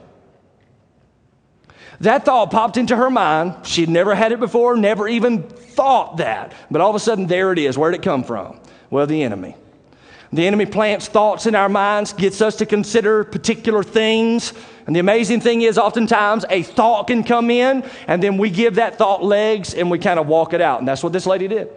That 2.01 2.25
thought 2.25 2.51
popped 2.51 2.77
into 2.77 2.97
her 2.97 3.11
mind. 3.11 3.65
She'd 3.65 3.89
never 3.89 4.15
had 4.15 4.33
it 4.33 4.41
before, 4.41 4.77
never 4.77 5.07
even 5.07 5.45
thought 5.45 6.17
that. 6.17 6.53
But 6.71 6.81
all 6.81 6.91
of 6.91 6.97
a 6.97 7.01
sudden, 7.01 7.29
there 7.29 7.53
it 7.53 7.59
is. 7.59 7.79
Where'd 7.79 7.95
it 7.95 8.03
come 8.03 8.25
from? 8.25 8.59
Well, 8.91 9.07
the 9.07 9.23
enemy. 9.23 9.57
The 10.33 10.47
enemy 10.47 10.65
plants 10.65 11.09
thoughts 11.09 11.45
in 11.47 11.55
our 11.55 11.69
minds, 11.69 12.15
gets 12.15 12.41
us 12.41 12.57
to 12.57 12.67
consider 12.67 13.23
particular 13.23 13.83
things. 13.83 14.55
And 14.87 14.97
the 14.97 15.01
amazing 15.01 15.41
thing 15.41 15.61
is, 15.61 15.77
oftentimes 15.77 16.47
a 16.49 16.63
thought 16.63 17.09
can 17.09 17.23
come 17.23 17.51
in, 17.51 17.85
and 18.07 18.23
then 18.23 18.39
we 18.39 18.49
give 18.49 18.77
that 18.77 18.97
thought 18.97 19.23
legs 19.23 19.75
and 19.75 19.91
we 19.91 19.99
kind 19.99 20.19
of 20.19 20.27
walk 20.27 20.55
it 20.55 20.63
out. 20.63 20.79
And 20.79 20.89
that's 20.89 21.03
what 21.03 21.13
this 21.13 21.27
lady 21.27 21.49
did. 21.49 21.69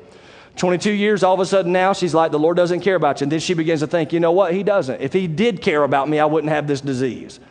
22 0.55 0.91
years, 0.91 1.21
all 1.21 1.33
of 1.33 1.41
a 1.41 1.45
sudden 1.45 1.73
now 1.73 1.91
she's 1.91 2.13
like, 2.13 2.31
the 2.31 2.39
Lord 2.39 2.55
doesn't 2.55 2.79
care 2.79 2.95
about 2.95 3.19
you. 3.19 3.25
And 3.25 3.31
then 3.31 3.41
she 3.41 3.53
begins 3.53 3.81
to 3.81 3.87
think, 3.87 4.13
you 4.13 4.21
know 4.21 4.31
what? 4.31 4.53
He 4.53 4.63
doesn't. 4.63 5.01
If 5.01 5.11
He 5.11 5.27
did 5.27 5.61
care 5.61 5.83
about 5.83 6.07
me, 6.07 6.19
I 6.19 6.25
wouldn't 6.25 6.51
have 6.51 6.65
this 6.65 6.79
disease. 6.79 7.41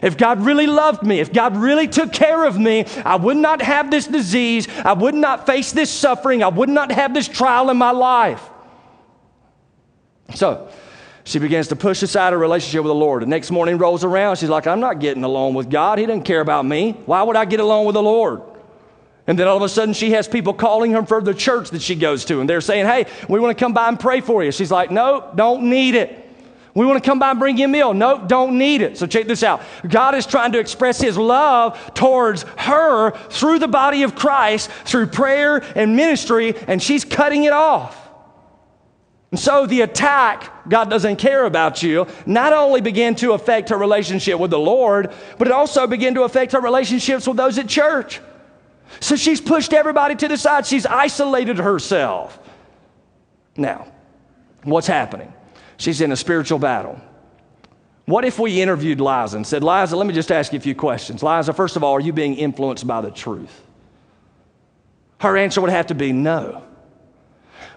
If 0.00 0.16
God 0.16 0.44
really 0.44 0.66
loved 0.68 1.02
me, 1.02 1.18
if 1.20 1.32
God 1.32 1.56
really 1.56 1.88
took 1.88 2.12
care 2.12 2.44
of 2.44 2.58
me, 2.58 2.84
I 3.04 3.16
would 3.16 3.36
not 3.36 3.62
have 3.62 3.90
this 3.90 4.06
disease. 4.06 4.68
I 4.84 4.92
would 4.92 5.14
not 5.14 5.46
face 5.46 5.72
this 5.72 5.90
suffering. 5.90 6.42
I 6.42 6.48
would 6.48 6.68
not 6.68 6.92
have 6.92 7.14
this 7.14 7.28
trial 7.28 7.70
in 7.70 7.76
my 7.76 7.90
life. 7.90 8.48
So 10.34 10.68
she 11.24 11.38
begins 11.38 11.68
to 11.68 11.76
push 11.76 12.02
aside 12.02 12.32
her 12.32 12.38
relationship 12.38 12.82
with 12.82 12.90
the 12.90 12.94
Lord. 12.94 13.22
The 13.22 13.26
next 13.26 13.50
morning 13.50 13.78
rolls 13.78 14.04
around. 14.04 14.36
She's 14.36 14.48
like, 14.48 14.66
I'm 14.66 14.80
not 14.80 14.98
getting 14.98 15.24
along 15.24 15.54
with 15.54 15.70
God. 15.70 15.98
He 15.98 16.06
doesn't 16.06 16.24
care 16.24 16.40
about 16.40 16.66
me. 16.66 16.92
Why 17.06 17.22
would 17.22 17.36
I 17.36 17.44
get 17.44 17.60
along 17.60 17.86
with 17.86 17.94
the 17.94 18.02
Lord? 18.02 18.42
And 19.26 19.38
then 19.38 19.46
all 19.46 19.56
of 19.56 19.62
a 19.62 19.68
sudden, 19.68 19.94
she 19.94 20.10
has 20.12 20.26
people 20.26 20.52
calling 20.52 20.92
her 20.92 21.06
for 21.06 21.20
the 21.20 21.34
church 21.34 21.70
that 21.70 21.80
she 21.80 21.94
goes 21.94 22.24
to, 22.24 22.40
and 22.40 22.50
they're 22.50 22.60
saying, 22.60 22.86
Hey, 22.86 23.06
we 23.28 23.38
want 23.38 23.56
to 23.56 23.64
come 23.64 23.72
by 23.72 23.88
and 23.88 23.98
pray 23.98 24.20
for 24.20 24.42
you. 24.42 24.50
She's 24.50 24.72
like, 24.72 24.90
No, 24.90 25.30
don't 25.36 25.70
need 25.70 25.94
it. 25.94 26.18
We 26.74 26.86
want 26.86 27.02
to 27.02 27.08
come 27.08 27.18
by 27.18 27.30
and 27.30 27.38
bring 27.38 27.58
you 27.58 27.66
a 27.66 27.68
meal. 27.68 27.92
No, 27.92 28.26
don't 28.26 28.56
need 28.56 28.80
it. 28.80 28.96
So 28.96 29.06
check 29.06 29.26
this 29.26 29.42
out. 29.42 29.62
God 29.86 30.14
is 30.14 30.26
trying 30.26 30.52
to 30.52 30.58
express 30.58 31.00
his 31.00 31.18
love 31.18 31.78
towards 31.94 32.44
her 32.56 33.10
through 33.28 33.58
the 33.58 33.68
body 33.68 34.04
of 34.04 34.14
Christ, 34.14 34.70
through 34.84 35.08
prayer 35.08 35.58
and 35.76 35.94
ministry, 35.96 36.54
and 36.66 36.82
she's 36.82 37.04
cutting 37.04 37.44
it 37.44 37.52
off. 37.52 38.01
And 39.32 39.40
so 39.40 39.64
the 39.64 39.80
attack, 39.80 40.68
God 40.68 40.90
doesn't 40.90 41.16
care 41.16 41.46
about 41.46 41.82
you, 41.82 42.06
not 42.26 42.52
only 42.52 42.82
began 42.82 43.14
to 43.16 43.32
affect 43.32 43.70
her 43.70 43.78
relationship 43.78 44.38
with 44.38 44.50
the 44.50 44.58
Lord, 44.58 45.10
but 45.38 45.48
it 45.48 45.52
also 45.52 45.86
began 45.86 46.14
to 46.14 46.22
affect 46.22 46.52
her 46.52 46.60
relationships 46.60 47.26
with 47.26 47.38
those 47.38 47.58
at 47.58 47.66
church. 47.66 48.20
So 49.00 49.16
she's 49.16 49.40
pushed 49.40 49.72
everybody 49.72 50.14
to 50.16 50.28
the 50.28 50.36
side. 50.36 50.66
She's 50.66 50.84
isolated 50.84 51.56
herself. 51.56 52.38
Now, 53.56 53.90
what's 54.64 54.86
happening? 54.86 55.32
She's 55.78 56.02
in 56.02 56.12
a 56.12 56.16
spiritual 56.16 56.58
battle. 56.58 57.00
What 58.04 58.26
if 58.26 58.38
we 58.38 58.60
interviewed 58.60 59.00
Liza 59.00 59.36
and 59.38 59.46
said, 59.46 59.64
Liza, 59.64 59.96
let 59.96 60.06
me 60.06 60.12
just 60.12 60.30
ask 60.30 60.52
you 60.52 60.58
a 60.58 60.62
few 60.62 60.74
questions. 60.74 61.22
Liza, 61.22 61.54
first 61.54 61.76
of 61.76 61.82
all, 61.82 61.94
are 61.94 62.00
you 62.00 62.12
being 62.12 62.34
influenced 62.34 62.86
by 62.86 63.00
the 63.00 63.10
truth? 63.10 63.62
Her 65.20 65.38
answer 65.38 65.62
would 65.62 65.70
have 65.70 65.86
to 65.86 65.94
be 65.94 66.12
no. 66.12 66.64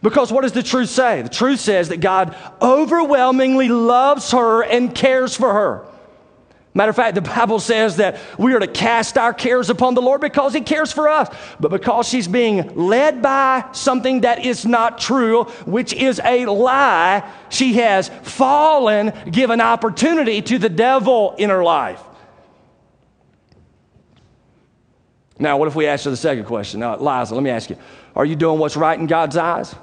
Because 0.05 0.31
what 0.31 0.41
does 0.41 0.51
the 0.51 0.61
truth 0.61 0.89
say? 0.91 1.23
The 1.23 1.29
truth 1.29 1.59
says 1.59 1.89
that 1.89 1.99
God 1.99 2.35
overwhelmingly 2.61 3.69
loves 3.69 4.29
her 4.33 4.61
and 4.61 4.93
cares 4.93 5.35
for 5.35 5.51
her. 5.51 5.83
Matter 6.75 6.91
of 6.91 6.95
fact, 6.95 7.15
the 7.15 7.21
Bible 7.21 7.59
says 7.59 7.95
that 7.95 8.19
we 8.37 8.53
are 8.53 8.59
to 8.59 8.67
cast 8.67 9.17
our 9.17 9.33
cares 9.33 9.71
upon 9.71 9.95
the 9.95 10.03
Lord 10.03 10.21
because 10.21 10.53
He 10.53 10.61
cares 10.61 10.91
for 10.91 11.09
us. 11.09 11.35
But 11.59 11.71
because 11.71 12.07
she's 12.07 12.27
being 12.27 12.75
led 12.75 13.23
by 13.23 13.65
something 13.71 14.21
that 14.21 14.45
is 14.45 14.63
not 14.63 14.99
true, 14.99 15.45
which 15.65 15.91
is 15.91 16.21
a 16.23 16.45
lie, 16.45 17.27
she 17.49 17.73
has 17.73 18.09
fallen, 18.09 19.11
given 19.31 19.59
opportunity 19.59 20.39
to 20.43 20.59
the 20.59 20.69
devil 20.69 21.33
in 21.39 21.49
her 21.49 21.63
life. 21.63 22.03
Now, 25.39 25.57
what 25.57 25.67
if 25.67 25.73
we 25.73 25.87
ask 25.87 26.05
her 26.05 26.11
the 26.11 26.15
second 26.15 26.45
question? 26.45 26.81
Now, 26.81 26.95
Liza, 26.95 27.33
let 27.33 27.43
me 27.43 27.49
ask 27.49 27.71
you 27.71 27.77
Are 28.15 28.23
you 28.23 28.35
doing 28.35 28.59
what's 28.59 28.77
right 28.77 28.99
in 28.99 29.07
God's 29.07 29.35
eyes? 29.35 29.73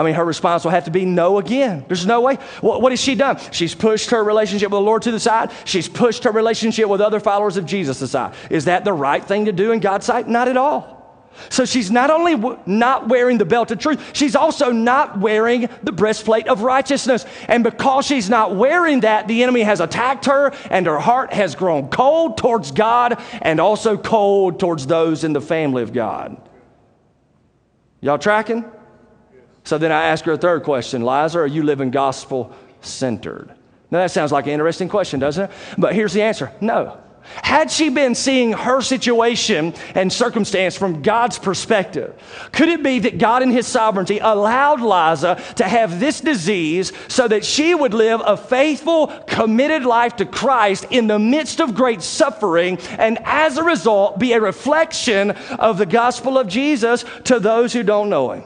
I 0.00 0.02
mean, 0.02 0.14
her 0.14 0.24
response 0.24 0.64
will 0.64 0.70
have 0.70 0.86
to 0.86 0.90
be 0.90 1.04
no 1.04 1.36
again. 1.36 1.84
There's 1.86 2.06
no 2.06 2.22
way. 2.22 2.36
What, 2.62 2.80
what, 2.80 2.90
has 2.90 3.02
she 3.02 3.14
done? 3.14 3.38
She's 3.52 3.74
pushed 3.74 4.12
her 4.12 4.24
relationship 4.24 4.70
with 4.70 4.78
the 4.78 4.82
Lord 4.82 5.02
to 5.02 5.10
the 5.10 5.20
side. 5.20 5.50
She's 5.66 5.90
pushed 5.90 6.24
her 6.24 6.30
relationship 6.30 6.88
with 6.88 7.02
other 7.02 7.20
followers 7.20 7.58
of 7.58 7.66
Jesus 7.66 8.00
aside. 8.00 8.34
Is 8.48 8.64
that 8.64 8.86
the 8.86 8.94
right 8.94 9.22
thing 9.22 9.44
to 9.44 9.52
do 9.52 9.72
in 9.72 9.80
God's 9.80 10.06
sight? 10.06 10.26
Not 10.26 10.48
at 10.48 10.56
all. 10.56 11.28
So 11.50 11.66
she's 11.66 11.90
not 11.90 12.08
only 12.08 12.34
w- 12.34 12.58
not 12.64 13.08
wearing 13.10 13.36
the 13.36 13.44
belt 13.44 13.72
of 13.72 13.78
truth, 13.78 14.16
she's 14.16 14.34
also 14.34 14.72
not 14.72 15.20
wearing 15.20 15.68
the 15.82 15.92
breastplate 15.92 16.48
of 16.48 16.62
righteousness. 16.62 17.26
And 17.46 17.62
because 17.62 18.06
she's 18.06 18.30
not 18.30 18.56
wearing 18.56 19.00
that, 19.00 19.28
the 19.28 19.42
enemy 19.42 19.60
has 19.60 19.80
attacked 19.80 20.24
her, 20.24 20.54
and 20.70 20.86
her 20.86 20.98
heart 20.98 21.34
has 21.34 21.54
grown 21.54 21.88
cold 21.88 22.38
towards 22.38 22.72
God 22.72 23.22
and 23.42 23.60
also 23.60 23.98
cold 23.98 24.58
towards 24.58 24.86
those 24.86 25.24
in 25.24 25.34
the 25.34 25.42
family 25.42 25.82
of 25.82 25.92
God. 25.92 26.40
Y'all 28.00 28.16
tracking? 28.16 28.64
So 29.64 29.78
then 29.78 29.92
I 29.92 30.04
ask 30.04 30.24
her 30.24 30.32
a 30.32 30.38
third 30.38 30.62
question 30.62 31.02
Liza, 31.02 31.38
are 31.38 31.46
you 31.46 31.62
living 31.62 31.90
gospel 31.90 32.54
centered? 32.80 33.50
Now 33.90 33.98
that 33.98 34.10
sounds 34.10 34.32
like 34.32 34.46
an 34.46 34.52
interesting 34.52 34.88
question, 34.88 35.20
doesn't 35.20 35.50
it? 35.50 35.56
But 35.76 35.94
here's 35.94 36.12
the 36.12 36.22
answer 36.22 36.52
no. 36.60 36.98
Had 37.42 37.70
she 37.70 37.90
been 37.90 38.14
seeing 38.14 38.52
her 38.52 38.80
situation 38.80 39.74
and 39.94 40.12
circumstance 40.12 40.76
from 40.76 41.02
God's 41.02 41.38
perspective, 41.38 42.14
could 42.50 42.68
it 42.68 42.82
be 42.82 42.98
that 43.00 43.18
God 43.18 43.42
in 43.42 43.50
His 43.50 43.66
sovereignty 43.66 44.18
allowed 44.18 44.80
Liza 44.80 45.40
to 45.56 45.64
have 45.64 46.00
this 46.00 46.20
disease 46.20 46.92
so 47.08 47.28
that 47.28 47.44
she 47.44 47.74
would 47.74 47.94
live 47.94 48.20
a 48.24 48.36
faithful, 48.36 49.08
committed 49.28 49.84
life 49.84 50.16
to 50.16 50.26
Christ 50.26 50.86
in 50.90 51.06
the 51.06 51.18
midst 51.18 51.60
of 51.60 51.74
great 51.74 52.02
suffering 52.02 52.78
and 52.98 53.18
as 53.24 53.58
a 53.58 53.62
result 53.62 54.18
be 54.18 54.32
a 54.32 54.40
reflection 54.40 55.30
of 55.30 55.78
the 55.78 55.86
gospel 55.86 56.38
of 56.38 56.48
Jesus 56.48 57.04
to 57.24 57.38
those 57.38 57.72
who 57.72 57.82
don't 57.82 58.08
know 58.08 58.32
Him? 58.32 58.44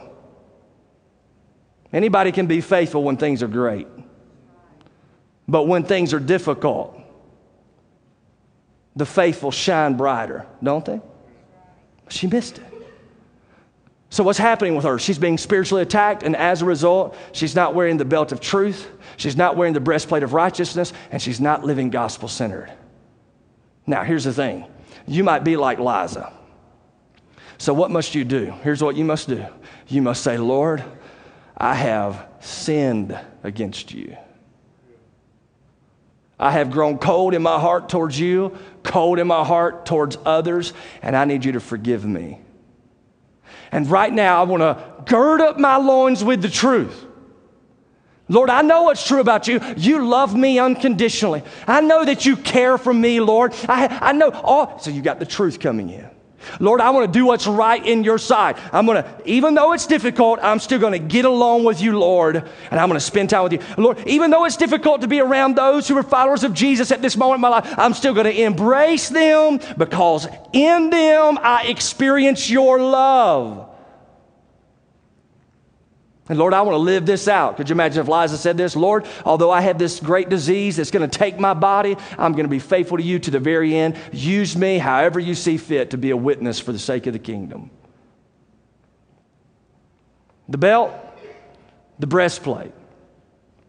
Anybody 1.95 2.33
can 2.33 2.45
be 2.45 2.59
faithful 2.59 3.03
when 3.03 3.15
things 3.15 3.41
are 3.41 3.47
great. 3.47 3.87
But 5.47 5.65
when 5.65 5.85
things 5.85 6.13
are 6.13 6.19
difficult, 6.19 6.99
the 8.97 9.05
faithful 9.05 9.49
shine 9.49 9.95
brighter, 9.95 10.45
don't 10.61 10.83
they? 10.83 10.99
She 12.09 12.27
missed 12.27 12.57
it. 12.57 12.65
So, 14.09 14.25
what's 14.25 14.37
happening 14.37 14.75
with 14.75 14.83
her? 14.83 14.99
She's 14.99 15.17
being 15.17 15.37
spiritually 15.37 15.83
attacked, 15.83 16.23
and 16.23 16.35
as 16.35 16.61
a 16.61 16.65
result, 16.65 17.15
she's 17.31 17.55
not 17.55 17.73
wearing 17.73 17.95
the 17.95 18.03
belt 18.03 18.33
of 18.33 18.41
truth, 18.41 18.91
she's 19.15 19.37
not 19.37 19.55
wearing 19.55 19.73
the 19.73 19.79
breastplate 19.79 20.21
of 20.21 20.33
righteousness, 20.33 20.91
and 21.11 21.21
she's 21.21 21.39
not 21.39 21.63
living 21.63 21.91
gospel 21.91 22.27
centered. 22.27 22.73
Now, 23.87 24.03
here's 24.03 24.25
the 24.25 24.33
thing 24.33 24.65
you 25.07 25.23
might 25.23 25.45
be 25.45 25.55
like 25.55 25.79
Liza. 25.79 26.33
So, 27.57 27.73
what 27.73 27.89
must 27.89 28.15
you 28.15 28.25
do? 28.25 28.53
Here's 28.63 28.83
what 28.83 28.97
you 28.97 29.05
must 29.05 29.29
do 29.29 29.45
you 29.87 30.01
must 30.01 30.23
say, 30.23 30.37
Lord, 30.37 30.83
I 31.57 31.75
have 31.75 32.27
sinned 32.41 33.17
against 33.43 33.93
you. 33.93 34.17
I 36.37 36.51
have 36.51 36.69
grown 36.69 36.97
cold 36.97 37.33
in 37.33 37.41
my 37.41 37.59
heart 37.59 37.87
towards 37.87 38.19
you, 38.19 38.57
cold 38.83 39.19
in 39.19 39.27
my 39.27 39.45
heart 39.45 39.85
towards 39.85 40.17
others, 40.25 40.73
and 41.01 41.15
I 41.15 41.25
need 41.25 41.45
you 41.45 41.53
to 41.53 41.61
forgive 41.61 42.05
me. 42.05 42.39
And 43.71 43.89
right 43.89 44.11
now, 44.11 44.41
I 44.41 44.43
want 44.43 44.61
to 44.61 45.03
gird 45.05 45.41
up 45.41 45.57
my 45.57 45.77
loins 45.77 46.23
with 46.23 46.41
the 46.41 46.49
truth. 46.49 47.05
Lord, 48.27 48.49
I 48.49 48.63
know 48.63 48.83
what's 48.83 49.05
true 49.05 49.19
about 49.19 49.47
you. 49.47 49.61
You 49.77 50.05
love 50.05 50.35
me 50.35 50.59
unconditionally. 50.59 51.43
I 51.67 51.81
know 51.81 52.03
that 52.03 52.25
you 52.25 52.35
care 52.35 52.77
for 52.77 52.93
me, 52.93 53.19
Lord. 53.19 53.53
I, 53.69 53.99
I 54.01 54.11
know 54.13 54.31
all. 54.31 54.79
So 54.79 54.89
you 54.89 55.01
got 55.01 55.19
the 55.19 55.25
truth 55.25 55.59
coming 55.59 55.89
in. 55.89 56.09
Lord, 56.59 56.81
I 56.81 56.89
want 56.89 57.11
to 57.11 57.19
do 57.19 57.25
what's 57.25 57.47
right 57.47 57.85
in 57.85 58.03
your 58.03 58.17
sight. 58.17 58.57
I'm 58.71 58.85
going 58.85 59.03
to, 59.03 59.09
even 59.25 59.53
though 59.53 59.73
it's 59.73 59.85
difficult, 59.85 60.39
I'm 60.41 60.59
still 60.59 60.79
going 60.79 60.93
to 60.93 60.99
get 60.99 61.25
along 61.25 61.63
with 61.63 61.81
you, 61.81 61.97
Lord, 61.97 62.37
and 62.71 62.79
I'm 62.79 62.87
going 62.87 62.99
to 62.99 63.05
spend 63.05 63.29
time 63.29 63.43
with 63.43 63.53
you. 63.53 63.59
Lord, 63.77 63.99
even 64.07 64.31
though 64.31 64.45
it's 64.45 64.57
difficult 64.57 65.01
to 65.01 65.07
be 65.07 65.19
around 65.19 65.55
those 65.55 65.87
who 65.87 65.97
are 65.97 66.03
followers 66.03 66.43
of 66.43 66.53
Jesus 66.53 66.91
at 66.91 67.01
this 67.01 67.17
moment 67.17 67.37
in 67.37 67.41
my 67.41 67.49
life, 67.49 67.73
I'm 67.77 67.93
still 67.93 68.13
going 68.13 68.25
to 68.25 68.41
embrace 68.41 69.09
them 69.09 69.59
because 69.77 70.27
in 70.53 70.89
them 70.89 71.37
I 71.41 71.65
experience 71.67 72.49
your 72.49 72.79
love. 72.79 73.74
And 76.27 76.39
Lord, 76.39 76.55
I 76.55 76.61
want 76.63 76.73
to 76.73 76.79
live 76.79 77.05
this 77.05 77.27
out. 77.27 77.55
Could 77.55 77.69
you 77.69 77.73
imagine 77.73 78.01
if 78.01 78.07
Liza 78.07 78.37
said 78.37 78.57
this? 78.57 78.75
Lord, 78.75 79.05
although 79.25 79.51
I 79.51 79.61
have 79.61 79.77
this 79.77 79.99
great 79.99 80.27
disease 80.27 80.75
that's 80.75 80.89
going 80.89 81.07
to 81.07 81.17
take 81.17 81.39
my 81.39 81.53
body, 81.53 81.95
I'm 82.17 82.31
going 82.31 82.45
to 82.45 82.49
be 82.49 82.57
faithful 82.57 82.97
to 82.97 83.03
you 83.03 83.19
to 83.19 83.31
the 83.31 83.39
very 83.39 83.75
end. 83.75 83.95
Use 84.11 84.57
me 84.57 84.79
however 84.79 85.19
you 85.19 85.35
see 85.35 85.57
fit 85.57 85.91
to 85.91 85.97
be 85.97 86.09
a 86.09 86.17
witness 86.17 86.59
for 86.59 86.71
the 86.71 86.79
sake 86.79 87.05
of 87.05 87.13
the 87.13 87.19
kingdom. 87.19 87.69
the 90.49 90.57
belt, 90.57 90.91
the 91.99 92.07
breastplate. 92.07 92.71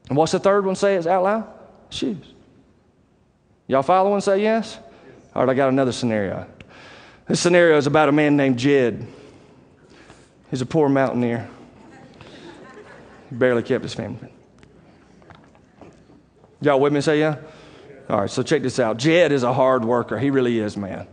And 0.08 0.16
what's 0.16 0.32
the 0.32 0.38
third 0.38 0.64
one 0.64 0.76
say 0.76 0.96
out 0.96 1.22
loud? 1.22 1.48
Shoes. 1.90 2.32
Y'all 3.66 3.82
following? 3.82 4.20
Say 4.20 4.42
yes? 4.42 4.78
All 5.34 5.44
right, 5.44 5.52
I 5.52 5.54
got 5.54 5.68
another 5.68 5.92
scenario. 5.92 6.46
This 7.26 7.40
scenario 7.40 7.76
is 7.76 7.86
about 7.86 8.08
a 8.08 8.12
man 8.12 8.36
named 8.36 8.58
Jed. 8.58 9.06
He's 10.50 10.62
a 10.62 10.66
poor 10.66 10.88
mountaineer. 10.88 11.50
Barely 13.30 13.62
kept 13.62 13.82
his 13.82 13.94
family. 13.94 14.32
Y'all 16.60 16.80
with 16.80 16.92
me? 16.92 17.00
Say 17.00 17.20
yeah? 17.20 17.36
All 18.08 18.20
right, 18.20 18.30
so 18.30 18.42
check 18.42 18.62
this 18.62 18.78
out. 18.78 18.98
Jed 18.98 19.32
is 19.32 19.42
a 19.42 19.52
hard 19.52 19.84
worker. 19.84 20.18
He 20.18 20.30
really 20.30 20.60
is, 20.60 20.76
man. 20.76 21.08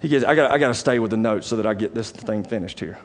He 0.00 0.08
gets, 0.08 0.24
I 0.24 0.34
got 0.34 0.50
I 0.50 0.58
to 0.58 0.74
stay 0.74 0.98
with 0.98 1.10
the 1.10 1.16
notes 1.16 1.46
so 1.46 1.56
that 1.56 1.66
I 1.66 1.74
get 1.74 1.94
this 1.94 2.10
thing 2.10 2.44
finished 2.44 2.80
here. 2.80 2.98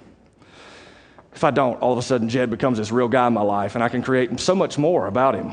If 1.34 1.43
I 1.43 1.52
don't, 1.52 1.82
all 1.82 1.91
of 1.91 1.98
a 1.98 2.02
sudden 2.02 2.30
Jed 2.30 2.50
becomes 2.50 2.78
this 2.78 2.91
real 2.91 3.10
guy 3.10 3.28
in 3.28 3.34
my 3.34 3.41
life, 3.41 3.76
and 3.76 3.84
I 3.84 3.89
can 3.89 4.02
create 4.02 4.39
so 4.39 4.56
much 4.56 4.78
more 4.78 5.08
about 5.08 5.36
him. 5.36 5.52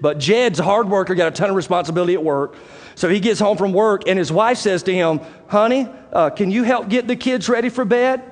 But 0.00 0.18
Jed's 0.18 0.60
a 0.60 0.64
hard 0.64 0.90
worker, 0.90 1.14
got 1.14 1.28
a 1.28 1.30
ton 1.30 1.48
of 1.48 1.56
responsibility 1.56 2.14
at 2.14 2.22
work. 2.22 2.56
So 2.96 3.08
he 3.08 3.20
gets 3.20 3.40
home 3.40 3.56
from 3.56 3.72
work, 3.72 4.02
and 4.06 4.18
his 4.18 4.30
wife 4.30 4.58
says 4.58 4.82
to 4.82 4.92
him, 4.92 5.20
Honey, 5.46 5.88
uh, 6.12 6.30
can 6.30 6.50
you 6.50 6.64
help 6.64 6.88
get 6.88 7.06
the 7.06 7.16
kids 7.16 7.48
ready 7.48 7.68
for 7.68 7.84
bed? 7.84 8.27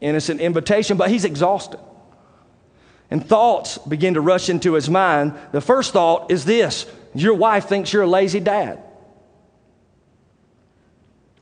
Innocent 0.00 0.40
invitation, 0.40 0.96
but 0.96 1.10
he's 1.10 1.24
exhausted. 1.24 1.80
And 3.10 3.26
thoughts 3.26 3.78
begin 3.78 4.14
to 4.14 4.20
rush 4.20 4.48
into 4.48 4.74
his 4.74 4.88
mind. 4.88 5.34
The 5.52 5.60
first 5.60 5.92
thought 5.92 6.30
is 6.30 6.44
this 6.44 6.86
Your 7.14 7.34
wife 7.34 7.66
thinks 7.66 7.92
you're 7.92 8.04
a 8.04 8.08
lazy 8.08 8.40
dad. 8.40 8.82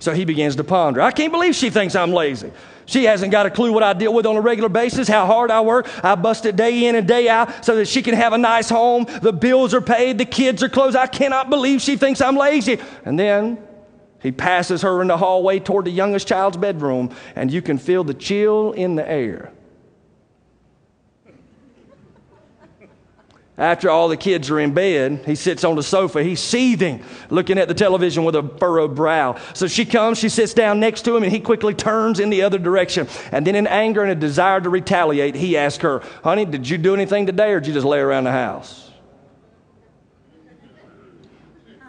So 0.01 0.15
he 0.15 0.25
begins 0.25 0.57
to 0.57 0.65
ponder. 0.65 1.01
I 1.01 1.11
can't 1.11 1.33
believe 1.33 1.55
she 1.57 1.71
thinks 1.71 1.97
I'm 1.97 2.13
lazy. 2.13 2.53
She 2.87 3.05
hasn't 3.05 3.33
got 3.33 3.45
a 3.47 3.51
clue 3.51 3.73
what 3.73 3.83
I 3.83 3.93
deal 3.93 4.15
with 4.15 4.25
on 4.25 4.37
a 4.37 4.41
regular 4.41 4.71
basis, 4.71 5.09
how 5.09 5.27
hard 5.27 5.51
I 5.51 5.61
work. 5.61 5.89
I 6.03 6.15
bust 6.15 6.47
it 6.47 6.57
day 6.57 6.87
in 6.87 6.95
and 6.95 7.07
day 7.07 7.29
out 7.29 7.65
so 7.65 7.77
that 7.77 7.87
she 7.87 8.01
can 8.01 8.15
have 8.15 8.33
a 8.33 8.39
nice 8.39 8.71
home. 8.71 9.07
The 9.21 9.33
bills 9.33 9.75
are 9.75 9.83
paid, 9.83 10.17
the 10.17 10.25
kids 10.25 10.63
are 10.63 10.69
closed. 10.69 10.97
I 10.97 11.07
cannot 11.07 11.51
believe 11.51 11.83
she 11.83 11.97
thinks 11.97 12.21
I'm 12.21 12.37
lazy. 12.37 12.79
And 13.05 13.19
then 13.19 13.59
he 14.21 14.33
passes 14.33 14.83
her 14.83 15.01
in 15.01 15.09
the 15.09 15.17
hallway 15.17 15.61
toward 15.61 15.85
the 15.85 15.91
youngest 15.91 16.27
child's 16.27 16.57
bedroom, 16.57 17.15
and 17.37 17.53
you 17.53 17.63
can 17.63 17.79
feel 17.79 18.05
the 18.05 18.15
chill 18.15 18.73
in 18.73 18.97
the 18.97 19.09
air. 19.09 19.53
After 23.59 23.91
all 23.91 24.07
the 24.07 24.17
kids 24.17 24.51
are 24.51 24.61
in 24.61 24.73
bed, 24.73 25.25
he 25.27 25.35
sits 25.35 25.65
on 25.65 25.75
the 25.75 25.83
sofa. 25.83 26.23
He's 26.23 26.39
seething, 26.39 27.03
looking 27.29 27.59
at 27.59 27.67
the 27.67 27.75
television 27.75 28.23
with 28.23 28.37
a 28.37 28.49
furrowed 28.59 28.95
brow. 28.95 29.37
So 29.53 29.67
she 29.67 29.85
comes, 29.85 30.19
she 30.19 30.29
sits 30.29 30.55
down 30.55 30.79
next 30.79 31.03
to 31.07 31.17
him, 31.17 31.25
and 31.25 31.33
he 31.33 31.41
quickly 31.41 31.75
turns 31.75 32.21
in 32.21 32.31
the 32.31 32.43
other 32.43 32.59
direction. 32.59 33.09
And 33.33 33.45
then, 33.45 33.57
in 33.57 33.67
anger 33.67 34.03
and 34.03 34.13
a 34.13 34.15
desire 34.15 34.61
to 34.61 34.71
retaliate, 34.71 35.35
he 35.35 35.57
asks 35.57 35.83
her, 35.83 36.03
Honey, 36.23 36.45
did 36.45 36.69
you 36.69 36.79
do 36.79 36.95
anything 36.95 37.27
today, 37.27 37.51
or 37.51 37.59
did 37.59 37.67
you 37.67 37.75
just 37.75 37.87
lay 37.87 37.99
around 37.99 38.25
the 38.25 38.33
house? 38.33 38.88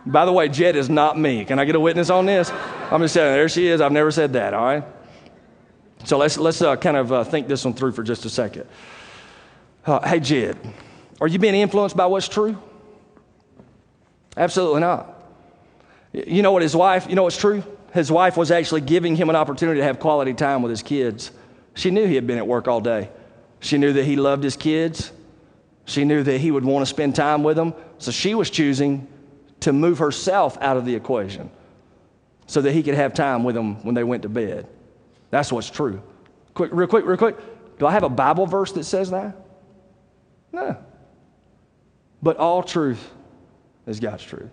By 0.10 0.26
the 0.26 0.34
way, 0.34 0.49
Jed 0.49 0.76
is 0.76 0.89
not 0.89 1.20
me. 1.20 1.45
Can 1.45 1.60
I 1.60 1.66
get 1.66 1.76
a 1.76 1.80
witness 1.80 2.10
on 2.10 2.26
this? 2.26 2.51
I'm 2.89 2.99
just 2.99 3.14
saying, 3.14 3.32
there 3.32 3.47
she 3.47 3.68
is. 3.68 3.80
I've 3.80 3.91
never 3.91 4.10
said 4.10 4.34
that, 4.34 4.55
all 4.55 4.66
right? 4.66 4.84
So 6.03 6.18
let's, 6.18 6.36
let's 6.39 6.64
uh, 6.64 6.76
kind 6.78 6.97
of 6.97 7.12
uh, 7.12 7.24
think 7.24 7.47
this 7.47 7.64
one 7.64 7.76
through 7.76 7.91
for 7.91 8.01
just 8.01 8.26
a 8.26 8.30
second. 8.30 8.66
Uh, 9.86 10.07
hey, 10.07 10.20
Jed. 10.20 10.57
Are 11.22 11.28
you 11.28 11.38
being 11.38 11.53
influenced 11.53 11.95
by 11.95 12.07
what's 12.07 12.28
true? 12.28 12.57
Absolutely 14.36 14.80
not. 14.80 15.16
You 16.12 16.41
know 16.41 16.53
what 16.53 16.64
his 16.64 16.76
wife, 16.76 17.05
you 17.07 17.14
know 17.14 17.24
what's 17.24 17.38
true? 17.38 17.62
His 17.93 18.12
wife 18.12 18.36
was 18.36 18.49
actually 18.49 18.82
giving 18.82 19.16
him 19.16 19.30
an 19.30 19.36
opportunity 19.36 19.80
to 19.80 19.84
have 19.84 19.99
quality 19.99 20.34
time 20.34 20.64
with 20.64 20.72
his 20.72 20.82
kids. 20.82 21.30
She 21.76 21.91
knew 21.91 22.07
he 22.07 22.16
had 22.16 22.26
been 22.26 22.39
at 22.39 22.47
work 22.47 22.68
all 22.68 22.82
day. 22.82 23.10
She 23.60 23.78
knew 23.78 23.93
that 23.93 24.05
he 24.05 24.16
loved 24.16 24.43
his 24.43 24.55
kids. 24.55 25.12
She 25.86 26.03
knew 26.03 26.24
that 26.24 26.39
he 26.39 26.49
would 26.49 26.66
want 26.66 26.82
to 26.82 26.89
spend 26.89 27.16
time 27.16 27.43
with 27.43 27.57
them. 27.57 27.76
So 27.99 28.10
she 28.10 28.34
was 28.34 28.49
choosing 28.49 29.07
to 29.62 29.74
move 29.74 29.99
herself 29.99 30.57
out 30.62 30.78
of 30.78 30.86
the 30.86 30.95
equation 30.95 31.49
so 32.47 32.62
that 32.62 32.72
he 32.72 32.82
could 32.82 32.95
have 32.95 33.14
time 33.14 33.43
with 33.43 33.55
them 33.55 33.84
when 33.84 33.95
they 33.95 34.03
went 34.03 34.24
to 34.24 34.30
bed. 34.30 34.68
That's 35.30 35.51
what's 35.51 35.70
true. 35.70 36.01
Quick, 36.53 36.72
real 36.74 36.88
quick, 36.88 37.05
real 37.05 37.18
quick. 37.18 37.38
Do 37.78 37.86
I 37.86 37.91
have 37.91 38.03
a 38.03 38.10
Bible 38.10 38.45
verse 38.45 38.72
that 38.74 38.84
says 38.84 39.12
that? 39.12 39.36
No. 40.51 40.78
But 42.22 42.38
all 42.38 42.64
truth 42.64 43.12
is 43.86 43.99
God's 43.99 44.24
truth. 44.24 44.49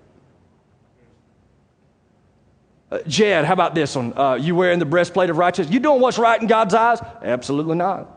Uh, 2.91 2.99
Jed, 3.09 3.45
how 3.45 3.53
about 3.53 3.75
this 3.75 3.97
one? 3.97 4.17
Uh, 4.17 4.35
you 4.35 4.55
wearing 4.55 4.79
the 4.79 4.85
breastplate 4.85 5.29
of 5.29 5.39
righteousness? 5.39 5.75
You 5.75 5.81
doing 5.81 6.01
what's 6.01 6.19
right 6.19 6.41
in 6.41 6.47
God's 6.47 6.75
eyes? 6.75 7.01
Absolutely 7.23 7.77
not. 7.77 8.16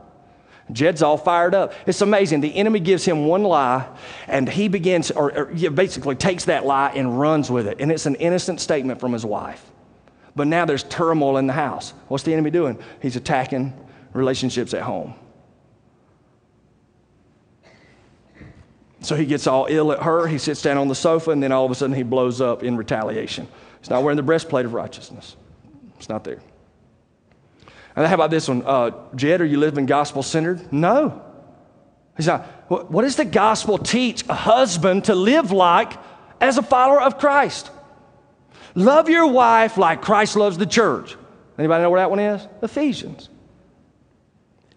Jed's 0.72 1.02
all 1.02 1.18
fired 1.18 1.56
up. 1.56 1.74
It's 1.88 2.02
amazing. 2.02 2.42
The 2.42 2.56
enemy 2.56 2.80
gives 2.80 3.04
him 3.04 3.26
one 3.26 3.44
lie, 3.44 3.88
and 4.28 4.48
he 4.48 4.68
begins, 4.68 5.10
or, 5.12 5.36
or 5.36 5.46
basically 5.72 6.16
takes 6.16 6.46
that 6.46 6.66
lie 6.66 6.92
and 6.96 7.20
runs 7.20 7.50
with 7.50 7.68
it. 7.68 7.80
And 7.80 7.92
it's 7.92 8.06
an 8.06 8.16
innocent 8.16 8.62
statement 8.62 9.00
from 9.00 9.14
his 9.14 9.26
wife. 9.26 9.66
But 10.36 10.48
now 10.48 10.66
there's 10.66 10.84
turmoil 10.84 11.38
in 11.38 11.48
the 11.48 11.54
house. 11.54 11.94
What's 12.08 12.24
the 12.24 12.34
enemy 12.34 12.52
doing? 12.52 12.78
He's 13.02 13.16
attacking 13.16 13.74
relationships 14.14 14.74
at 14.74 14.84
home. 14.84 15.16
So 19.02 19.16
he 19.16 19.26
gets 19.26 19.48
all 19.48 19.66
ill 19.70 19.92
at 19.92 20.04
her. 20.04 20.28
He 20.28 20.38
sits 20.38 20.62
down 20.62 20.78
on 20.78 20.88
the 20.88 20.96
sofa, 20.96 21.32
and 21.32 21.42
then 21.42 21.52
all 21.52 21.66
of 21.66 21.72
a 21.72 21.76
sudden 21.76 21.96
he 21.96 22.04
blows 22.04 22.42
up 22.42 22.64
in 22.64 22.78
retaliation. 22.78 23.48
He's 23.80 23.90
not 23.90 24.04
wearing 24.04 24.18
the 24.18 24.24
breastplate 24.24 24.66
of 24.66 24.74
righteousness, 24.74 25.36
it's 25.98 26.10
not 26.10 26.24
there. 26.24 26.42
And 28.00 28.08
how 28.08 28.14
about 28.14 28.32
this 28.32 28.48
one? 28.48 28.64
Uh, 28.66 28.92
Jed, 29.14 29.42
are 29.42 29.46
you 29.46 29.58
living 29.58 29.86
gospel 29.86 30.24
centered? 30.24 30.72
No. 30.72 31.22
He's 32.16 32.28
not. 32.28 32.46
What 32.70 33.02
does 33.02 33.18
the 33.18 33.26
gospel 33.26 33.78
teach 33.78 34.24
a 34.30 34.34
husband 34.34 35.04
to 35.06 35.16
live 35.16 35.52
like 35.52 35.92
as 36.40 36.58
a 36.58 36.62
follower 36.62 37.02
of 37.02 37.18
Christ? 37.18 37.70
Love 38.74 39.10
your 39.10 39.28
wife 39.28 39.78
like 39.78 40.02
Christ 40.02 40.38
loves 40.38 40.58
the 40.58 40.66
church. 40.66 41.18
Anybody 41.58 41.84
know 41.84 41.90
where 41.90 42.00
that 42.00 42.10
one 42.10 42.20
is? 42.20 42.48
Ephesians. 42.62 43.28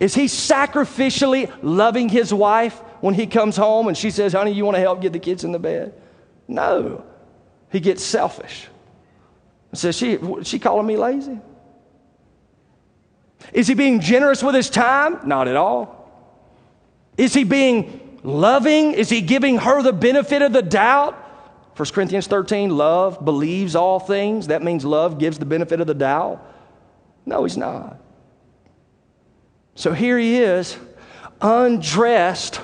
Is 0.00 0.16
he 0.16 0.24
sacrificially 0.24 1.48
loving 1.62 2.08
his 2.08 2.34
wife 2.34 2.80
when 3.02 3.14
he 3.14 3.28
comes 3.28 3.56
home 3.56 3.86
and 3.86 3.96
she 3.96 4.10
says, 4.10 4.32
Honey, 4.32 4.50
you 4.50 4.64
want 4.64 4.74
to 4.74 4.80
help 4.80 5.00
get 5.00 5.12
the 5.12 5.20
kids 5.20 5.44
in 5.44 5.52
the 5.52 5.60
bed? 5.60 5.94
No. 6.48 7.04
He 7.70 7.78
gets 7.78 8.02
selfish 8.02 8.66
and 9.70 9.78
says, 9.78 9.96
She, 9.96 10.18
she 10.42 10.58
calling 10.58 10.88
me 10.88 10.96
lazy? 10.96 11.38
Is 13.52 13.66
he 13.66 13.74
being 13.74 14.00
generous 14.00 14.42
with 14.42 14.54
his 14.54 14.70
time? 14.70 15.18
Not 15.26 15.48
at 15.48 15.56
all. 15.56 15.98
Is 17.16 17.34
he 17.34 17.44
being 17.44 18.18
loving? 18.22 18.92
Is 18.92 19.10
he 19.10 19.20
giving 19.20 19.58
her 19.58 19.82
the 19.82 19.92
benefit 19.92 20.42
of 20.42 20.52
the 20.52 20.62
doubt? 20.62 21.14
1 21.76 21.88
Corinthians 21.90 22.26
13, 22.26 22.76
love 22.76 23.24
believes 23.24 23.74
all 23.74 23.98
things. 23.98 24.48
That 24.48 24.62
means 24.62 24.84
love 24.84 25.18
gives 25.18 25.38
the 25.38 25.46
benefit 25.46 25.80
of 25.80 25.86
the 25.86 25.94
doubt. 25.94 26.40
No, 27.24 27.44
he's 27.44 27.56
not. 27.56 27.98
So 29.74 29.92
here 29.92 30.18
he 30.18 30.38
is, 30.38 30.76
undressed 31.40 32.60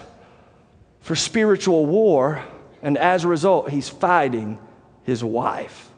for 1.01 1.17
spiritual 1.17 1.87
war, 1.87 2.45
and 2.83 2.99
as 2.99 3.25
a 3.25 3.29
result, 3.29 3.71
he's 3.71 3.89
fighting 3.89 4.59
his 5.05 5.25
wife. 5.25 5.91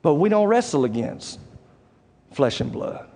But 0.00 0.14
we 0.14 0.28
don't 0.28 0.46
wrestle 0.46 0.84
against 0.84 1.40
flesh 2.32 2.60
and 2.60 2.70
blood. 2.70 3.08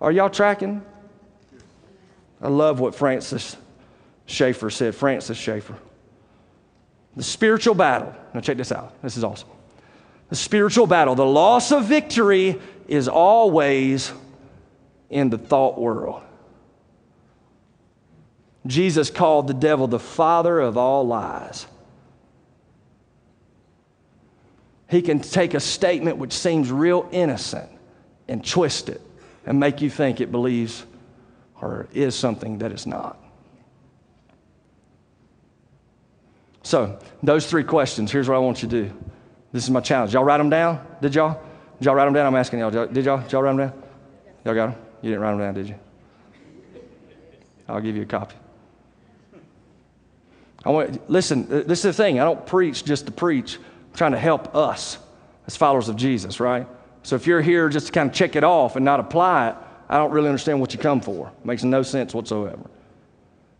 Are 0.00 0.12
y'all 0.12 0.30
tracking? 0.30 0.82
I 2.40 2.48
love 2.48 2.80
what 2.80 2.94
Francis 2.94 3.56
Schaeffer 4.26 4.70
said. 4.70 4.94
Francis 4.94 5.38
Schaeffer. 5.38 5.76
The 7.16 7.22
spiritual 7.22 7.74
battle. 7.74 8.14
Now, 8.34 8.40
check 8.40 8.58
this 8.58 8.72
out. 8.72 9.00
This 9.02 9.16
is 9.16 9.24
awesome. 9.24 9.48
The 10.28 10.36
spiritual 10.36 10.86
battle, 10.86 11.14
the 11.14 11.24
loss 11.24 11.72
of 11.72 11.84
victory 11.84 12.60
is 12.88 13.08
always 13.08 14.12
in 15.08 15.30
the 15.30 15.38
thought 15.38 15.80
world. 15.80 16.22
Jesus 18.66 19.10
called 19.10 19.46
the 19.46 19.54
devil 19.54 19.86
the 19.86 20.00
father 20.00 20.58
of 20.58 20.76
all 20.76 21.06
lies. 21.06 21.66
He 24.90 25.00
can 25.00 25.20
take 25.20 25.54
a 25.54 25.60
statement 25.60 26.18
which 26.18 26.32
seems 26.32 26.70
real 26.70 27.08
innocent 27.12 27.70
and 28.28 28.44
twist 28.44 28.88
it 28.88 29.00
and 29.46 29.58
make 29.58 29.80
you 29.80 29.88
think 29.88 30.20
it 30.20 30.30
believes 30.30 30.84
or 31.60 31.88
is 31.94 32.14
something 32.14 32.58
that 32.58 32.72
it's 32.72 32.86
not. 32.86 33.18
So, 36.62 36.98
those 37.22 37.48
three 37.48 37.62
questions, 37.62 38.10
here's 38.10 38.28
what 38.28 38.34
I 38.34 38.40
want 38.40 38.62
you 38.62 38.68
to 38.68 38.82
do. 38.88 38.96
This 39.52 39.62
is 39.62 39.70
my 39.70 39.80
challenge. 39.80 40.12
Y'all 40.12 40.24
write 40.24 40.38
them 40.38 40.50
down? 40.50 40.84
Did 41.00 41.14
y'all? 41.14 41.40
Did 41.78 41.86
y'all 41.86 41.94
write 41.94 42.06
them 42.06 42.14
down? 42.14 42.26
I'm 42.26 42.34
asking 42.34 42.58
y'all. 42.58 42.70
Did 42.70 43.04
y'all? 43.04 43.18
Did 43.18 43.32
y'all 43.32 43.42
write 43.42 43.56
them 43.56 43.68
down? 43.68 43.82
Y'all 44.44 44.54
got 44.54 44.70
them? 44.70 44.82
You 45.00 45.10
didn't 45.10 45.22
write 45.22 45.30
them 45.30 45.38
down, 45.40 45.54
did 45.54 45.68
you? 45.68 45.74
I'll 47.68 47.80
give 47.80 47.96
you 47.96 48.02
a 48.02 48.06
copy. 48.06 48.34
I 50.64 50.70
want 50.70 51.08
listen, 51.08 51.44
uh, 51.44 51.62
this 51.64 51.84
is 51.84 51.96
the 51.96 52.02
thing. 52.02 52.18
I 52.18 52.24
don't 52.24 52.44
preach 52.44 52.84
just 52.84 53.06
to 53.06 53.12
preach. 53.12 53.56
I'm 53.56 53.96
trying 53.96 54.12
to 54.12 54.18
help 54.18 54.54
us 54.56 54.98
as 55.46 55.56
followers 55.56 55.88
of 55.88 55.94
Jesus, 55.94 56.40
right? 56.40 56.66
So 57.06 57.14
if 57.14 57.24
you're 57.24 57.40
here 57.40 57.68
just 57.68 57.86
to 57.86 57.92
kind 57.92 58.10
of 58.10 58.16
check 58.16 58.34
it 58.34 58.42
off 58.42 58.74
and 58.74 58.84
not 58.84 58.98
apply 58.98 59.50
it, 59.50 59.56
I 59.88 59.96
don't 59.96 60.10
really 60.10 60.26
understand 60.26 60.60
what 60.60 60.72
you 60.72 60.80
come 60.80 61.00
for. 61.00 61.28
It 61.28 61.46
makes 61.46 61.62
no 61.62 61.84
sense 61.84 62.12
whatsoever. 62.12 62.68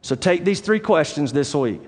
So 0.03 0.17
take 0.17 0.45
these 0.45 0.59
three 0.59 0.81
questions 0.81 1.33
this 1.33 1.55
week. 1.55 1.81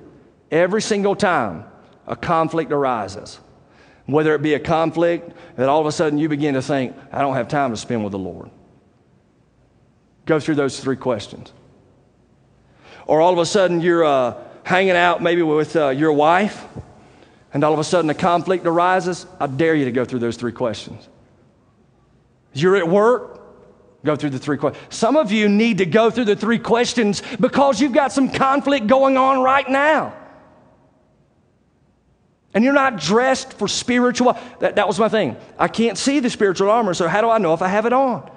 Every 0.52 0.80
single 0.80 1.16
time 1.16 1.64
a 2.06 2.14
conflict 2.14 2.70
arises, 2.70 3.40
whether 4.06 4.36
it 4.36 4.40
be 4.40 4.54
a 4.54 4.60
conflict 4.60 5.32
that 5.56 5.68
all 5.68 5.80
of 5.80 5.86
a 5.86 5.90
sudden 5.90 6.16
you 6.16 6.28
begin 6.28 6.54
to 6.54 6.62
think, 6.62 6.94
I 7.10 7.22
don't 7.22 7.34
have 7.34 7.48
time 7.48 7.72
to 7.72 7.76
spend 7.76 8.04
with 8.04 8.12
the 8.12 8.20
Lord. 8.20 8.50
Go 10.26 10.38
through 10.38 10.54
those 10.54 10.78
three 10.78 10.94
questions. 10.94 11.52
Or 13.04 13.20
all 13.20 13.32
of 13.32 13.40
a 13.40 13.46
sudden 13.46 13.80
you're 13.80 14.04
uh, 14.04 14.34
hanging 14.62 14.92
out 14.92 15.24
maybe 15.24 15.42
with 15.42 15.74
uh, 15.74 15.88
your 15.88 16.12
wife, 16.12 16.64
and 17.52 17.64
all 17.64 17.72
of 17.72 17.80
a 17.80 17.84
sudden 17.84 18.08
a 18.10 18.14
conflict 18.14 18.64
arises. 18.64 19.26
I 19.40 19.48
dare 19.48 19.74
you 19.74 19.86
to 19.86 19.92
go 19.92 20.04
through 20.04 20.20
those 20.20 20.36
three 20.36 20.52
questions. 20.52 21.08
You're 22.52 22.76
at 22.76 22.88
work, 22.88 23.38
Go 24.04 24.14
through 24.14 24.30
the 24.30 24.38
three 24.38 24.56
questions. 24.56 24.94
Some 24.94 25.16
of 25.16 25.32
you 25.32 25.48
need 25.48 25.78
to 25.78 25.86
go 25.86 26.10
through 26.10 26.26
the 26.26 26.36
three 26.36 26.58
questions 26.58 27.22
because 27.40 27.80
you've 27.80 27.92
got 27.92 28.12
some 28.12 28.30
conflict 28.30 28.86
going 28.86 29.16
on 29.16 29.42
right 29.42 29.68
now. 29.68 30.14
And 32.54 32.64
you're 32.64 32.72
not 32.72 32.98
dressed 32.98 33.52
for 33.54 33.68
spiritual. 33.68 34.38
That, 34.60 34.76
that 34.76 34.86
was 34.86 34.98
my 34.98 35.08
thing. 35.08 35.36
I 35.58 35.68
can't 35.68 35.98
see 35.98 36.20
the 36.20 36.30
spiritual 36.30 36.70
armor, 36.70 36.94
so 36.94 37.08
how 37.08 37.20
do 37.20 37.28
I 37.28 37.38
know 37.38 37.54
if 37.54 37.62
I 37.62 37.68
have 37.68 37.86
it 37.86 37.92
on? 37.92 38.30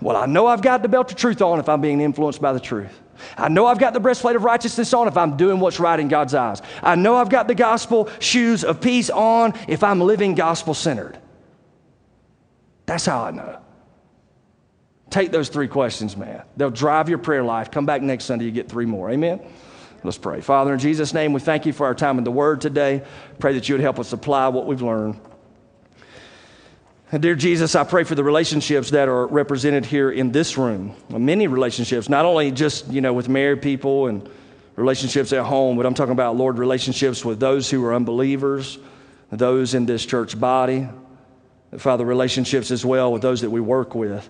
Well, 0.00 0.16
I 0.16 0.26
know 0.26 0.46
I've 0.46 0.62
got 0.62 0.82
the 0.82 0.88
belt 0.88 1.10
of 1.10 1.16
truth 1.16 1.42
on 1.42 1.60
if 1.60 1.68
I'm 1.68 1.80
being 1.80 2.00
influenced 2.00 2.40
by 2.40 2.52
the 2.52 2.60
truth. 2.60 3.00
I 3.36 3.48
know 3.48 3.66
I've 3.66 3.78
got 3.78 3.92
the 3.92 4.00
breastplate 4.00 4.34
of 4.34 4.44
righteousness 4.44 4.92
on 4.94 5.08
if 5.08 5.16
I'm 5.16 5.36
doing 5.36 5.60
what's 5.60 5.78
right 5.78 5.98
in 6.00 6.08
God's 6.08 6.34
eyes. 6.34 6.62
I 6.82 6.96
know 6.96 7.16
I've 7.16 7.28
got 7.28 7.46
the 7.46 7.54
gospel 7.54 8.08
shoes 8.18 8.64
of 8.64 8.80
peace 8.80 9.10
on 9.10 9.54
if 9.68 9.84
I'm 9.84 10.00
living 10.00 10.34
gospel 10.34 10.74
centered. 10.74 11.18
That's 12.92 13.06
how 13.06 13.24
I 13.24 13.30
know. 13.30 13.58
Take 15.08 15.32
those 15.32 15.48
three 15.48 15.66
questions, 15.66 16.14
man. 16.14 16.42
They'll 16.58 16.70
drive 16.70 17.08
your 17.08 17.16
prayer 17.16 17.42
life. 17.42 17.70
Come 17.70 17.86
back 17.86 18.02
next 18.02 18.26
Sunday, 18.26 18.44
you 18.44 18.50
get 18.50 18.68
three 18.68 18.84
more. 18.84 19.10
Amen? 19.10 19.40
Let's 20.04 20.18
pray. 20.18 20.42
Father, 20.42 20.74
in 20.74 20.78
Jesus' 20.78 21.14
name, 21.14 21.32
we 21.32 21.40
thank 21.40 21.64
you 21.64 21.72
for 21.72 21.86
our 21.86 21.94
time 21.94 22.18
in 22.18 22.24
the 22.24 22.30
Word 22.30 22.60
today. 22.60 23.02
Pray 23.38 23.54
that 23.54 23.66
you 23.66 23.76
would 23.76 23.80
help 23.80 23.98
us 23.98 24.12
apply 24.12 24.48
what 24.48 24.66
we've 24.66 24.82
learned. 24.82 25.18
And 27.12 27.22
dear 27.22 27.34
Jesus, 27.34 27.74
I 27.74 27.84
pray 27.84 28.04
for 28.04 28.14
the 28.14 28.24
relationships 28.24 28.90
that 28.90 29.08
are 29.08 29.26
represented 29.26 29.86
here 29.86 30.10
in 30.10 30.30
this 30.30 30.58
room. 30.58 30.94
Many 31.08 31.46
relationships, 31.46 32.10
not 32.10 32.26
only 32.26 32.50
just, 32.50 32.88
you 32.88 33.00
know, 33.00 33.14
with 33.14 33.26
married 33.26 33.62
people 33.62 34.08
and 34.08 34.28
relationships 34.76 35.32
at 35.32 35.46
home, 35.46 35.78
but 35.78 35.86
I'm 35.86 35.94
talking 35.94 36.12
about, 36.12 36.36
Lord, 36.36 36.58
relationships 36.58 37.24
with 37.24 37.40
those 37.40 37.70
who 37.70 37.82
are 37.86 37.94
unbelievers, 37.94 38.78
those 39.30 39.72
in 39.72 39.86
this 39.86 40.04
church 40.04 40.38
body. 40.38 40.88
Father, 41.78 42.04
relationships 42.04 42.70
as 42.70 42.84
well 42.84 43.12
with 43.12 43.22
those 43.22 43.40
that 43.40 43.50
we 43.50 43.60
work 43.60 43.94
with. 43.94 44.28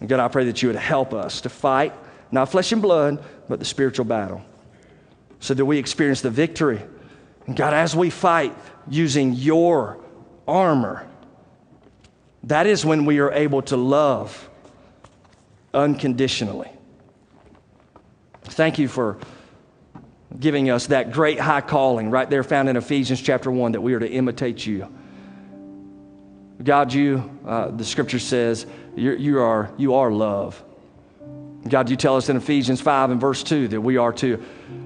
And 0.00 0.08
God, 0.08 0.20
I 0.20 0.28
pray 0.28 0.44
that 0.46 0.62
you 0.62 0.68
would 0.68 0.76
help 0.76 1.12
us 1.12 1.42
to 1.42 1.48
fight, 1.48 1.92
not 2.32 2.50
flesh 2.50 2.72
and 2.72 2.80
blood, 2.80 3.22
but 3.48 3.58
the 3.58 3.64
spiritual 3.64 4.06
battle, 4.06 4.42
so 5.40 5.52
that 5.54 5.64
we 5.64 5.78
experience 5.78 6.22
the 6.22 6.30
victory. 6.30 6.80
And 7.46 7.56
God, 7.56 7.74
as 7.74 7.94
we 7.94 8.10
fight 8.10 8.56
using 8.88 9.34
your 9.34 9.98
armor, 10.48 11.06
that 12.44 12.66
is 12.66 12.84
when 12.84 13.04
we 13.04 13.18
are 13.18 13.32
able 13.32 13.60
to 13.62 13.76
love 13.76 14.48
unconditionally. 15.74 16.70
Thank 18.44 18.78
you 18.78 18.88
for 18.88 19.18
giving 20.38 20.70
us 20.70 20.86
that 20.86 21.12
great 21.12 21.38
high 21.38 21.60
calling 21.60 22.10
right 22.10 22.30
there 22.30 22.42
found 22.42 22.68
in 22.68 22.76
Ephesians 22.76 23.20
chapter 23.20 23.50
1 23.50 23.72
that 23.72 23.80
we 23.80 23.92
are 23.94 24.00
to 24.00 24.08
imitate 24.08 24.64
you. 24.64 24.88
God, 26.62 26.92
you, 26.92 27.38
uh, 27.46 27.68
the 27.68 27.84
scripture 27.84 28.18
says, 28.18 28.66
you 28.96 29.40
are, 29.40 29.70
you 29.78 29.94
are 29.94 30.10
love. 30.10 30.62
God, 31.66 31.90
you 31.90 31.96
tell 31.96 32.16
us 32.16 32.28
in 32.28 32.36
Ephesians 32.36 32.80
5 32.80 33.10
and 33.10 33.20
verse 33.20 33.42
2 33.42 33.68
that 33.68 33.80
we 33.80 33.96
are 33.96 34.12
to 34.14 34.42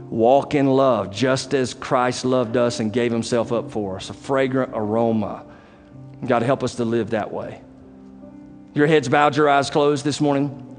walk 0.08 0.54
in 0.54 0.66
love 0.66 1.10
just 1.10 1.54
as 1.54 1.74
Christ 1.74 2.24
loved 2.24 2.56
us 2.56 2.80
and 2.80 2.92
gave 2.92 3.10
himself 3.12 3.52
up 3.52 3.70
for 3.70 3.96
us, 3.96 4.10
a 4.10 4.14
fragrant 4.14 4.72
aroma. 4.74 5.44
God, 6.24 6.42
help 6.42 6.62
us 6.62 6.76
to 6.76 6.84
live 6.84 7.10
that 7.10 7.32
way. 7.32 7.60
Your 8.74 8.86
heads 8.86 9.08
bowed, 9.08 9.36
your 9.36 9.48
eyes 9.48 9.70
closed 9.70 10.04
this 10.04 10.20
morning. 10.20 10.73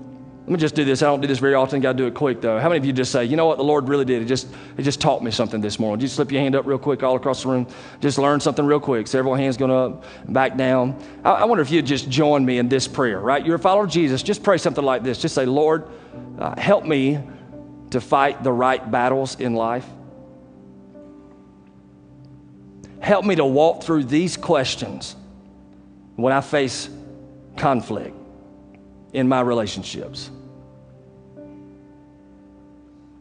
Let 0.45 0.51
me 0.51 0.57
just 0.57 0.75
do 0.75 0.85
this. 0.85 1.01
I 1.01 1.07
don't 1.07 1.21
do 1.21 1.27
this 1.27 1.39
very 1.39 1.55
often. 1.55 1.81
Got 1.81 1.93
to 1.93 1.97
do 1.97 2.05
it 2.05 2.13
quick 2.13 2.39
though. 2.39 2.59
How 2.59 2.69
many 2.69 2.77
of 2.77 2.85
you 2.85 2.93
just 2.93 3.11
say, 3.11 3.25
you 3.25 3.35
know 3.35 3.47
what, 3.47 3.57
the 3.57 3.63
Lord 3.63 3.89
really 3.89 4.05
did? 4.05 4.21
It 4.21 4.25
just, 4.25 4.47
it 4.77 4.83
just 4.83 5.01
taught 5.01 5.23
me 5.23 5.31
something 5.31 5.59
this 5.59 5.79
morning. 5.79 5.99
Just 5.99 6.17
slip 6.17 6.31
your 6.31 6.39
hand 6.39 6.55
up 6.55 6.67
real 6.67 6.77
quick 6.77 7.01
all 7.01 7.15
across 7.15 7.41
the 7.41 7.49
room. 7.49 7.65
Just 7.99 8.19
learn 8.19 8.39
something 8.39 8.63
real 8.63 8.79
quick. 8.79 9.07
Several 9.07 9.33
hands 9.33 9.57
going 9.57 9.71
up, 9.71 10.03
back 10.31 10.55
down. 10.55 11.01
I, 11.23 11.31
I 11.31 11.45
wonder 11.45 11.63
if 11.63 11.71
you'd 11.71 11.87
just 11.87 12.11
join 12.11 12.45
me 12.45 12.59
in 12.59 12.69
this 12.69 12.87
prayer, 12.87 13.19
right? 13.19 13.43
You're 13.43 13.55
a 13.55 13.59
follower 13.59 13.85
of 13.85 13.89
Jesus. 13.89 14.21
Just 14.21 14.43
pray 14.43 14.59
something 14.59 14.85
like 14.85 15.01
this. 15.01 15.19
Just 15.19 15.33
say, 15.33 15.47
Lord, 15.47 15.87
uh, 16.37 16.59
help 16.59 16.85
me 16.85 17.19
to 17.89 17.99
fight 17.99 18.43
the 18.43 18.51
right 18.51 18.91
battles 18.91 19.39
in 19.39 19.55
life. 19.55 19.87
Help 22.99 23.25
me 23.25 23.33
to 23.33 23.45
walk 23.45 23.83
through 23.83 24.03
these 24.03 24.37
questions 24.37 25.15
when 26.17 26.33
I 26.33 26.41
face 26.41 26.87
conflict 27.57 28.15
in 29.13 29.27
my 29.27 29.41
relationships. 29.41 30.29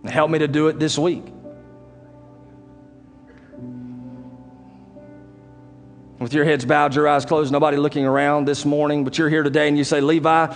Help 0.08 0.30
me 0.30 0.38
to 0.40 0.48
do 0.48 0.68
it 0.68 0.78
this 0.78 0.98
week. 0.98 1.24
With 6.18 6.32
your 6.32 6.44
heads 6.44 6.64
bowed, 6.64 6.94
your 6.94 7.08
eyes 7.08 7.24
closed, 7.24 7.52
nobody 7.52 7.76
looking 7.76 8.06
around 8.06 8.46
this 8.46 8.64
morning, 8.64 9.04
but 9.04 9.18
you're 9.18 9.28
here 9.28 9.42
today 9.42 9.68
and 9.68 9.76
you 9.76 9.84
say, 9.84 10.00
Levi, 10.00 10.54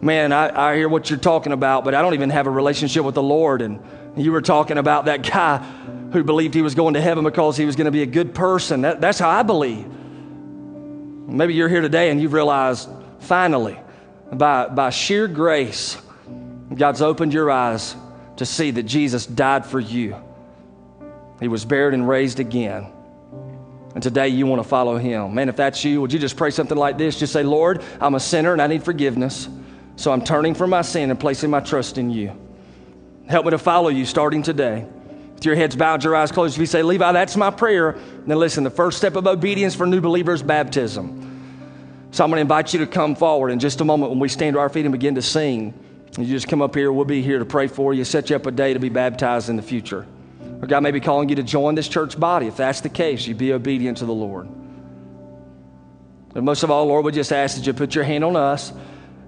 man, 0.00 0.32
I, 0.32 0.70
I 0.72 0.76
hear 0.76 0.88
what 0.88 1.10
you're 1.10 1.18
talking 1.18 1.52
about, 1.52 1.84
but 1.84 1.94
I 1.94 2.02
don't 2.02 2.14
even 2.14 2.30
have 2.30 2.46
a 2.46 2.50
relationship 2.50 3.04
with 3.04 3.14
the 3.14 3.22
Lord. 3.22 3.62
And 3.62 3.80
you 4.16 4.32
were 4.32 4.40
talking 4.40 4.78
about 4.78 5.04
that 5.06 5.22
guy 5.22 5.58
who 6.12 6.24
believed 6.24 6.54
he 6.54 6.62
was 6.62 6.74
going 6.74 6.94
to 6.94 7.00
heaven 7.00 7.24
because 7.24 7.56
he 7.56 7.64
was 7.64 7.76
going 7.76 7.86
to 7.86 7.90
be 7.90 8.02
a 8.02 8.06
good 8.06 8.34
person. 8.34 8.82
That, 8.82 9.00
that's 9.00 9.18
how 9.18 9.28
I 9.28 9.42
believe. 9.42 9.86
Maybe 9.86 11.54
you're 11.54 11.68
here 11.68 11.80
today 11.80 12.10
and 12.10 12.20
you've 12.20 12.32
realized 12.32 12.88
finally, 13.20 13.78
by, 14.32 14.68
by 14.68 14.90
sheer 14.90 15.28
grace, 15.28 15.96
God's 16.74 17.02
opened 17.02 17.34
your 17.34 17.50
eyes 17.50 17.96
to 18.36 18.46
see 18.46 18.70
that 18.72 18.84
Jesus 18.84 19.26
died 19.26 19.64
for 19.64 19.80
you. 19.80 20.16
He 21.40 21.48
was 21.48 21.64
buried 21.64 21.94
and 21.94 22.08
raised 22.08 22.40
again. 22.40 22.90
And 23.94 24.02
today 24.02 24.28
you 24.28 24.46
want 24.46 24.62
to 24.62 24.68
follow 24.68 24.96
him. 24.98 25.34
Man, 25.34 25.48
if 25.48 25.56
that's 25.56 25.84
you, 25.84 26.00
would 26.00 26.12
you 26.12 26.18
just 26.18 26.36
pray 26.36 26.50
something 26.50 26.76
like 26.76 26.98
this? 26.98 27.18
Just 27.18 27.32
say, 27.32 27.44
Lord, 27.44 27.82
I'm 28.00 28.14
a 28.14 28.20
sinner 28.20 28.52
and 28.52 28.60
I 28.60 28.66
need 28.66 28.82
forgiveness. 28.82 29.48
So 29.96 30.12
I'm 30.12 30.24
turning 30.24 30.54
from 30.54 30.70
my 30.70 30.82
sin 30.82 31.10
and 31.10 31.18
placing 31.18 31.50
my 31.50 31.60
trust 31.60 31.98
in 31.98 32.10
you. 32.10 32.36
Help 33.28 33.44
me 33.44 33.52
to 33.52 33.58
follow 33.58 33.88
you 33.88 34.04
starting 34.04 34.42
today. 34.42 34.84
With 35.34 35.44
your 35.44 35.54
heads 35.54 35.76
bowed, 35.76 36.02
your 36.02 36.16
eyes 36.16 36.32
closed. 36.32 36.56
If 36.56 36.60
you 36.60 36.66
say, 36.66 36.82
Levi, 36.82 37.12
that's 37.12 37.36
my 37.36 37.50
prayer, 37.50 37.98
then 38.26 38.38
listen, 38.38 38.64
the 38.64 38.70
first 38.70 38.98
step 38.98 39.14
of 39.14 39.26
obedience 39.26 39.74
for 39.74 39.86
new 39.86 40.00
believers 40.00 40.42
baptism. 40.42 41.30
So 42.10 42.24
I'm 42.24 42.30
going 42.30 42.38
to 42.38 42.42
invite 42.42 42.72
you 42.72 42.80
to 42.80 42.86
come 42.86 43.14
forward 43.14 43.50
in 43.50 43.60
just 43.60 43.80
a 43.80 43.84
moment 43.84 44.10
when 44.10 44.18
we 44.18 44.28
stand 44.28 44.54
to 44.54 44.60
our 44.60 44.68
feet 44.68 44.84
and 44.84 44.92
begin 44.92 45.14
to 45.16 45.22
sing. 45.22 45.74
You 46.18 46.26
just 46.26 46.48
come 46.48 46.62
up 46.62 46.74
here. 46.74 46.92
We'll 46.92 47.04
be 47.04 47.22
here 47.22 47.38
to 47.38 47.44
pray 47.44 47.66
for 47.66 47.92
you, 47.92 48.04
set 48.04 48.30
you 48.30 48.36
up 48.36 48.46
a 48.46 48.52
day 48.52 48.74
to 48.74 48.78
be 48.78 48.88
baptized 48.88 49.48
in 49.48 49.56
the 49.56 49.62
future. 49.62 50.06
Or 50.62 50.66
God 50.66 50.82
may 50.82 50.92
be 50.92 51.00
calling 51.00 51.28
you 51.28 51.36
to 51.36 51.42
join 51.42 51.74
this 51.74 51.88
church 51.88 52.18
body. 52.18 52.46
If 52.46 52.56
that's 52.56 52.80
the 52.80 52.88
case, 52.88 53.26
you 53.26 53.34
be 53.34 53.52
obedient 53.52 53.98
to 53.98 54.06
the 54.06 54.14
Lord. 54.14 54.48
But 56.32 56.44
most 56.44 56.62
of 56.62 56.70
all, 56.70 56.86
Lord, 56.86 57.04
we 57.04 57.12
just 57.12 57.32
ask 57.32 57.56
that 57.56 57.66
you 57.66 57.72
put 57.72 57.94
your 57.94 58.04
hand 58.04 58.24
on 58.24 58.36
us 58.36 58.72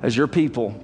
as 0.02 0.16
your 0.16 0.26
people 0.26 0.80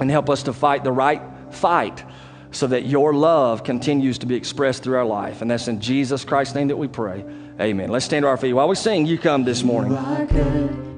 and 0.00 0.10
help 0.10 0.30
us 0.30 0.44
to 0.44 0.52
fight 0.52 0.84
the 0.84 0.92
right 0.92 1.22
fight 1.50 2.04
so 2.50 2.66
that 2.66 2.86
your 2.86 3.12
love 3.12 3.64
continues 3.64 4.18
to 4.18 4.26
be 4.26 4.34
expressed 4.34 4.82
through 4.82 4.96
our 4.96 5.04
life. 5.04 5.42
And 5.42 5.50
that's 5.50 5.68
in 5.68 5.80
Jesus 5.80 6.24
Christ's 6.24 6.54
name 6.54 6.68
that 6.68 6.76
we 6.76 6.88
pray. 6.88 7.24
Amen. 7.60 7.90
Let's 7.90 8.04
stand 8.04 8.24
to 8.24 8.28
our 8.28 8.36
feet. 8.36 8.52
While 8.52 8.68
we 8.68 8.76
sing, 8.76 9.06
you 9.06 9.18
come 9.18 9.44
this 9.44 9.62
morning. 9.62 10.95